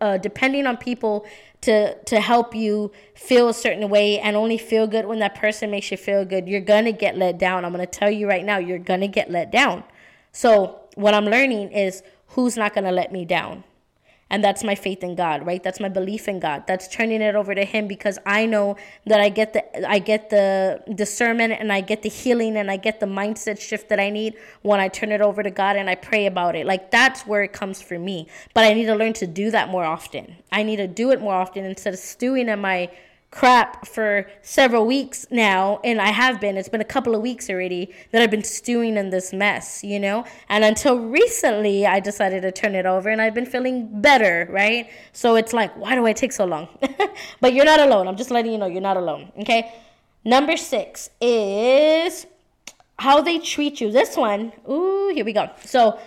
uh, 0.00 0.18
depending 0.18 0.66
on 0.66 0.76
people 0.76 1.26
to 1.62 1.94
to 2.04 2.20
help 2.20 2.54
you 2.54 2.92
feel 3.14 3.48
a 3.48 3.54
certain 3.54 3.88
way 3.88 4.20
and 4.20 4.36
only 4.36 4.56
feel 4.58 4.86
good 4.86 5.06
when 5.06 5.18
that 5.18 5.34
person 5.34 5.70
makes 5.70 5.90
you 5.90 5.96
feel 5.96 6.24
good. 6.24 6.48
You're 6.48 6.60
going 6.60 6.84
to 6.84 6.92
get 6.92 7.16
let 7.16 7.38
down. 7.38 7.64
I'm 7.64 7.72
going 7.72 7.86
to 7.86 7.98
tell 7.98 8.10
you 8.10 8.28
right 8.28 8.44
now, 8.44 8.58
you're 8.58 8.78
going 8.78 9.00
to 9.00 9.08
get 9.08 9.30
let 9.30 9.50
down. 9.50 9.82
So, 10.32 10.80
what 10.94 11.14
I'm 11.14 11.24
learning 11.24 11.72
is 11.72 12.02
who's 12.28 12.56
not 12.56 12.74
going 12.74 12.84
to 12.84 12.92
let 12.92 13.10
me 13.12 13.24
down. 13.24 13.64
And 14.30 14.44
that's 14.44 14.62
my 14.62 14.76
faith 14.76 15.02
in 15.02 15.16
God, 15.16 15.44
right? 15.44 15.62
That's 15.62 15.80
my 15.80 15.88
belief 15.88 16.28
in 16.28 16.38
God. 16.38 16.64
That's 16.66 16.86
turning 16.86 17.20
it 17.20 17.34
over 17.34 17.54
to 17.54 17.64
him 17.64 17.88
because 17.88 18.18
I 18.24 18.46
know 18.46 18.76
that 19.06 19.20
I 19.20 19.28
get 19.28 19.52
the 19.52 19.88
I 19.88 19.98
get 19.98 20.30
the 20.30 20.82
discernment 20.94 21.54
and 21.58 21.72
I 21.72 21.80
get 21.80 22.02
the 22.02 22.08
healing 22.08 22.56
and 22.56 22.70
I 22.70 22.76
get 22.76 23.00
the 23.00 23.06
mindset 23.06 23.60
shift 23.60 23.88
that 23.88 23.98
I 23.98 24.08
need 24.08 24.36
when 24.62 24.78
I 24.78 24.88
turn 24.88 25.10
it 25.10 25.20
over 25.20 25.42
to 25.42 25.50
God 25.50 25.76
and 25.76 25.90
I 25.90 25.96
pray 25.96 26.26
about 26.26 26.54
it. 26.54 26.64
Like 26.64 26.90
that's 26.90 27.26
where 27.26 27.42
it 27.42 27.52
comes 27.52 27.82
for 27.82 27.98
me. 27.98 28.28
But 28.54 28.64
I 28.64 28.72
need 28.72 28.86
to 28.86 28.94
learn 28.94 29.14
to 29.14 29.26
do 29.26 29.50
that 29.50 29.68
more 29.68 29.84
often. 29.84 30.36
I 30.52 30.62
need 30.62 30.76
to 30.76 30.86
do 30.86 31.10
it 31.10 31.20
more 31.20 31.34
often 31.34 31.64
instead 31.64 31.92
of 31.92 32.00
stewing 32.00 32.48
in 32.48 32.60
my 32.60 32.90
crap 33.30 33.86
for 33.86 34.28
several 34.42 34.84
weeks 34.84 35.24
now 35.30 35.80
and 35.84 36.00
I 36.00 36.08
have 36.08 36.40
been. 36.40 36.56
It's 36.56 36.68
been 36.68 36.80
a 36.80 36.92
couple 36.96 37.14
of 37.14 37.22
weeks 37.22 37.48
already 37.48 37.94
that 38.10 38.22
I've 38.22 38.30
been 38.30 38.42
stewing 38.42 38.96
in 38.96 39.10
this 39.10 39.32
mess 39.32 39.84
you 39.84 40.00
know? 40.00 40.24
And 40.48 40.64
until 40.64 40.98
recently 40.98 41.86
I 41.86 42.00
decided 42.00 42.42
to 42.42 42.50
turn 42.50 42.74
it 42.74 42.86
over 42.86 43.08
and 43.08 43.22
I've 43.22 43.34
been 43.34 43.46
feeling 43.46 44.00
better 44.00 44.48
right? 44.50 44.90
So 45.12 45.36
it's 45.36 45.52
like 45.52 45.76
why 45.76 45.94
do 45.94 46.06
I 46.06 46.12
take 46.12 46.32
so 46.32 46.44
long? 46.44 46.68
But 47.40 47.54
you're 47.54 47.64
not 47.64 47.80
alone. 47.80 48.08
I'm 48.08 48.16
just 48.16 48.30
letting 48.30 48.52
you 48.52 48.58
know 48.58 48.66
you're 48.66 48.80
not 48.80 48.96
alone 48.96 49.30
okay? 49.40 49.74
Number 50.24 50.56
6 50.56 51.10
is 51.20 52.26
how 52.98 53.22
they 53.22 53.38
treat 53.38 53.80
you. 53.80 53.92
This 53.92 54.16
one 54.16 54.52
ooh 54.68 55.12
here 55.14 55.24
we 55.24 55.32
go. 55.32 55.50
So 55.64 55.98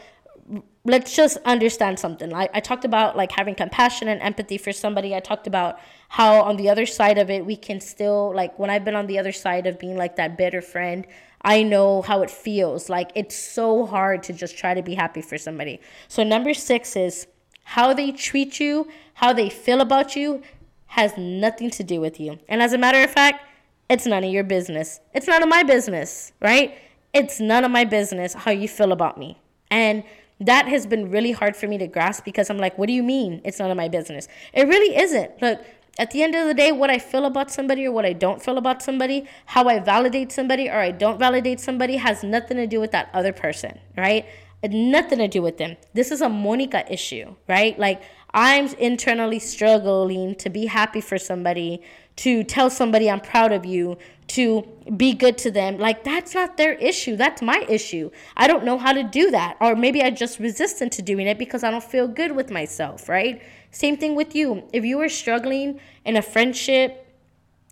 let's 0.85 1.15
just 1.15 1.37
understand 1.45 1.97
something. 1.97 2.33
I, 2.33 2.49
I 2.53 2.59
talked 2.59 2.83
about 2.83 3.15
like 3.15 3.31
having 3.31 3.55
compassion 3.55 4.09
and 4.09 4.21
empathy 4.21 4.57
for 4.57 4.73
somebody. 4.73 5.15
I 5.15 5.21
talked 5.21 5.47
about 5.47 5.79
how 6.09 6.41
on 6.41 6.57
the 6.57 6.69
other 6.69 6.85
side 6.85 7.17
of 7.17 7.29
it, 7.29 7.45
we 7.45 7.55
can 7.55 7.79
still 7.79 8.33
like 8.35 8.59
when 8.59 8.69
I've 8.69 8.83
been 8.83 8.95
on 8.95 9.07
the 9.07 9.17
other 9.17 9.31
side 9.31 9.65
of 9.65 9.79
being 9.79 9.95
like 9.95 10.17
that 10.17 10.37
bitter 10.37 10.61
friend, 10.61 11.07
I 11.41 11.63
know 11.63 12.01
how 12.01 12.21
it 12.21 12.29
feels. 12.29 12.89
Like 12.89 13.11
it's 13.15 13.35
so 13.35 13.85
hard 13.85 14.23
to 14.23 14.33
just 14.33 14.57
try 14.57 14.73
to 14.73 14.81
be 14.81 14.95
happy 14.95 15.21
for 15.21 15.37
somebody. 15.37 15.79
So 16.09 16.23
number 16.23 16.53
six 16.53 16.95
is 16.95 17.27
how 17.63 17.93
they 17.93 18.11
treat 18.11 18.59
you, 18.59 18.89
how 19.15 19.31
they 19.31 19.49
feel 19.49 19.79
about 19.79 20.15
you 20.15 20.41
has 20.87 21.17
nothing 21.17 21.71
to 21.71 21.83
do 21.83 21.99
with 21.99 22.19
you. 22.19 22.37
And 22.47 22.61
as 22.61 22.73
a 22.73 22.77
matter 22.77 23.01
of 23.01 23.09
fact, 23.09 23.43
it's 23.89 24.05
none 24.05 24.23
of 24.23 24.31
your 24.31 24.43
business. 24.43 24.99
It's 25.13 25.27
none 25.27 25.41
of 25.41 25.49
my 25.49 25.63
business, 25.63 26.33
right? 26.41 26.77
It's 27.13 27.39
none 27.39 27.63
of 27.63 27.71
my 27.71 27.83
business 27.83 28.33
how 28.33 28.51
you 28.51 28.67
feel 28.67 28.91
about 28.91 29.17
me. 29.17 29.39
And 29.71 30.03
that 30.39 30.67
has 30.67 30.85
been 30.85 31.09
really 31.09 31.31
hard 31.31 31.55
for 31.55 31.67
me 31.67 31.77
to 31.77 31.87
grasp 31.87 32.25
because 32.25 32.49
I'm 32.49 32.57
like, 32.57 32.77
what 32.77 32.87
do 32.87 32.93
you 32.93 33.03
mean 33.03 33.41
it's 33.43 33.59
none 33.59 33.71
of 33.71 33.77
my 33.77 33.87
business? 33.87 34.27
It 34.53 34.67
really 34.67 34.95
isn't. 34.97 35.41
Look, 35.41 35.61
at 35.99 36.11
the 36.11 36.23
end 36.23 36.33
of 36.33 36.47
the 36.47 36.53
day, 36.53 36.71
what 36.71 36.89
I 36.89 36.97
feel 36.97 37.25
about 37.25 37.51
somebody 37.51 37.85
or 37.85 37.91
what 37.91 38.05
I 38.05 38.13
don't 38.13 38.41
feel 38.41 38.57
about 38.57 38.81
somebody, 38.81 39.27
how 39.45 39.67
I 39.67 39.79
validate 39.79 40.31
somebody 40.31 40.67
or 40.69 40.79
I 40.79 40.91
don't 40.91 41.19
validate 41.19 41.59
somebody 41.59 41.97
has 41.97 42.23
nothing 42.23 42.57
to 42.57 42.65
do 42.65 42.79
with 42.79 42.91
that 42.91 43.09
other 43.13 43.31
person, 43.31 43.79
right? 43.95 44.25
Nothing 44.63 45.19
to 45.19 45.27
do 45.27 45.41
with 45.41 45.57
them. 45.57 45.77
This 45.93 46.09
is 46.09 46.21
a 46.21 46.29
Monica 46.29 46.91
issue, 46.91 47.35
right? 47.47 47.77
Like, 47.77 48.01
I'm 48.33 48.67
internally 48.75 49.37
struggling 49.37 50.33
to 50.35 50.49
be 50.49 50.65
happy 50.65 51.01
for 51.01 51.19
somebody, 51.19 51.83
to 52.17 52.43
tell 52.43 52.71
somebody 52.71 53.09
I'm 53.09 53.19
proud 53.19 53.51
of 53.51 53.65
you, 53.65 53.97
to 54.29 54.67
be 54.97 55.13
good 55.13 55.37
to 55.39 55.51
them. 55.51 55.77
Like 55.77 56.03
that's 56.03 56.33
not 56.33 56.57
their 56.57 56.73
issue. 56.73 57.15
That's 57.15 57.41
my 57.41 57.65
issue. 57.69 58.09
I 58.35 58.47
don't 58.47 58.63
know 58.63 58.77
how 58.77 58.93
to 58.93 59.03
do 59.03 59.31
that. 59.31 59.57
Or 59.59 59.75
maybe 59.75 60.01
I 60.01 60.09
just 60.09 60.39
resistant 60.39 60.91
to 60.93 61.01
doing 61.01 61.27
it 61.27 61.37
because 61.37 61.63
I 61.63 61.71
don't 61.71 61.83
feel 61.83 62.07
good 62.07 62.33
with 62.33 62.49
myself, 62.49 63.09
right? 63.09 63.41
Same 63.71 63.97
thing 63.97 64.15
with 64.15 64.35
you. 64.35 64.63
If 64.71 64.85
you 64.85 65.01
are 65.01 65.09
struggling 65.09 65.79
in 66.05 66.15
a 66.15 66.21
friendship, 66.21 67.03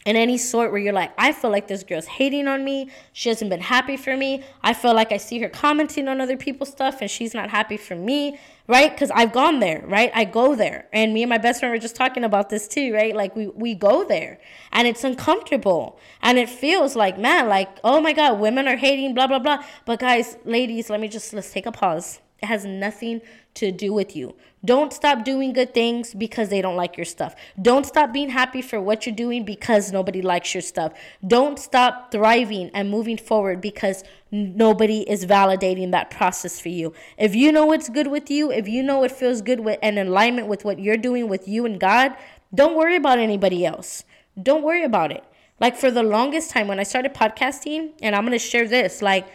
in 0.06 0.16
any 0.16 0.38
sort 0.38 0.72
where 0.72 0.82
you're 0.82 0.94
like, 0.94 1.12
I 1.18 1.32
feel 1.32 1.52
like 1.52 1.68
this 1.68 1.84
girl's 1.84 2.08
hating 2.08 2.48
on 2.48 2.64
me. 2.64 2.90
She 3.14 3.30
hasn't 3.30 3.52
been 3.52 3.62
happy 3.62 3.98
for 3.98 4.18
me. 4.18 4.44
I 4.64 4.74
feel 4.74 4.96
like 4.96 5.12
I 5.12 5.18
see 5.18 5.40
her 5.40 5.50
commenting 5.50 6.08
on 6.08 6.20
other 6.20 6.38
people's 6.38 6.72
stuff 6.72 7.02
and 7.02 7.12
she's 7.12 7.34
not 7.34 7.52
happy 7.52 7.78
for 7.78 7.96
me, 7.96 8.40
right? 8.72 8.90
Because 8.90 9.12
I've 9.12 9.34
gone 9.34 9.60
there, 9.60 9.84
right? 9.86 10.10
I 10.16 10.24
go 10.24 10.56
there. 10.56 10.88
And 10.94 11.14
me 11.14 11.24
and 11.24 11.30
my 11.30 11.38
best 11.38 11.60
friend 11.60 11.74
were 11.74 11.78
just 11.78 11.94
talking 11.94 12.24
about 12.24 12.50
this 12.50 12.70
too, 12.70 12.94
right? 12.94 13.14
Like 13.14 13.36
we, 13.36 13.48
we 13.48 13.76
go 13.76 14.06
there 14.06 14.40
and 14.72 14.88
it's 14.88 15.04
uncomfortable. 15.04 16.00
And 16.22 16.40
it 16.40 16.50
feels 16.50 16.96
like, 16.96 17.20
man, 17.20 17.50
like, 17.50 17.68
oh 17.84 18.00
my 18.00 18.14
God, 18.14 18.40
women 18.40 18.70
are 18.70 18.78
hating, 18.78 19.14
blah, 19.14 19.28
blah, 19.28 19.40
blah. 19.40 19.66
But 19.84 20.00
guys, 20.00 20.38
ladies, 20.46 20.90
let 20.90 21.02
me 21.02 21.10
just, 21.10 21.34
let's 21.34 21.52
take 21.52 21.66
a 21.66 21.72
pause. 21.74 22.22
It 22.42 22.46
has 22.46 22.64
nothing 22.64 23.20
to 23.56 23.72
do 23.72 23.94
with 23.94 24.16
you. 24.16 24.36
Don't 24.64 24.94
stop 24.94 25.24
doing 25.24 25.54
good 25.54 25.74
things 25.74 26.14
because 26.14 26.50
they 26.50 26.62
don't 26.62 26.76
like 26.76 26.96
your 26.96 27.06
stuff. 27.06 27.36
Don't 27.60 27.86
stop 27.86 28.14
being 28.14 28.30
happy 28.30 28.62
for 28.62 28.80
what 28.80 29.06
you're 29.06 29.16
doing 29.16 29.44
because 29.44 29.92
nobody 29.92 30.22
likes 30.22 30.54
your 30.54 30.62
stuff. 30.62 30.94
Don't 31.26 31.58
stop 31.58 32.12
thriving 32.12 32.70
and 32.74 32.90
moving 32.90 33.18
forward 33.18 33.60
because 33.60 34.04
nobody 34.32 35.02
is 35.10 35.26
validating 35.26 35.92
that 35.92 36.12
process 36.12 36.60
for 36.60 36.70
you. 36.70 36.94
If 37.18 37.36
you 37.36 37.52
know 37.52 37.66
what's 37.66 37.90
good 37.90 38.08
with 38.08 38.30
you, 38.30 38.52
if 38.52 38.68
you 38.68 38.84
know 38.84 39.04
it 39.04 39.12
feels 39.12 39.42
good 39.42 39.62
with 39.62 39.80
and 39.82 39.98
alignment 39.98 40.48
with 40.48 40.64
what 40.64 40.80
you're 40.80 40.98
doing 40.98 41.28
with 41.28 41.48
you 41.48 41.66
and 41.66 41.80
God, 41.80 42.16
don't 42.54 42.76
worry 42.76 42.96
about 42.96 43.18
anybody 43.18 43.66
else. 43.66 44.04
Don't 44.42 44.64
worry 44.64 44.84
about 44.84 45.12
it. 45.12 45.24
Like 45.60 45.76
for 45.76 45.92
the 45.92 46.04
longest 46.04 46.52
time 46.52 46.68
when 46.68 46.80
I 46.80 46.84
started 46.84 47.14
podcasting, 47.14 47.92
and 48.02 48.16
I'm 48.16 48.24
going 48.24 48.32
to 48.32 48.40
share 48.40 48.68
this, 48.68 49.02
like 49.02 49.28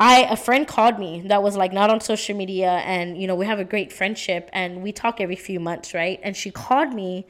I 0.00 0.20
a 0.22 0.36
friend 0.36 0.66
called 0.66 0.98
me 0.98 1.20
that 1.26 1.42
was 1.42 1.58
like 1.58 1.74
not 1.74 1.90
on 1.90 2.00
social 2.00 2.34
media 2.34 2.70
and 2.86 3.20
you 3.20 3.26
know 3.26 3.34
we 3.34 3.44
have 3.44 3.58
a 3.58 3.64
great 3.64 3.92
friendship 3.92 4.48
and 4.54 4.82
we 4.82 4.92
talk 4.92 5.20
every 5.20 5.36
few 5.36 5.60
months 5.60 5.92
right 5.92 6.18
and 6.22 6.34
she 6.34 6.50
called 6.50 6.94
me 6.94 7.26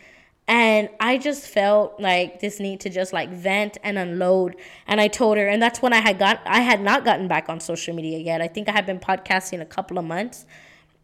and 0.47 0.89
I 1.01 1.19
just 1.19 1.47
felt 1.49 2.01
like 2.01 2.39
this 2.41 2.61
need 2.61 2.79
to 2.81 2.89
just 2.89 3.13
like 3.13 3.29
vent 3.29 3.77
and 3.83 3.99
unload 3.99 4.55
and 4.87 5.01
I 5.01 5.09
told 5.09 5.37
her 5.37 5.49
and 5.49 5.61
that's 5.61 5.83
when 5.83 5.93
I 5.93 5.99
had 5.99 6.21
got 6.21 6.43
I 6.47 6.61
had 6.61 6.81
not 6.81 7.05
gotten 7.05 7.27
back 7.27 7.49
on 7.49 7.59
social 7.59 7.93
media 7.93 8.19
yet 8.19 8.41
I 8.41 8.47
think 8.47 8.69
I 8.69 8.73
had 8.73 8.87
been 8.87 9.01
podcasting 9.01 9.61
a 9.61 9.67
couple 9.67 9.99
of 9.99 10.05
months 10.05 10.47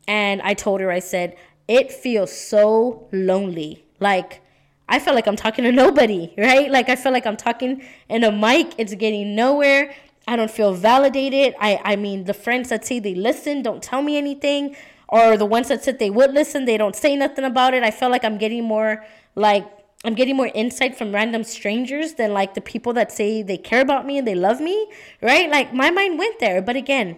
and 0.07 0.41
I 0.43 0.55
told 0.55 0.81
her 0.81 0.93
I 0.93 1.01
said 1.01 1.35
it 1.67 1.91
feels 1.91 2.31
so 2.31 3.09
lonely 3.11 3.85
like 3.99 4.41
I 4.89 5.01
feel 5.01 5.15
like 5.15 5.27
I'm 5.27 5.37
talking 5.37 5.65
to 5.65 5.73
nobody, 5.73 6.33
right? 6.39 6.71
Like 6.71 6.89
I 6.89 6.97
feel 6.97 7.13
like 7.13 7.27
I'm 7.27 7.37
talking 7.37 7.83
in 8.09 8.25
a 8.25 8.31
mic. 8.31 8.75
It's 8.79 8.95
getting 8.95 9.35
nowhere. 9.35 9.93
I 10.27 10.37
don't 10.37 10.51
feel 10.51 10.73
validated. 10.75 11.55
I, 11.61 11.81
I 11.85 11.97
mean, 11.97 12.25
the 12.25 12.35
friends 12.35 12.69
that 12.71 12.85
say 12.85 12.99
they 12.99 13.15
listen 13.15 13.63
don't 13.63 13.83
tell 13.83 14.03
me 14.03 14.17
anything, 14.17 14.77
or 15.09 15.37
the 15.37 15.47
ones 15.47 15.69
that 15.69 15.85
said 15.85 15.99
they 15.99 16.11
would 16.11 16.33
listen, 16.33 16.65
they 16.65 16.77
don't 16.77 16.97
say 16.97 17.15
nothing 17.17 17.45
about 17.45 17.75
it. 17.75 17.83
I 17.83 17.91
feel 17.91 18.11
like 18.11 18.25
I'm 18.25 18.39
getting 18.39 18.65
more 18.65 19.05
like 19.35 19.71
I'm 20.05 20.15
getting 20.15 20.37
more 20.37 20.51
insight 20.55 20.97
from 20.97 21.13
random 21.15 21.43
strangers 21.43 22.15
than 22.15 22.33
like 22.33 22.55
the 22.55 22.61
people 22.61 22.93
that 22.95 23.11
say 23.11 23.43
they 23.43 23.57
care 23.57 23.81
about 23.81 24.07
me 24.07 24.19
and 24.19 24.27
they 24.27 24.35
love 24.35 24.61
me, 24.61 24.89
right? 25.23 25.51
Like 25.51 25.73
my 25.73 25.91
mind 25.91 26.19
went 26.19 26.39
there, 26.39 26.61
but 26.61 26.77
again, 26.77 27.17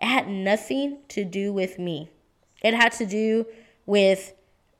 it 0.00 0.06
had 0.06 0.28
nothing 0.28 0.98
to 1.08 1.24
do 1.24 1.52
with 1.52 1.78
me. 1.78 2.10
It 2.62 2.74
had 2.74 2.92
to 2.92 3.06
do 3.06 3.46
with 3.86 4.34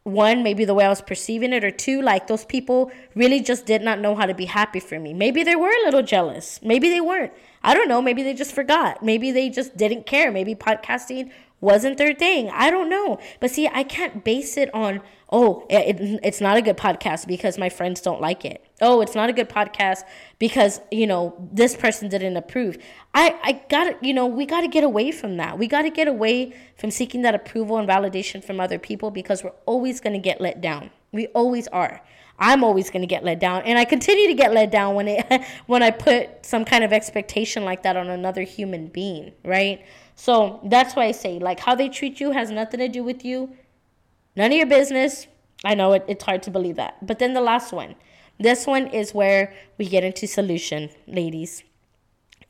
one, 0.05 0.43
maybe 0.43 0.65
the 0.65 0.75
way 0.75 0.85
I 0.85 0.89
was 0.89 1.03
perceiving 1.03 1.53
it, 1.53 1.65
or 1.65 1.71
two, 1.71 2.01
like 2.01 2.27
those 2.27 2.45
people 2.45 2.91
really 3.15 3.41
just 3.41 3.67
did 3.67 3.83
not 3.83 4.01
know 4.01 4.15
how 4.15 4.27
to 4.27 4.35
be 4.35 4.47
happy 4.47 4.81
for 4.81 4.99
me. 4.99 5.13
Maybe 5.13 5.43
they 5.43 5.57
were 5.57 5.69
a 5.69 5.85
little 5.85 6.03
jealous. 6.03 6.61
Maybe 6.63 6.89
they 6.89 7.01
weren't. 7.01 7.33
I 7.63 7.75
don't 7.75 7.89
know. 7.89 8.01
Maybe 8.01 8.23
they 8.23 8.35
just 8.35 8.53
forgot. 8.53 9.03
Maybe 9.03 9.33
they 9.33 9.51
just 9.51 9.77
didn't 9.77 10.07
care. 10.07 10.33
Maybe 10.33 10.55
podcasting 10.55 11.31
wasn't 11.61 11.99
their 11.99 12.15
thing. 12.15 12.51
I 12.51 12.71
don't 12.71 12.89
know. 12.89 13.19
But 13.41 13.51
see, 13.51 13.69
I 13.69 13.83
can't 13.83 14.25
base 14.25 14.57
it 14.57 14.73
on, 14.73 15.01
oh, 15.31 15.67
it, 15.69 16.21
it's 16.23 16.41
not 16.41 16.57
a 16.57 16.63
good 16.63 16.77
podcast 16.77 17.27
because 17.27 17.59
my 17.59 17.69
friends 17.69 18.01
don't 18.01 18.21
like 18.21 18.45
it. 18.45 18.65
Oh, 18.81 19.01
it's 19.01 19.15
not 19.15 19.29
a 19.29 19.33
good 19.33 19.49
podcast 19.49 20.03
because, 20.39 20.81
you 20.91 21.07
know, 21.07 21.35
this 21.53 21.77
person 21.77 22.09
didn't 22.09 22.37
approve. 22.37 22.79
I, 23.13 23.37
I 23.43 23.63
gotta, 23.69 23.97
you 24.01 24.15
know, 24.15 24.27
we 24.27 24.47
gotta 24.47 24.69
get 24.69 24.85
away 24.85 25.11
from 25.11 25.37
that. 25.39 25.59
We 25.59 25.67
gotta 25.67 25.91
get 25.91 26.07
away 26.07 26.55
from 26.77 26.91
seeking 26.91 27.23
that 27.23 27.35
approval 27.35 27.79
and 27.79 27.89
validation 27.89 28.43
from 28.45 28.61
other 28.61 28.79
people 28.79 29.11
because 29.11 29.43
we're 29.43 29.53
always 29.67 30.01
gonna 30.01 30.21
get 30.21 30.41
let 30.41 30.61
down. 30.61 30.91
We 31.11 31.27
always 31.29 31.67
are. 31.69 32.03
I'm 32.39 32.63
always 32.63 32.89
going 32.91 33.03
to 33.03 33.07
get 33.07 33.25
let 33.25 33.41
down, 33.41 33.63
and 33.63 33.79
I 33.79 33.85
continue 33.85 34.29
to 34.29 34.35
get 34.35 34.53
let 34.53 34.71
down 34.71 34.95
when 34.95 35.09
it 35.09 35.45
when 35.67 35.83
I 35.83 35.91
put 35.91 36.47
some 36.47 36.65
kind 36.65 36.85
of 36.85 36.93
expectation 36.93 37.65
like 37.65 37.83
that 37.83 37.97
on 37.97 38.09
another 38.09 38.43
human 38.43 38.87
being, 38.89 39.33
right? 39.45 39.85
So 40.15 40.61
that's 40.65 40.95
why 40.95 41.07
I 41.07 41.13
say 41.13 41.39
like 41.39 41.61
how 41.61 41.75
they 41.75 41.89
treat 41.89 42.21
you 42.21 42.31
has 42.31 42.51
nothing 42.51 42.81
to 42.81 42.89
do 42.89 43.03
with 43.03 43.25
you, 43.25 43.57
none 44.37 44.53
of 44.53 44.57
your 44.57 44.67
business. 44.67 45.27
I 45.65 45.75
know 45.75 45.93
it, 45.95 46.05
it's 46.07 46.23
hard 46.23 46.45
to 46.45 46.51
believe 46.51 46.77
that, 46.77 47.05
but 47.05 47.19
then 47.19 47.35
the 47.35 47.41
last 47.41 47.73
one, 47.73 47.97
this 48.39 48.67
one 48.67 48.87
is 48.89 49.15
where 49.15 49.53
we 49.77 49.87
get 49.87 50.05
into 50.05 50.27
solution, 50.27 50.91
ladies. 51.07 51.65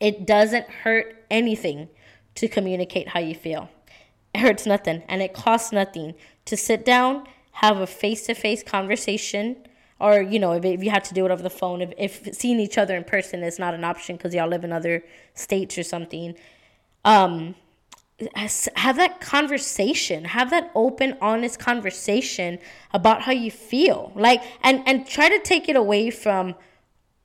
It 0.01 0.27
doesn't 0.27 0.69
hurt 0.69 1.25
anything 1.31 1.89
to 2.37 2.49
communicate 2.49 3.09
how 3.09 3.21
you 3.21 3.35
feel. 3.35 3.71
It 4.35 4.41
hurts 4.41 4.67
nothing, 4.67 5.03
and 5.09 5.23
it 5.23 5.33
costs 5.33 5.73
nothing 5.73 6.15
to 6.45 6.57
sit 6.57 6.85
down, 6.85 7.27
have 7.53 7.79
a 7.79 7.87
face 7.87 8.27
to 8.27 8.35
face 8.35 8.63
conversation 8.63 9.57
or 10.01 10.21
you 10.23 10.39
know 10.39 10.53
if, 10.53 10.65
if 10.65 10.83
you 10.83 10.91
have 10.91 11.03
to 11.03 11.15
do 11.15 11.25
it 11.25 11.31
over 11.31 11.43
the 11.43 11.51
phone 11.51 11.83
if, 11.83 11.93
if 11.99 12.35
seeing 12.35 12.61
each 12.61 12.79
other 12.79 12.97
in 12.97 13.05
person 13.05 13.43
is 13.43 13.59
not 13.59 13.75
an 13.75 13.85
option 13.85 14.17
because 14.17 14.35
y'all 14.35 14.49
live 14.49 14.65
in 14.65 14.73
other 14.73 15.05
states 15.35 15.77
or 15.77 15.83
something 15.83 16.35
um 17.05 17.55
have 18.77 18.97
that 18.97 19.21
conversation 19.21 20.25
have 20.25 20.51
that 20.51 20.73
open 20.75 21.17
honest 21.21 21.61
conversation 21.61 22.59
about 22.93 23.23
how 23.23 23.33
you 23.33 23.51
feel. 23.51 24.13
Like 24.15 24.43
and 24.63 24.83
and 24.87 25.07
try 25.07 25.29
to 25.29 25.39
take 25.39 25.69
it 25.69 25.77
away 25.77 26.11
from 26.11 26.55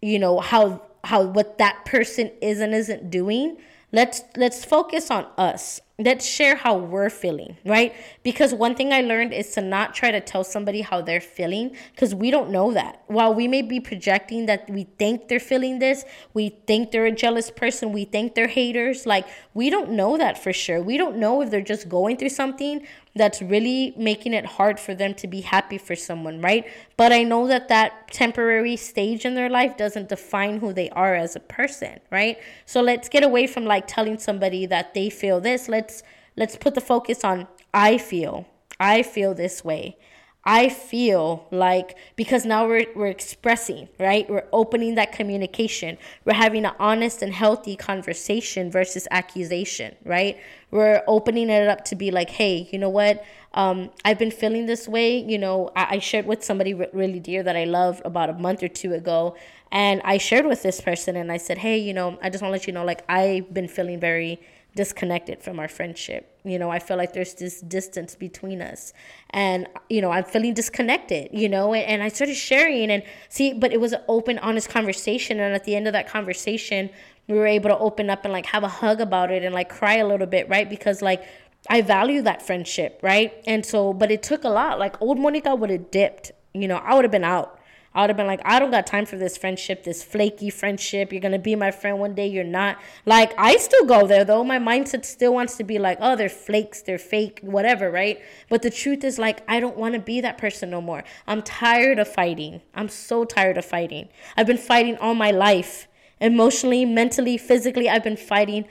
you 0.02 0.20
know 0.20 0.40
how 0.40 0.84
how 1.04 1.24
what 1.24 1.58
that 1.58 1.86
person 1.86 2.32
is 2.42 2.60
and 2.60 2.74
isn't 2.74 3.10
doing. 3.10 3.58
Let's 3.92 4.24
let's 4.36 4.64
focus 4.64 5.10
on 5.10 5.26
us 5.38 5.82
let's 6.00 6.26
share 6.26 6.56
how 6.56 6.76
we're 6.76 7.10
feeling, 7.10 7.56
right? 7.66 7.94
Because 8.24 8.52
one 8.52 8.74
thing 8.74 8.92
I 8.92 9.02
learned 9.02 9.32
is 9.32 9.52
to 9.52 9.62
not 9.62 9.94
try 9.94 10.10
to 10.10 10.20
tell 10.20 10.44
somebody 10.44 10.82
how 10.82 11.02
they're 11.02 11.22
feeling 11.22 11.76
because 11.92 12.16
we 12.16 12.32
don't 12.32 12.50
know 12.50 12.74
that. 12.74 13.04
While 13.08 13.36
we 13.36 13.48
may 13.48 13.62
be 13.62 13.80
projecting 13.80 14.48
that 14.48 14.68
we 14.68 14.86
think 14.98 15.28
they're 15.28 15.40
feeling 15.40 15.78
this, 15.78 16.04
we 16.34 16.50
think 16.66 16.90
they're 16.90 17.06
a 17.06 17.12
jealous 17.12 17.52
person, 17.52 17.92
we 17.92 18.06
think 18.06 18.34
they're 18.34 18.48
haters, 18.48 19.06
like 19.06 19.28
we 19.54 19.70
don't 19.70 19.92
know 19.92 20.18
that 20.18 20.42
for 20.42 20.52
sure. 20.52 20.82
We 20.82 20.98
don't 20.98 21.18
know 21.18 21.42
if 21.42 21.52
they're 21.52 21.62
just 21.62 21.88
going 21.88 22.18
through 22.18 22.30
something 22.30 22.88
that's 23.16 23.42
really 23.42 23.94
making 23.96 24.34
it 24.34 24.46
hard 24.46 24.80
for 24.80 24.96
them 24.96 25.14
to 25.16 25.28
be 25.28 25.42
happy 25.42 25.78
for 25.78 25.96
someone, 25.96 26.42
right? 26.42 26.66
But 26.98 27.12
I 27.12 27.24
know 27.24 27.48
that 27.48 27.68
that 27.70 28.12
temporary 28.12 28.76
stage 28.76 29.26
in 29.26 29.36
their 29.36 29.50
life 29.50 29.78
doesn't 29.78 30.10
define 30.10 30.60
who 30.60 30.74
they 30.74 30.90
are 30.90 31.14
as 31.16 31.36
a 31.36 31.40
person, 31.40 32.00
right? 32.12 32.38
So 32.66 32.82
let's 32.82 33.10
get 33.10 33.24
away 33.24 33.48
from 33.48 33.66
like 33.66 33.86
telling 33.88 34.18
somebody 34.18 34.66
that 34.68 34.94
they 34.94 35.10
feel 35.10 35.40
this. 35.40 35.70
Let's 35.70 36.02
let's 36.36 36.56
put 36.56 36.74
the 36.74 36.82
focus 36.82 37.24
on 37.24 37.48
I 37.74 37.98
feel. 37.98 38.48
I 38.80 39.04
feel 39.04 39.34
this 39.34 39.64
way. 39.64 39.98
I 40.46 40.68
feel 40.68 41.48
like 41.52 41.96
because 42.18 42.46
now 42.46 42.68
we're, 42.68 42.86
we're 42.96 43.08
expressing, 43.08 43.88
right? 43.98 44.30
We're 44.30 44.48
opening 44.52 44.96
that 44.96 45.14
communication. 45.14 45.98
We're 46.26 46.34
having 46.34 46.66
an 46.66 46.74
honest 46.80 47.22
and 47.22 47.34
healthy 47.34 47.78
conversation 47.78 48.70
versus 48.70 49.08
accusation, 49.10 49.96
right? 50.04 50.38
We're 50.74 51.04
opening 51.06 51.52
it 51.52 51.68
up 51.68 51.86
to 51.86 51.96
be 51.96 52.10
like, 52.10 52.32
hey, 52.32 52.68
you 52.72 52.80
know 52.80 52.90
what? 52.90 53.24
Um, 53.54 53.92
I've 54.04 54.18
been 54.18 54.32
feeling 54.32 54.66
this 54.66 54.88
way. 54.88 55.20
You 55.20 55.38
know, 55.38 55.70
I, 55.76 55.88
I 55.92 56.00
shared 56.00 56.26
with 56.26 56.44
somebody 56.44 56.74
really 56.74 57.20
dear 57.20 57.44
that 57.44 57.56
I 57.56 57.66
love 57.66 58.02
about 58.04 58.32
a 58.32 58.34
month 58.34 58.64
or 58.64 58.68
two 58.68 58.94
ago. 58.94 59.36
And 59.72 60.02
I 60.04 60.18
shared 60.18 60.48
with 60.48 60.64
this 60.64 60.82
person 60.82 61.16
and 61.16 61.32
I 61.32 61.38
said, 61.38 61.60
hey, 61.60 61.78
you 61.78 61.94
know, 61.94 62.18
I 62.24 62.32
just 62.32 62.42
want 62.42 62.50
to 62.50 62.54
let 62.54 62.66
you 62.66 62.74
know, 62.74 62.84
like, 62.84 63.04
I've 63.08 63.54
been 63.54 63.68
feeling 63.68 64.00
very 64.00 64.42
disconnected 64.76 65.44
from 65.44 65.60
our 65.60 65.68
friendship. 65.68 66.36
You 66.44 66.58
know, 66.58 66.72
I 66.72 66.80
feel 66.80 66.98
like 66.98 67.14
there's 67.14 67.36
this 67.36 67.62
distance 67.62 68.16
between 68.16 68.60
us. 68.60 68.94
And, 69.30 69.68
you 69.90 70.02
know, 70.02 70.10
I'm 70.10 70.24
feeling 70.24 70.56
disconnected, 70.56 71.30
you 71.32 71.48
know, 71.48 71.76
and, 71.76 71.86
and 71.86 72.04
I 72.04 72.08
started 72.08 72.36
sharing 72.36 72.90
and 72.90 73.04
see, 73.30 73.54
but 73.54 73.72
it 73.72 73.80
was 73.80 73.94
an 73.94 74.02
open, 74.08 74.40
honest 74.40 74.70
conversation. 74.70 75.40
And 75.40 75.54
at 75.54 75.66
the 75.66 75.76
end 75.76 75.86
of 75.86 75.94
that 75.94 76.08
conversation, 76.10 76.90
we 77.28 77.36
were 77.36 77.48
able 77.48 77.70
to 77.70 77.78
open 77.78 78.10
up 78.10 78.24
and 78.26 78.34
like 78.34 78.48
have 78.48 78.64
a 78.64 78.68
hug 78.68 79.02
about 79.02 79.32
it 79.32 79.44
and 79.44 79.54
like 79.54 79.70
cry 79.70 79.96
a 79.96 80.08
little 80.08 80.28
bit, 80.28 80.50
right? 80.50 80.70
Because 80.70 81.02
like 81.02 81.24
I 81.70 81.82
value 81.82 82.22
that 82.24 82.42
friendship, 82.42 83.00
right? 83.02 83.34
And 83.48 83.66
so, 83.66 83.94
but 83.94 84.12
it 84.12 84.22
took 84.24 84.44
a 84.44 84.50
lot. 84.50 84.80
Like 84.80 85.02
old 85.02 85.20
Monica 85.20 85.56
would 85.56 85.70
have 85.70 85.92
dipped, 85.92 86.32
you 86.54 86.68
know, 86.68 86.78
I 86.78 86.96
would 86.96 87.06
have 87.06 87.12
been 87.12 87.24
out 87.24 87.60
I 87.96 88.02
would 88.02 88.10
have 88.10 88.18
been 88.18 88.28
like, 88.28 88.42
I 88.44 88.58
don't 88.60 88.72
got 88.72 88.88
time 88.88 89.06
for 89.06 89.18
this 89.18 89.38
friendship, 89.38 89.84
this 89.84 90.04
flaky 90.04 90.50
friendship. 90.50 91.12
You're 91.12 91.22
gonna 91.22 91.38
be 91.38 91.56
my 91.56 91.70
friend 91.70 92.00
one 92.00 92.16
day, 92.16 92.28
you're 92.28 92.44
not. 92.44 92.80
Like, 93.06 93.34
I 93.38 93.58
still 93.58 93.86
go 93.86 94.08
there 94.08 94.26
though. 94.26 94.44
My 94.44 94.58
mindset 94.58 95.06
still 95.06 95.34
wants 95.34 95.58
to 95.58 95.64
be 95.64 95.78
like, 95.78 96.00
oh, 96.02 96.16
they're 96.16 96.30
flakes, 96.30 96.82
they're 96.82 96.98
fake, 96.98 97.40
whatever, 97.44 97.92
right? 97.92 98.20
But 98.50 98.64
the 98.64 98.72
truth 98.72 99.04
is, 99.04 99.20
like, 99.20 99.44
I 99.48 99.60
don't 99.60 99.78
wanna 99.78 100.00
be 100.00 100.22
that 100.22 100.40
person 100.40 100.72
no 100.72 100.82
more. 100.82 101.04
I'm 101.28 101.44
tired 101.44 102.00
of 102.00 102.08
fighting. 102.08 102.62
I'm 102.74 102.90
so 102.90 103.26
tired 103.26 103.58
of 103.58 103.66
fighting. 103.66 104.10
I've 104.36 104.48
been 104.48 104.58
fighting 104.58 104.98
all 104.98 105.14
my 105.14 105.30
life. 105.30 105.88
Emotionally, 106.24 106.86
mentally, 106.86 107.38
physically, 107.38 107.90
I've 107.90 108.02
been 108.02 108.16
fighting 108.16 108.64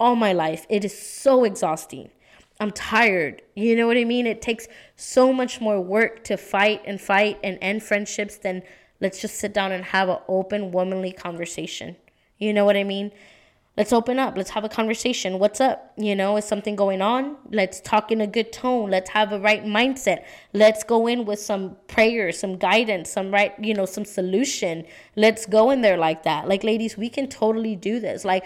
all 0.00 0.16
my 0.16 0.32
life. 0.32 0.66
It 0.68 0.84
is 0.84 0.98
so 0.98 1.44
exhausting. 1.44 2.10
I'm 2.58 2.72
tired. 2.72 3.42
You 3.54 3.76
know 3.76 3.86
what 3.86 3.96
I 3.96 4.02
mean? 4.02 4.26
It 4.26 4.42
takes 4.42 4.66
so 4.96 5.32
much 5.32 5.60
more 5.60 5.80
work 5.80 6.24
to 6.24 6.36
fight 6.36 6.82
and 6.84 7.00
fight 7.00 7.38
and 7.44 7.58
end 7.62 7.84
friendships 7.84 8.38
than 8.38 8.64
let's 9.00 9.20
just 9.20 9.36
sit 9.36 9.54
down 9.54 9.70
and 9.70 9.84
have 9.84 10.08
an 10.08 10.18
open, 10.26 10.72
womanly 10.72 11.12
conversation. 11.12 11.94
You 12.38 12.52
know 12.52 12.64
what 12.64 12.76
I 12.76 12.82
mean? 12.82 13.12
Let's 13.76 13.92
open 13.92 14.18
up. 14.18 14.36
Let's 14.36 14.50
have 14.50 14.64
a 14.64 14.68
conversation. 14.68 15.38
What's 15.38 15.60
up? 15.60 15.92
You 15.96 16.14
know 16.14 16.36
is 16.36 16.44
something 16.44 16.76
going 16.76 17.02
on? 17.02 17.36
Let's 17.50 17.80
talk 17.80 18.10
in 18.10 18.20
a 18.20 18.26
good 18.26 18.52
tone. 18.52 18.90
Let's 18.90 19.10
have 19.10 19.32
a 19.32 19.40
right 19.40 19.64
mindset. 19.64 20.24
Let's 20.52 20.82
go 20.82 21.06
in 21.06 21.24
with 21.24 21.40
some 21.40 21.76
prayer 21.88 22.32
some 22.32 22.56
guidance 22.56 23.10
some 23.10 23.30
right 23.30 23.54
you 23.62 23.74
know 23.74 23.86
some 23.86 24.04
solution. 24.04 24.84
Let's 25.14 25.46
go 25.46 25.70
in 25.70 25.82
there 25.82 25.96
like 25.96 26.22
that. 26.24 26.48
Like 26.48 26.64
ladies 26.64 26.96
we 26.96 27.08
can 27.08 27.28
totally 27.28 27.76
do 27.76 28.00
this. 28.00 28.24
Like 28.24 28.44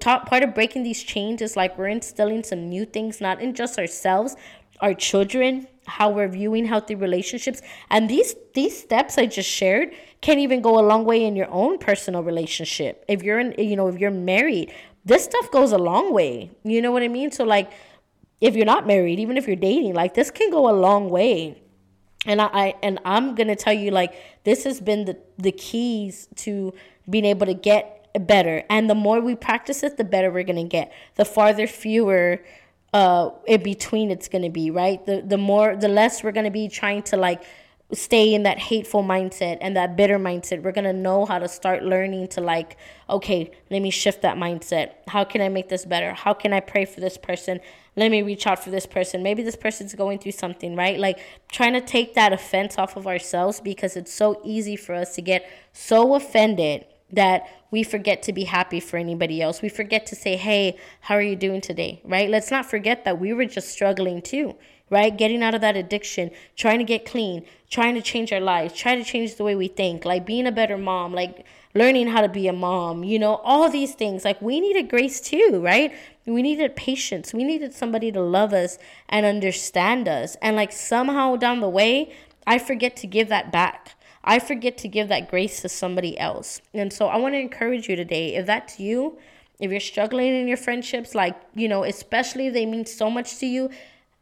top 0.00 0.28
part 0.28 0.42
of 0.42 0.54
breaking 0.54 0.82
these 0.82 1.02
chains 1.02 1.42
is 1.42 1.56
like 1.56 1.76
we're 1.78 1.88
instilling 1.88 2.42
some 2.42 2.68
new 2.68 2.84
things 2.84 3.20
not 3.20 3.40
in 3.40 3.54
just 3.54 3.78
ourselves 3.78 4.36
our 4.80 4.94
children 4.94 5.66
how 5.90 6.10
we're 6.10 6.28
viewing 6.28 6.64
healthy 6.64 6.94
relationships. 6.94 7.60
And 7.90 8.08
these 8.08 8.34
these 8.54 8.78
steps 8.78 9.18
i 9.18 9.26
just 9.26 9.48
shared 9.48 9.92
can 10.20 10.38
even 10.38 10.60
go 10.60 10.78
a 10.78 10.84
long 10.90 11.04
way 11.04 11.24
in 11.24 11.36
your 11.36 11.50
own 11.50 11.78
personal 11.78 12.22
relationship. 12.22 13.04
If 13.08 13.22
you're 13.22 13.38
in 13.38 13.54
you 13.58 13.76
know 13.76 13.88
if 13.88 13.98
you're 13.98 14.10
married 14.10 14.72
this 15.04 15.24
stuff 15.24 15.50
goes 15.50 15.72
a 15.72 15.78
long 15.78 16.12
way. 16.12 16.50
You 16.62 16.82
know 16.82 16.92
what 16.92 17.02
i 17.02 17.08
mean? 17.08 17.30
So 17.32 17.44
like 17.44 17.70
if 18.40 18.54
you're 18.56 18.72
not 18.74 18.86
married 18.86 19.18
even 19.20 19.36
if 19.36 19.46
you're 19.46 19.56
dating 19.56 19.94
like 19.94 20.14
this 20.14 20.30
can 20.30 20.50
go 20.50 20.70
a 20.70 20.76
long 20.86 21.10
way. 21.10 21.62
And 22.26 22.40
I, 22.40 22.48
I 22.52 22.74
and 22.82 22.98
i'm 23.04 23.34
gonna 23.34 23.56
tell 23.56 23.72
you 23.72 23.90
like 23.90 24.14
this 24.44 24.64
has 24.64 24.80
been 24.80 25.06
the 25.06 25.16
the 25.38 25.52
keys 25.52 26.28
to 26.36 26.74
being 27.08 27.24
able 27.24 27.46
to 27.46 27.54
get 27.54 28.00
better. 28.18 28.64
And 28.68 28.90
the 28.90 28.94
more 28.94 29.20
we 29.20 29.34
practice 29.34 29.82
it 29.82 29.96
the 29.96 30.04
better 30.04 30.30
we're 30.30 30.44
gonna 30.44 30.64
get. 30.64 30.92
The 31.16 31.24
farther 31.24 31.66
fewer 31.66 32.42
uh 32.92 33.30
in 33.46 33.62
between 33.62 34.10
it's 34.10 34.28
going 34.28 34.42
to 34.42 34.50
be 34.50 34.70
right? 34.70 35.04
The 35.06 35.22
the 35.22 35.38
more 35.38 35.76
the 35.76 35.88
less 35.88 36.22
we're 36.22 36.32
going 36.32 36.44
to 36.44 36.50
be 36.50 36.68
trying 36.68 37.02
to 37.04 37.16
like 37.16 37.42
stay 37.92 38.34
in 38.34 38.44
that 38.44 38.58
hateful 38.58 39.02
mindset 39.02 39.58
and 39.60 39.76
that 39.76 39.96
bitter 39.96 40.18
mindset. 40.18 40.62
We're 40.62 40.72
going 40.72 40.84
to 40.84 40.92
know 40.92 41.24
how 41.24 41.40
to 41.40 41.48
start 41.48 41.82
learning 41.82 42.28
to 42.28 42.40
like 42.40 42.76
okay 43.08 43.50
let 43.70 43.82
me 43.82 43.90
shift 43.90 44.22
that 44.22 44.36
mindset. 44.36 44.92
How 45.08 45.24
can 45.24 45.40
i 45.40 45.48
make 45.48 45.68
this 45.68 45.84
better? 45.84 46.12
How 46.14 46.34
can 46.34 46.52
i 46.52 46.60
pray 46.60 46.84
for 46.84 47.00
this 47.00 47.16
person? 47.16 47.60
Let 47.96 48.10
me 48.10 48.22
reach 48.22 48.46
out 48.46 48.62
for 48.62 48.70
this 48.70 48.86
person. 48.86 49.22
Maybe 49.22 49.42
this 49.42 49.56
person's 49.56 49.94
going 49.94 50.18
through 50.18 50.32
something 50.32 50.74
right? 50.74 50.98
Like 50.98 51.18
trying 51.50 51.74
to 51.74 51.80
take 51.80 52.14
that 52.14 52.32
offense 52.32 52.78
off 52.78 52.96
of 52.96 53.06
ourselves 53.06 53.60
because 53.60 53.96
it's 53.96 54.12
so 54.12 54.40
easy 54.44 54.76
for 54.76 54.94
us 54.94 55.14
to 55.14 55.22
get 55.22 55.48
so 55.72 56.14
offended 56.14 56.86
that 57.12 57.48
we 57.70 57.82
forget 57.82 58.22
to 58.24 58.32
be 58.32 58.44
happy 58.44 58.80
for 58.80 58.96
anybody 58.96 59.40
else. 59.40 59.62
We 59.62 59.68
forget 59.68 60.06
to 60.06 60.16
say, 60.16 60.36
hey, 60.36 60.76
how 61.02 61.14
are 61.14 61.22
you 61.22 61.36
doing 61.36 61.60
today? 61.60 62.00
Right? 62.04 62.28
Let's 62.28 62.50
not 62.50 62.66
forget 62.66 63.04
that 63.04 63.20
we 63.20 63.32
were 63.32 63.44
just 63.44 63.68
struggling 63.68 64.22
too, 64.22 64.56
right? 64.90 65.16
Getting 65.16 65.42
out 65.42 65.54
of 65.54 65.60
that 65.60 65.76
addiction, 65.76 66.30
trying 66.56 66.78
to 66.78 66.84
get 66.84 67.04
clean, 67.04 67.44
trying 67.70 67.94
to 67.94 68.02
change 68.02 68.32
our 68.32 68.40
lives, 68.40 68.74
trying 68.74 69.02
to 69.02 69.08
change 69.08 69.36
the 69.36 69.44
way 69.44 69.54
we 69.54 69.68
think, 69.68 70.04
like 70.04 70.26
being 70.26 70.46
a 70.46 70.52
better 70.52 70.76
mom, 70.76 71.12
like 71.12 71.46
learning 71.74 72.08
how 72.08 72.20
to 72.20 72.28
be 72.28 72.48
a 72.48 72.52
mom, 72.52 73.04
you 73.04 73.18
know, 73.18 73.36
all 73.36 73.70
these 73.70 73.94
things. 73.94 74.24
Like 74.24 74.42
we 74.42 74.60
needed 74.60 74.90
grace 74.90 75.20
too, 75.20 75.60
right? 75.62 75.94
We 76.26 76.42
needed 76.42 76.74
patience. 76.76 77.32
We 77.32 77.44
needed 77.44 77.72
somebody 77.72 78.10
to 78.12 78.20
love 78.20 78.52
us 78.52 78.78
and 79.08 79.24
understand 79.24 80.08
us. 80.08 80.36
And 80.42 80.56
like 80.56 80.72
somehow 80.72 81.36
down 81.36 81.60
the 81.60 81.68
way, 81.68 82.12
I 82.46 82.58
forget 82.58 82.96
to 82.96 83.06
give 83.06 83.28
that 83.28 83.52
back. 83.52 83.94
I 84.22 84.38
forget 84.38 84.76
to 84.78 84.88
give 84.88 85.08
that 85.08 85.30
grace 85.30 85.62
to 85.62 85.68
somebody 85.68 86.18
else. 86.18 86.60
And 86.74 86.92
so 86.92 87.06
I 87.06 87.16
want 87.16 87.34
to 87.34 87.38
encourage 87.38 87.88
you 87.88 87.96
today 87.96 88.34
if 88.34 88.46
that's 88.46 88.78
you, 88.78 89.18
if 89.58 89.70
you're 89.70 89.80
struggling 89.80 90.34
in 90.34 90.48
your 90.48 90.56
friendships, 90.56 91.14
like, 91.14 91.36
you 91.54 91.68
know, 91.68 91.84
especially 91.84 92.48
if 92.48 92.54
they 92.54 92.66
mean 92.66 92.86
so 92.86 93.10
much 93.10 93.38
to 93.38 93.46
you, 93.46 93.70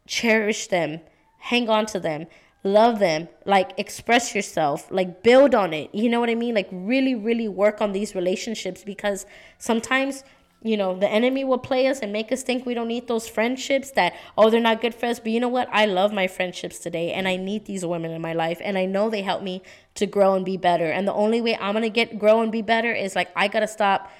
cherish 0.05 0.67
them, 0.67 0.99
hang 1.37 1.69
on 1.69 1.85
to 1.87 1.99
them, 1.99 2.27
love 2.63 2.99
them, 2.99 3.27
like, 3.45 3.71
express 3.77 4.35
yourself, 4.35 4.89
like, 4.91 5.23
build 5.23 5.55
on 5.55 5.73
it. 5.73 5.93
You 5.93 6.09
know 6.09 6.19
what 6.19 6.29
I 6.29 6.35
mean? 6.35 6.55
Like, 6.55 6.67
really, 6.71 7.15
really 7.15 7.47
work 7.47 7.81
on 7.81 7.93
these 7.93 8.15
relationships 8.15 8.83
because 8.83 9.25
sometimes 9.57 10.23
you 10.61 10.75
know, 10.75 10.97
the 10.97 11.07
enemy 11.07 11.45
will 11.45 11.57
play 11.57 11.87
us 11.87 11.99
and 11.99 12.11
make 12.11 12.31
us 12.31 12.43
think 12.43 12.65
we 12.65 12.73
don't 12.73 12.89
need 12.89 13.07
those 13.07 13.29
friendships 13.29 13.91
that, 13.91 14.13
oh, 14.37 14.49
they're 14.49 14.59
not 14.59 14.81
good 14.81 14.93
for 14.93 15.05
us. 15.05 15.19
But 15.19 15.31
you 15.31 15.39
know 15.39 15.47
what? 15.47 15.69
I 15.71 15.85
love 15.85 16.11
my 16.11 16.27
friendships 16.27 16.79
today 16.79 17.13
and 17.13 17.27
I 17.27 17.37
need 17.37 17.65
these 17.65 17.85
women 17.85 18.11
in 18.11 18.21
my 18.21 18.33
life. 18.33 18.59
And 18.61 18.77
I 18.77 18.85
know 18.85 19.09
they 19.09 19.21
help 19.21 19.41
me 19.41 19.61
to 19.95 20.05
grow 20.05 20.35
and 20.35 20.45
be 20.45 20.57
better. 20.57 20.91
And 20.91 21.07
the 21.07 21.13
only 21.13 21.39
way 21.39 21.55
I'm 21.55 21.73
going 21.73 21.83
to 21.83 21.89
get 21.89 22.19
grow 22.19 22.41
and 22.41 22.51
be 22.51 22.61
better 22.61 22.93
is 22.93 23.15
like, 23.15 23.29
I 23.37 23.47
got 23.47 23.61
to 23.61 23.67
stop 23.67 24.11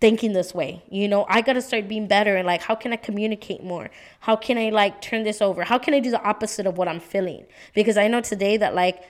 thinking 0.00 0.32
this 0.32 0.54
way. 0.54 0.84
You 0.88 1.08
know, 1.08 1.26
I 1.28 1.40
got 1.42 1.54
to 1.54 1.62
start 1.62 1.88
being 1.88 2.06
better 2.06 2.36
and 2.36 2.46
like, 2.46 2.62
how 2.62 2.76
can 2.76 2.92
I 2.92 2.96
communicate 2.96 3.64
more? 3.64 3.90
How 4.20 4.36
can 4.36 4.58
I 4.58 4.70
like 4.70 5.02
turn 5.02 5.24
this 5.24 5.42
over? 5.42 5.64
How 5.64 5.78
can 5.78 5.94
I 5.94 6.00
do 6.00 6.12
the 6.12 6.22
opposite 6.22 6.66
of 6.66 6.78
what 6.78 6.86
I'm 6.86 7.00
feeling? 7.00 7.44
Because 7.74 7.96
I 7.96 8.06
know 8.06 8.20
today 8.20 8.56
that 8.56 8.74
like, 8.74 9.02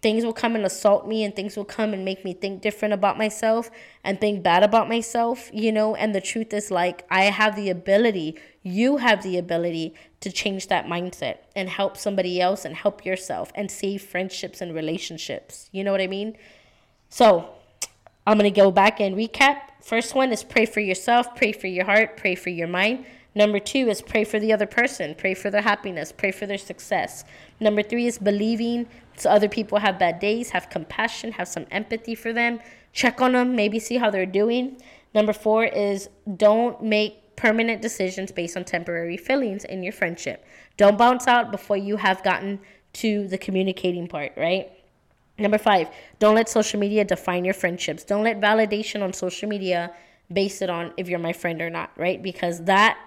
things 0.00 0.24
will 0.24 0.32
come 0.32 0.54
and 0.54 0.64
assault 0.64 1.08
me 1.08 1.24
and 1.24 1.34
things 1.34 1.56
will 1.56 1.64
come 1.64 1.92
and 1.92 2.04
make 2.04 2.24
me 2.24 2.32
think 2.32 2.62
different 2.62 2.94
about 2.94 3.18
myself 3.18 3.70
and 4.04 4.20
think 4.20 4.42
bad 4.42 4.62
about 4.62 4.88
myself, 4.88 5.50
you 5.52 5.72
know? 5.72 5.94
And 5.96 6.14
the 6.14 6.20
truth 6.20 6.52
is, 6.52 6.70
like, 6.70 7.04
I 7.10 7.24
have 7.24 7.56
the 7.56 7.68
ability, 7.68 8.38
you 8.62 8.98
have 8.98 9.22
the 9.22 9.38
ability 9.38 9.94
to 10.20 10.30
change 10.30 10.68
that 10.68 10.86
mindset 10.86 11.38
and 11.56 11.68
help 11.68 11.96
somebody 11.96 12.40
else 12.40 12.64
and 12.64 12.76
help 12.76 13.04
yourself 13.04 13.50
and 13.54 13.70
save 13.70 14.02
friendships 14.02 14.60
and 14.60 14.74
relationships. 14.74 15.68
You 15.72 15.82
know 15.82 15.92
what 15.92 16.00
I 16.00 16.06
mean? 16.06 16.36
So, 17.08 17.50
I'm 18.26 18.38
going 18.38 18.52
to 18.52 18.60
go 18.60 18.70
back 18.70 19.00
and 19.00 19.16
recap. 19.16 19.60
First 19.82 20.14
one 20.14 20.32
is 20.32 20.44
pray 20.44 20.66
for 20.66 20.80
yourself, 20.80 21.34
pray 21.34 21.50
for 21.50 21.66
your 21.66 21.86
heart, 21.86 22.18
pray 22.18 22.34
for 22.34 22.50
your 22.50 22.68
mind. 22.68 23.06
Number 23.34 23.58
two 23.58 23.88
is 23.88 24.02
pray 24.02 24.24
for 24.24 24.38
the 24.40 24.52
other 24.52 24.66
person, 24.66 25.14
pray 25.14 25.32
for 25.32 25.50
their 25.50 25.62
happiness, 25.62 26.12
pray 26.12 26.32
for 26.32 26.44
their 26.44 26.58
success. 26.58 27.24
Number 27.60 27.82
three 27.82 28.06
is 28.06 28.18
believing 28.18 28.88
so 29.20 29.30
other 29.30 29.48
people 29.48 29.78
have 29.78 29.98
bad 29.98 30.20
days, 30.20 30.50
have 30.50 30.70
compassion, 30.70 31.32
have 31.32 31.48
some 31.48 31.66
empathy 31.70 32.14
for 32.14 32.32
them, 32.32 32.60
check 32.92 33.20
on 33.20 33.32
them, 33.32 33.56
maybe 33.56 33.78
see 33.78 33.96
how 33.96 34.10
they're 34.10 34.26
doing. 34.26 34.80
Number 35.14 35.32
four 35.32 35.64
is 35.64 36.08
don't 36.36 36.82
make 36.82 37.36
permanent 37.36 37.80
decisions 37.80 38.32
based 38.32 38.56
on 38.56 38.64
temporary 38.64 39.16
feelings 39.16 39.64
in 39.64 39.82
your 39.82 39.92
friendship. 39.92 40.44
Don't 40.76 40.98
bounce 40.98 41.26
out 41.26 41.50
before 41.50 41.76
you 41.76 41.96
have 41.96 42.22
gotten 42.22 42.60
to 42.94 43.28
the 43.28 43.38
communicating 43.38 44.08
part, 44.08 44.32
right? 44.36 44.70
Number 45.38 45.58
five, 45.58 45.88
don't 46.18 46.34
let 46.34 46.48
social 46.48 46.80
media 46.80 47.04
define 47.04 47.44
your 47.44 47.54
friendships. 47.54 48.02
Don't 48.02 48.24
let 48.24 48.40
validation 48.40 49.02
on 49.02 49.12
social 49.12 49.48
media 49.48 49.92
base 50.32 50.60
it 50.62 50.68
on 50.68 50.92
if 50.96 51.08
you're 51.08 51.18
my 51.18 51.32
friend 51.32 51.62
or 51.62 51.70
not, 51.70 51.90
right? 51.96 52.20
Because 52.22 52.64
that 52.64 52.98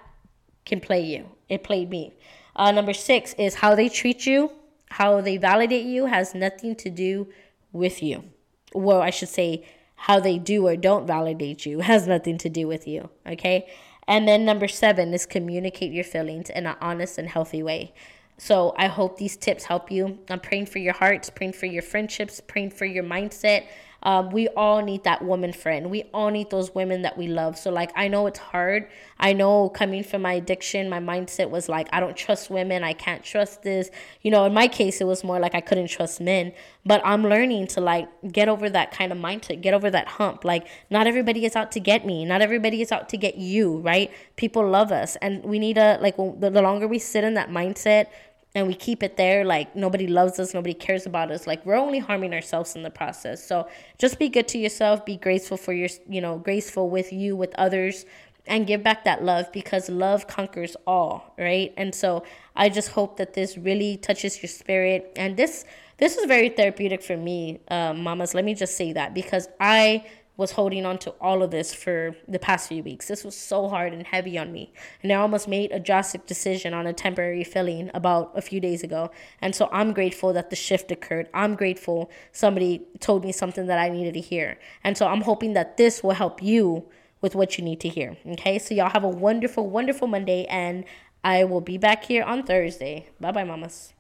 can 0.66 0.80
play 0.80 1.02
you. 1.02 1.30
It 1.50 1.64
played 1.64 1.90
me. 1.90 2.14
Uh, 2.56 2.72
number 2.72 2.94
six 2.94 3.34
is 3.34 3.56
how 3.56 3.76
they 3.76 3.90
treat 3.90 4.26
you, 4.26 4.52
how 4.92 5.22
they 5.22 5.38
validate 5.38 5.86
you 5.86 6.08
has 6.08 6.36
nothing 6.36 6.76
to 6.76 6.90
do 6.90 7.28
with 7.72 8.04
you. 8.04 8.26
Well, 8.74 9.02
I 9.02 9.10
should 9.10 9.30
say, 9.30 9.66
how 9.96 10.20
they 10.20 10.38
do 10.40 10.68
or 10.68 10.76
don't 10.76 11.06
validate 11.06 11.66
you 11.66 11.80
has 11.92 12.08
nothing 12.08 12.38
to 12.40 12.50
do 12.50 12.68
with 12.68 12.88
you, 12.88 13.10
okay? 13.26 13.70
And 14.08 14.28
then 14.28 14.46
number 14.46 14.68
seven 14.68 15.14
is 15.14 15.26
communicate 15.26 15.94
your 15.94 16.04
feelings 16.04 16.50
in 16.50 16.66
an 16.66 16.76
honest 16.82 17.18
and 17.18 17.30
healthy 17.30 17.64
way. 17.64 17.94
So 18.38 18.74
I 18.78 18.88
hope 18.88 19.18
these 19.18 19.38
tips 19.38 19.66
help 19.66 19.92
you. 19.92 20.18
I'm 20.30 20.40
praying 20.40 20.66
for 20.66 20.80
your 20.80 20.94
hearts, 20.94 21.30
praying 21.30 21.54
for 21.54 21.68
your 21.68 21.84
friendships, 21.84 22.42
praying 22.42 22.72
for 22.72 22.86
your 22.86 23.04
mindset. 23.04 23.68
Um, 24.04 24.32
we 24.32 24.48
all 24.50 24.82
need 24.82 25.04
that 25.04 25.24
woman 25.24 25.54
friend. 25.54 25.92
We 25.92 26.04
all 26.14 26.30
need 26.30 26.50
those 26.50 26.74
women 26.74 27.04
that 27.04 27.18
we 27.18 27.28
love. 27.28 27.58
So, 27.58 27.72
like, 27.72 27.92
I 27.96 28.08
know 28.08 28.26
it's 28.28 28.40
hard. 28.40 28.88
I 29.20 29.34
know 29.34 29.70
coming 29.70 30.04
from 30.04 30.24
my 30.24 30.34
addiction, 30.34 30.90
my 30.90 31.00
mindset 31.00 31.50
was 31.50 31.70
like, 31.70 31.88
I 31.94 32.00
don't 32.00 32.18
trust 32.18 32.50
women. 32.50 32.84
I 32.84 32.94
can't 32.94 33.24
trust 33.24 33.62
this. 33.62 33.92
You 34.22 34.32
know, 34.32 34.46
in 34.46 34.54
my 34.54 34.68
case, 34.68 35.02
it 35.02 35.06
was 35.06 35.24
more 35.24 35.40
like 35.40 35.54
I 35.54 35.62
couldn't 35.62 35.88
trust 35.88 36.20
men. 36.20 36.52
But 36.84 37.02
I'm 37.06 37.24
learning 37.24 37.68
to, 37.68 37.82
like, 37.82 38.08
get 38.32 38.50
over 38.50 38.70
that 38.70 38.92
kind 38.92 39.12
of 39.12 39.20
mindset, 39.20 39.62
get 39.62 39.76
over 39.76 39.92
that 39.92 40.08
hump. 40.08 40.44
Like, 40.44 40.68
not 40.90 41.06
everybody 41.06 41.46
is 41.46 41.56
out 41.56 41.72
to 41.74 41.80
get 41.80 42.06
me. 42.06 42.26
Not 42.26 42.42
everybody 42.42 42.82
is 42.82 42.92
out 42.92 43.08
to 43.10 43.18
get 43.18 43.36
you, 43.38 43.78
right? 43.78 44.12
People 44.36 44.68
love 44.68 44.92
us. 44.92 45.16
And 45.18 45.44
we 45.44 45.60
need 45.60 45.76
to, 45.76 46.00
like, 46.02 46.18
the 46.18 46.50
longer 46.62 46.88
we 46.88 46.98
sit 46.98 47.24
in 47.24 47.36
that 47.36 47.50
mindset, 47.50 48.08
and 48.54 48.68
we 48.68 48.74
keep 48.74 49.02
it 49.02 49.18
there 49.18 49.46
like 49.46 49.76
nobody 49.76 50.08
loves 50.08 50.40
us 50.40 50.54
nobody 50.54 50.74
cares 50.74 51.06
about 51.06 51.32
us 51.32 51.48
like 51.48 51.66
we're 51.66 51.76
only 51.76 52.00
harming 52.00 52.34
ourselves 52.34 52.76
in 52.76 52.84
the 52.84 52.90
process. 52.90 53.46
So 53.46 53.68
just 53.98 54.20
be 54.20 54.30
good 54.30 54.48
to 54.50 54.58
yourself 54.58 55.06
be 55.06 55.18
graceful 55.18 55.58
for 55.58 55.74
your 55.74 55.90
you 56.10 56.22
know 56.22 56.38
graceful 56.38 56.90
with 56.90 57.14
you 57.14 57.36
with 57.36 57.54
others 57.56 58.06
and 58.48 58.66
give 58.66 58.82
back 58.84 59.04
that 59.06 59.24
love 59.24 59.52
because 59.52 59.88
love 59.90 60.28
conquers 60.28 60.76
all 60.88 61.34
right? 61.38 61.74
And 61.78 61.94
so 61.94 62.24
i 62.56 62.70
just 62.70 62.90
hope 62.90 63.18
that 63.18 63.34
this 63.34 63.58
really 63.58 63.98
touches 63.98 64.42
your 64.42 64.50
spirit. 64.50 65.12
And 65.16 65.38
this 65.38 65.66
this 65.98 66.18
is 66.18 66.26
very 66.26 66.50
therapeutic 66.50 67.04
for 67.04 67.16
me 67.16 67.60
uh, 67.70 67.94
mamas 67.94 68.34
let 68.34 68.44
me 68.44 68.56
just 68.56 68.76
say 68.76 68.92
that 68.94 69.14
because 69.14 69.48
i 69.60 70.04
was 70.38 70.52
holding 70.52 70.86
on 70.86 70.98
to 70.98 71.12
all 71.22 71.44
of 71.44 71.52
this 71.52 71.74
for 71.74 72.16
the 72.28 72.40
past 72.40 72.70
few 72.70 72.82
weeks. 72.82 73.08
This 73.08 73.24
was 73.24 73.36
so 73.36 73.68
hard 73.68 73.94
and 73.94 74.08
heavy 74.08 74.38
on 74.38 74.52
me. 74.52 74.74
And 75.04 75.12
I 75.12 75.16
almost 75.16 75.48
made 75.48 75.72
a 75.72 75.80
drastic 75.80 76.26
decision 76.26 76.74
on 76.74 76.88
a 76.88 76.94
temporary 76.94 77.44
filling 77.44 77.92
about 77.94 78.32
a 78.36 78.42
few 78.42 78.60
days 78.60 78.84
ago. 78.84 79.12
And 79.42 79.54
so 79.54 79.70
I'm 79.72 79.94
grateful 79.94 80.34
that 80.34 80.50
the 80.50 80.56
shift 80.56 80.92
occurred. 80.92 81.28
I'm 81.34 81.56
grateful 81.56 82.10
somebody 82.32 82.82
told 83.00 83.24
me 83.24 83.32
something 83.32 83.68
that 83.68 83.78
I 83.78 83.90
needed 83.90 84.14
to 84.16 84.22
hear. 84.22 84.58
And 84.84 84.98
so 84.98 85.08
I'm 85.08 85.22
hoping 85.22 85.54
that 85.54 85.78
this 85.78 86.02
will 86.02 86.12
help 86.12 86.42
you 86.42 86.86
with 87.22 87.36
what 87.36 87.58
you 87.58 87.64
need 87.64 87.80
to 87.82 87.90
hear. 87.90 88.18
Okay? 88.26 88.58
So 88.58 88.74
y'all 88.74 88.90
have 88.90 89.04
a 89.04 89.10
wonderful, 89.10 89.70
wonderful 89.70 90.08
Monday 90.08 90.46
and 90.46 90.86
I 91.24 91.44
will 91.44 91.62
be 91.62 91.78
back 91.78 92.06
here 92.06 92.24
on 92.24 92.44
Thursday. 92.44 93.10
Bye 93.20 93.32
bye, 93.32 93.44
mamas. 93.44 93.94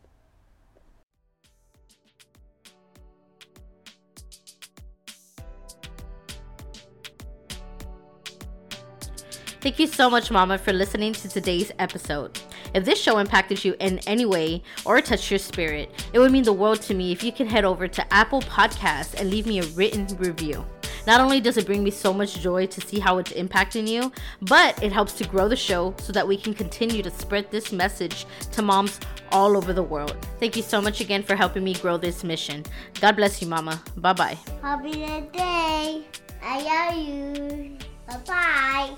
Thank 9.62 9.78
you 9.78 9.86
so 9.86 10.10
much, 10.10 10.32
Mama, 10.32 10.58
for 10.58 10.74
listening 10.74 11.14
to 11.14 11.30
today's 11.30 11.72
episode. 11.78 12.40
If 12.74 12.84
this 12.84 13.00
show 13.00 13.20
impacted 13.20 13.64
you 13.64 13.76
in 13.80 14.00
any 14.08 14.26
way 14.26 14.64
or 14.86 15.00
touched 15.02 15.30
your 15.30 15.38
spirit, 15.38 15.92
it 16.14 16.20
would 16.20 16.32
mean 16.32 16.44
the 16.44 16.52
world 16.52 16.82
to 16.82 16.96
me 16.96 17.12
if 17.12 17.24
you 17.24 17.32
can 17.32 17.46
head 17.46 17.64
over 17.64 17.88
to 17.88 18.12
Apple 18.14 18.42
Podcasts 18.42 19.14
and 19.20 19.30
leave 19.30 19.46
me 19.46 19.60
a 19.60 19.66
written 19.68 20.08
review. 20.18 20.66
Not 21.06 21.22
only 21.22 21.40
does 21.40 21.58
it 21.58 21.68
bring 21.68 21.84
me 21.84 21.92
so 21.92 22.12
much 22.12 22.40
joy 22.40 22.66
to 22.66 22.82
see 22.82 23.00
how 23.00 23.20
it's 23.20 23.34
impacting 23.34 23.88
you, 23.88 24.12
but 24.42 24.82
it 24.82 24.92
helps 24.92 25.14
to 25.14 25.28
grow 25.28 25.48
the 25.48 25.56
show 25.56 25.94
so 26.00 26.12
that 26.12 26.28
we 26.28 26.38
can 26.38 26.56
continue 26.56 27.04
to 27.04 27.12
spread 27.12 27.52
this 27.52 27.72
message 27.72 28.26
to 28.54 28.64
moms 28.64 29.00
all 29.32 29.56
over 29.56 29.74
the 29.74 29.84
world. 29.84 30.18
Thank 30.40 30.56
you 30.56 30.64
so 30.64 30.82
much 30.82 31.02
again 31.02 31.22
for 31.22 31.36
helping 31.36 31.64
me 31.64 31.76
grow 31.76 31.98
this 31.98 32.24
mission. 32.24 32.64
God 33.00 33.16
bless 33.16 33.44
you, 33.44 33.48
Mama. 33.48 33.80
Bye 33.98 34.14
bye. 34.14 34.38
Happy 34.64 34.94
day. 35.32 36.04
I 36.44 36.62
love 36.64 36.98
you. 36.98 37.91
Bye-bye. 38.12 38.98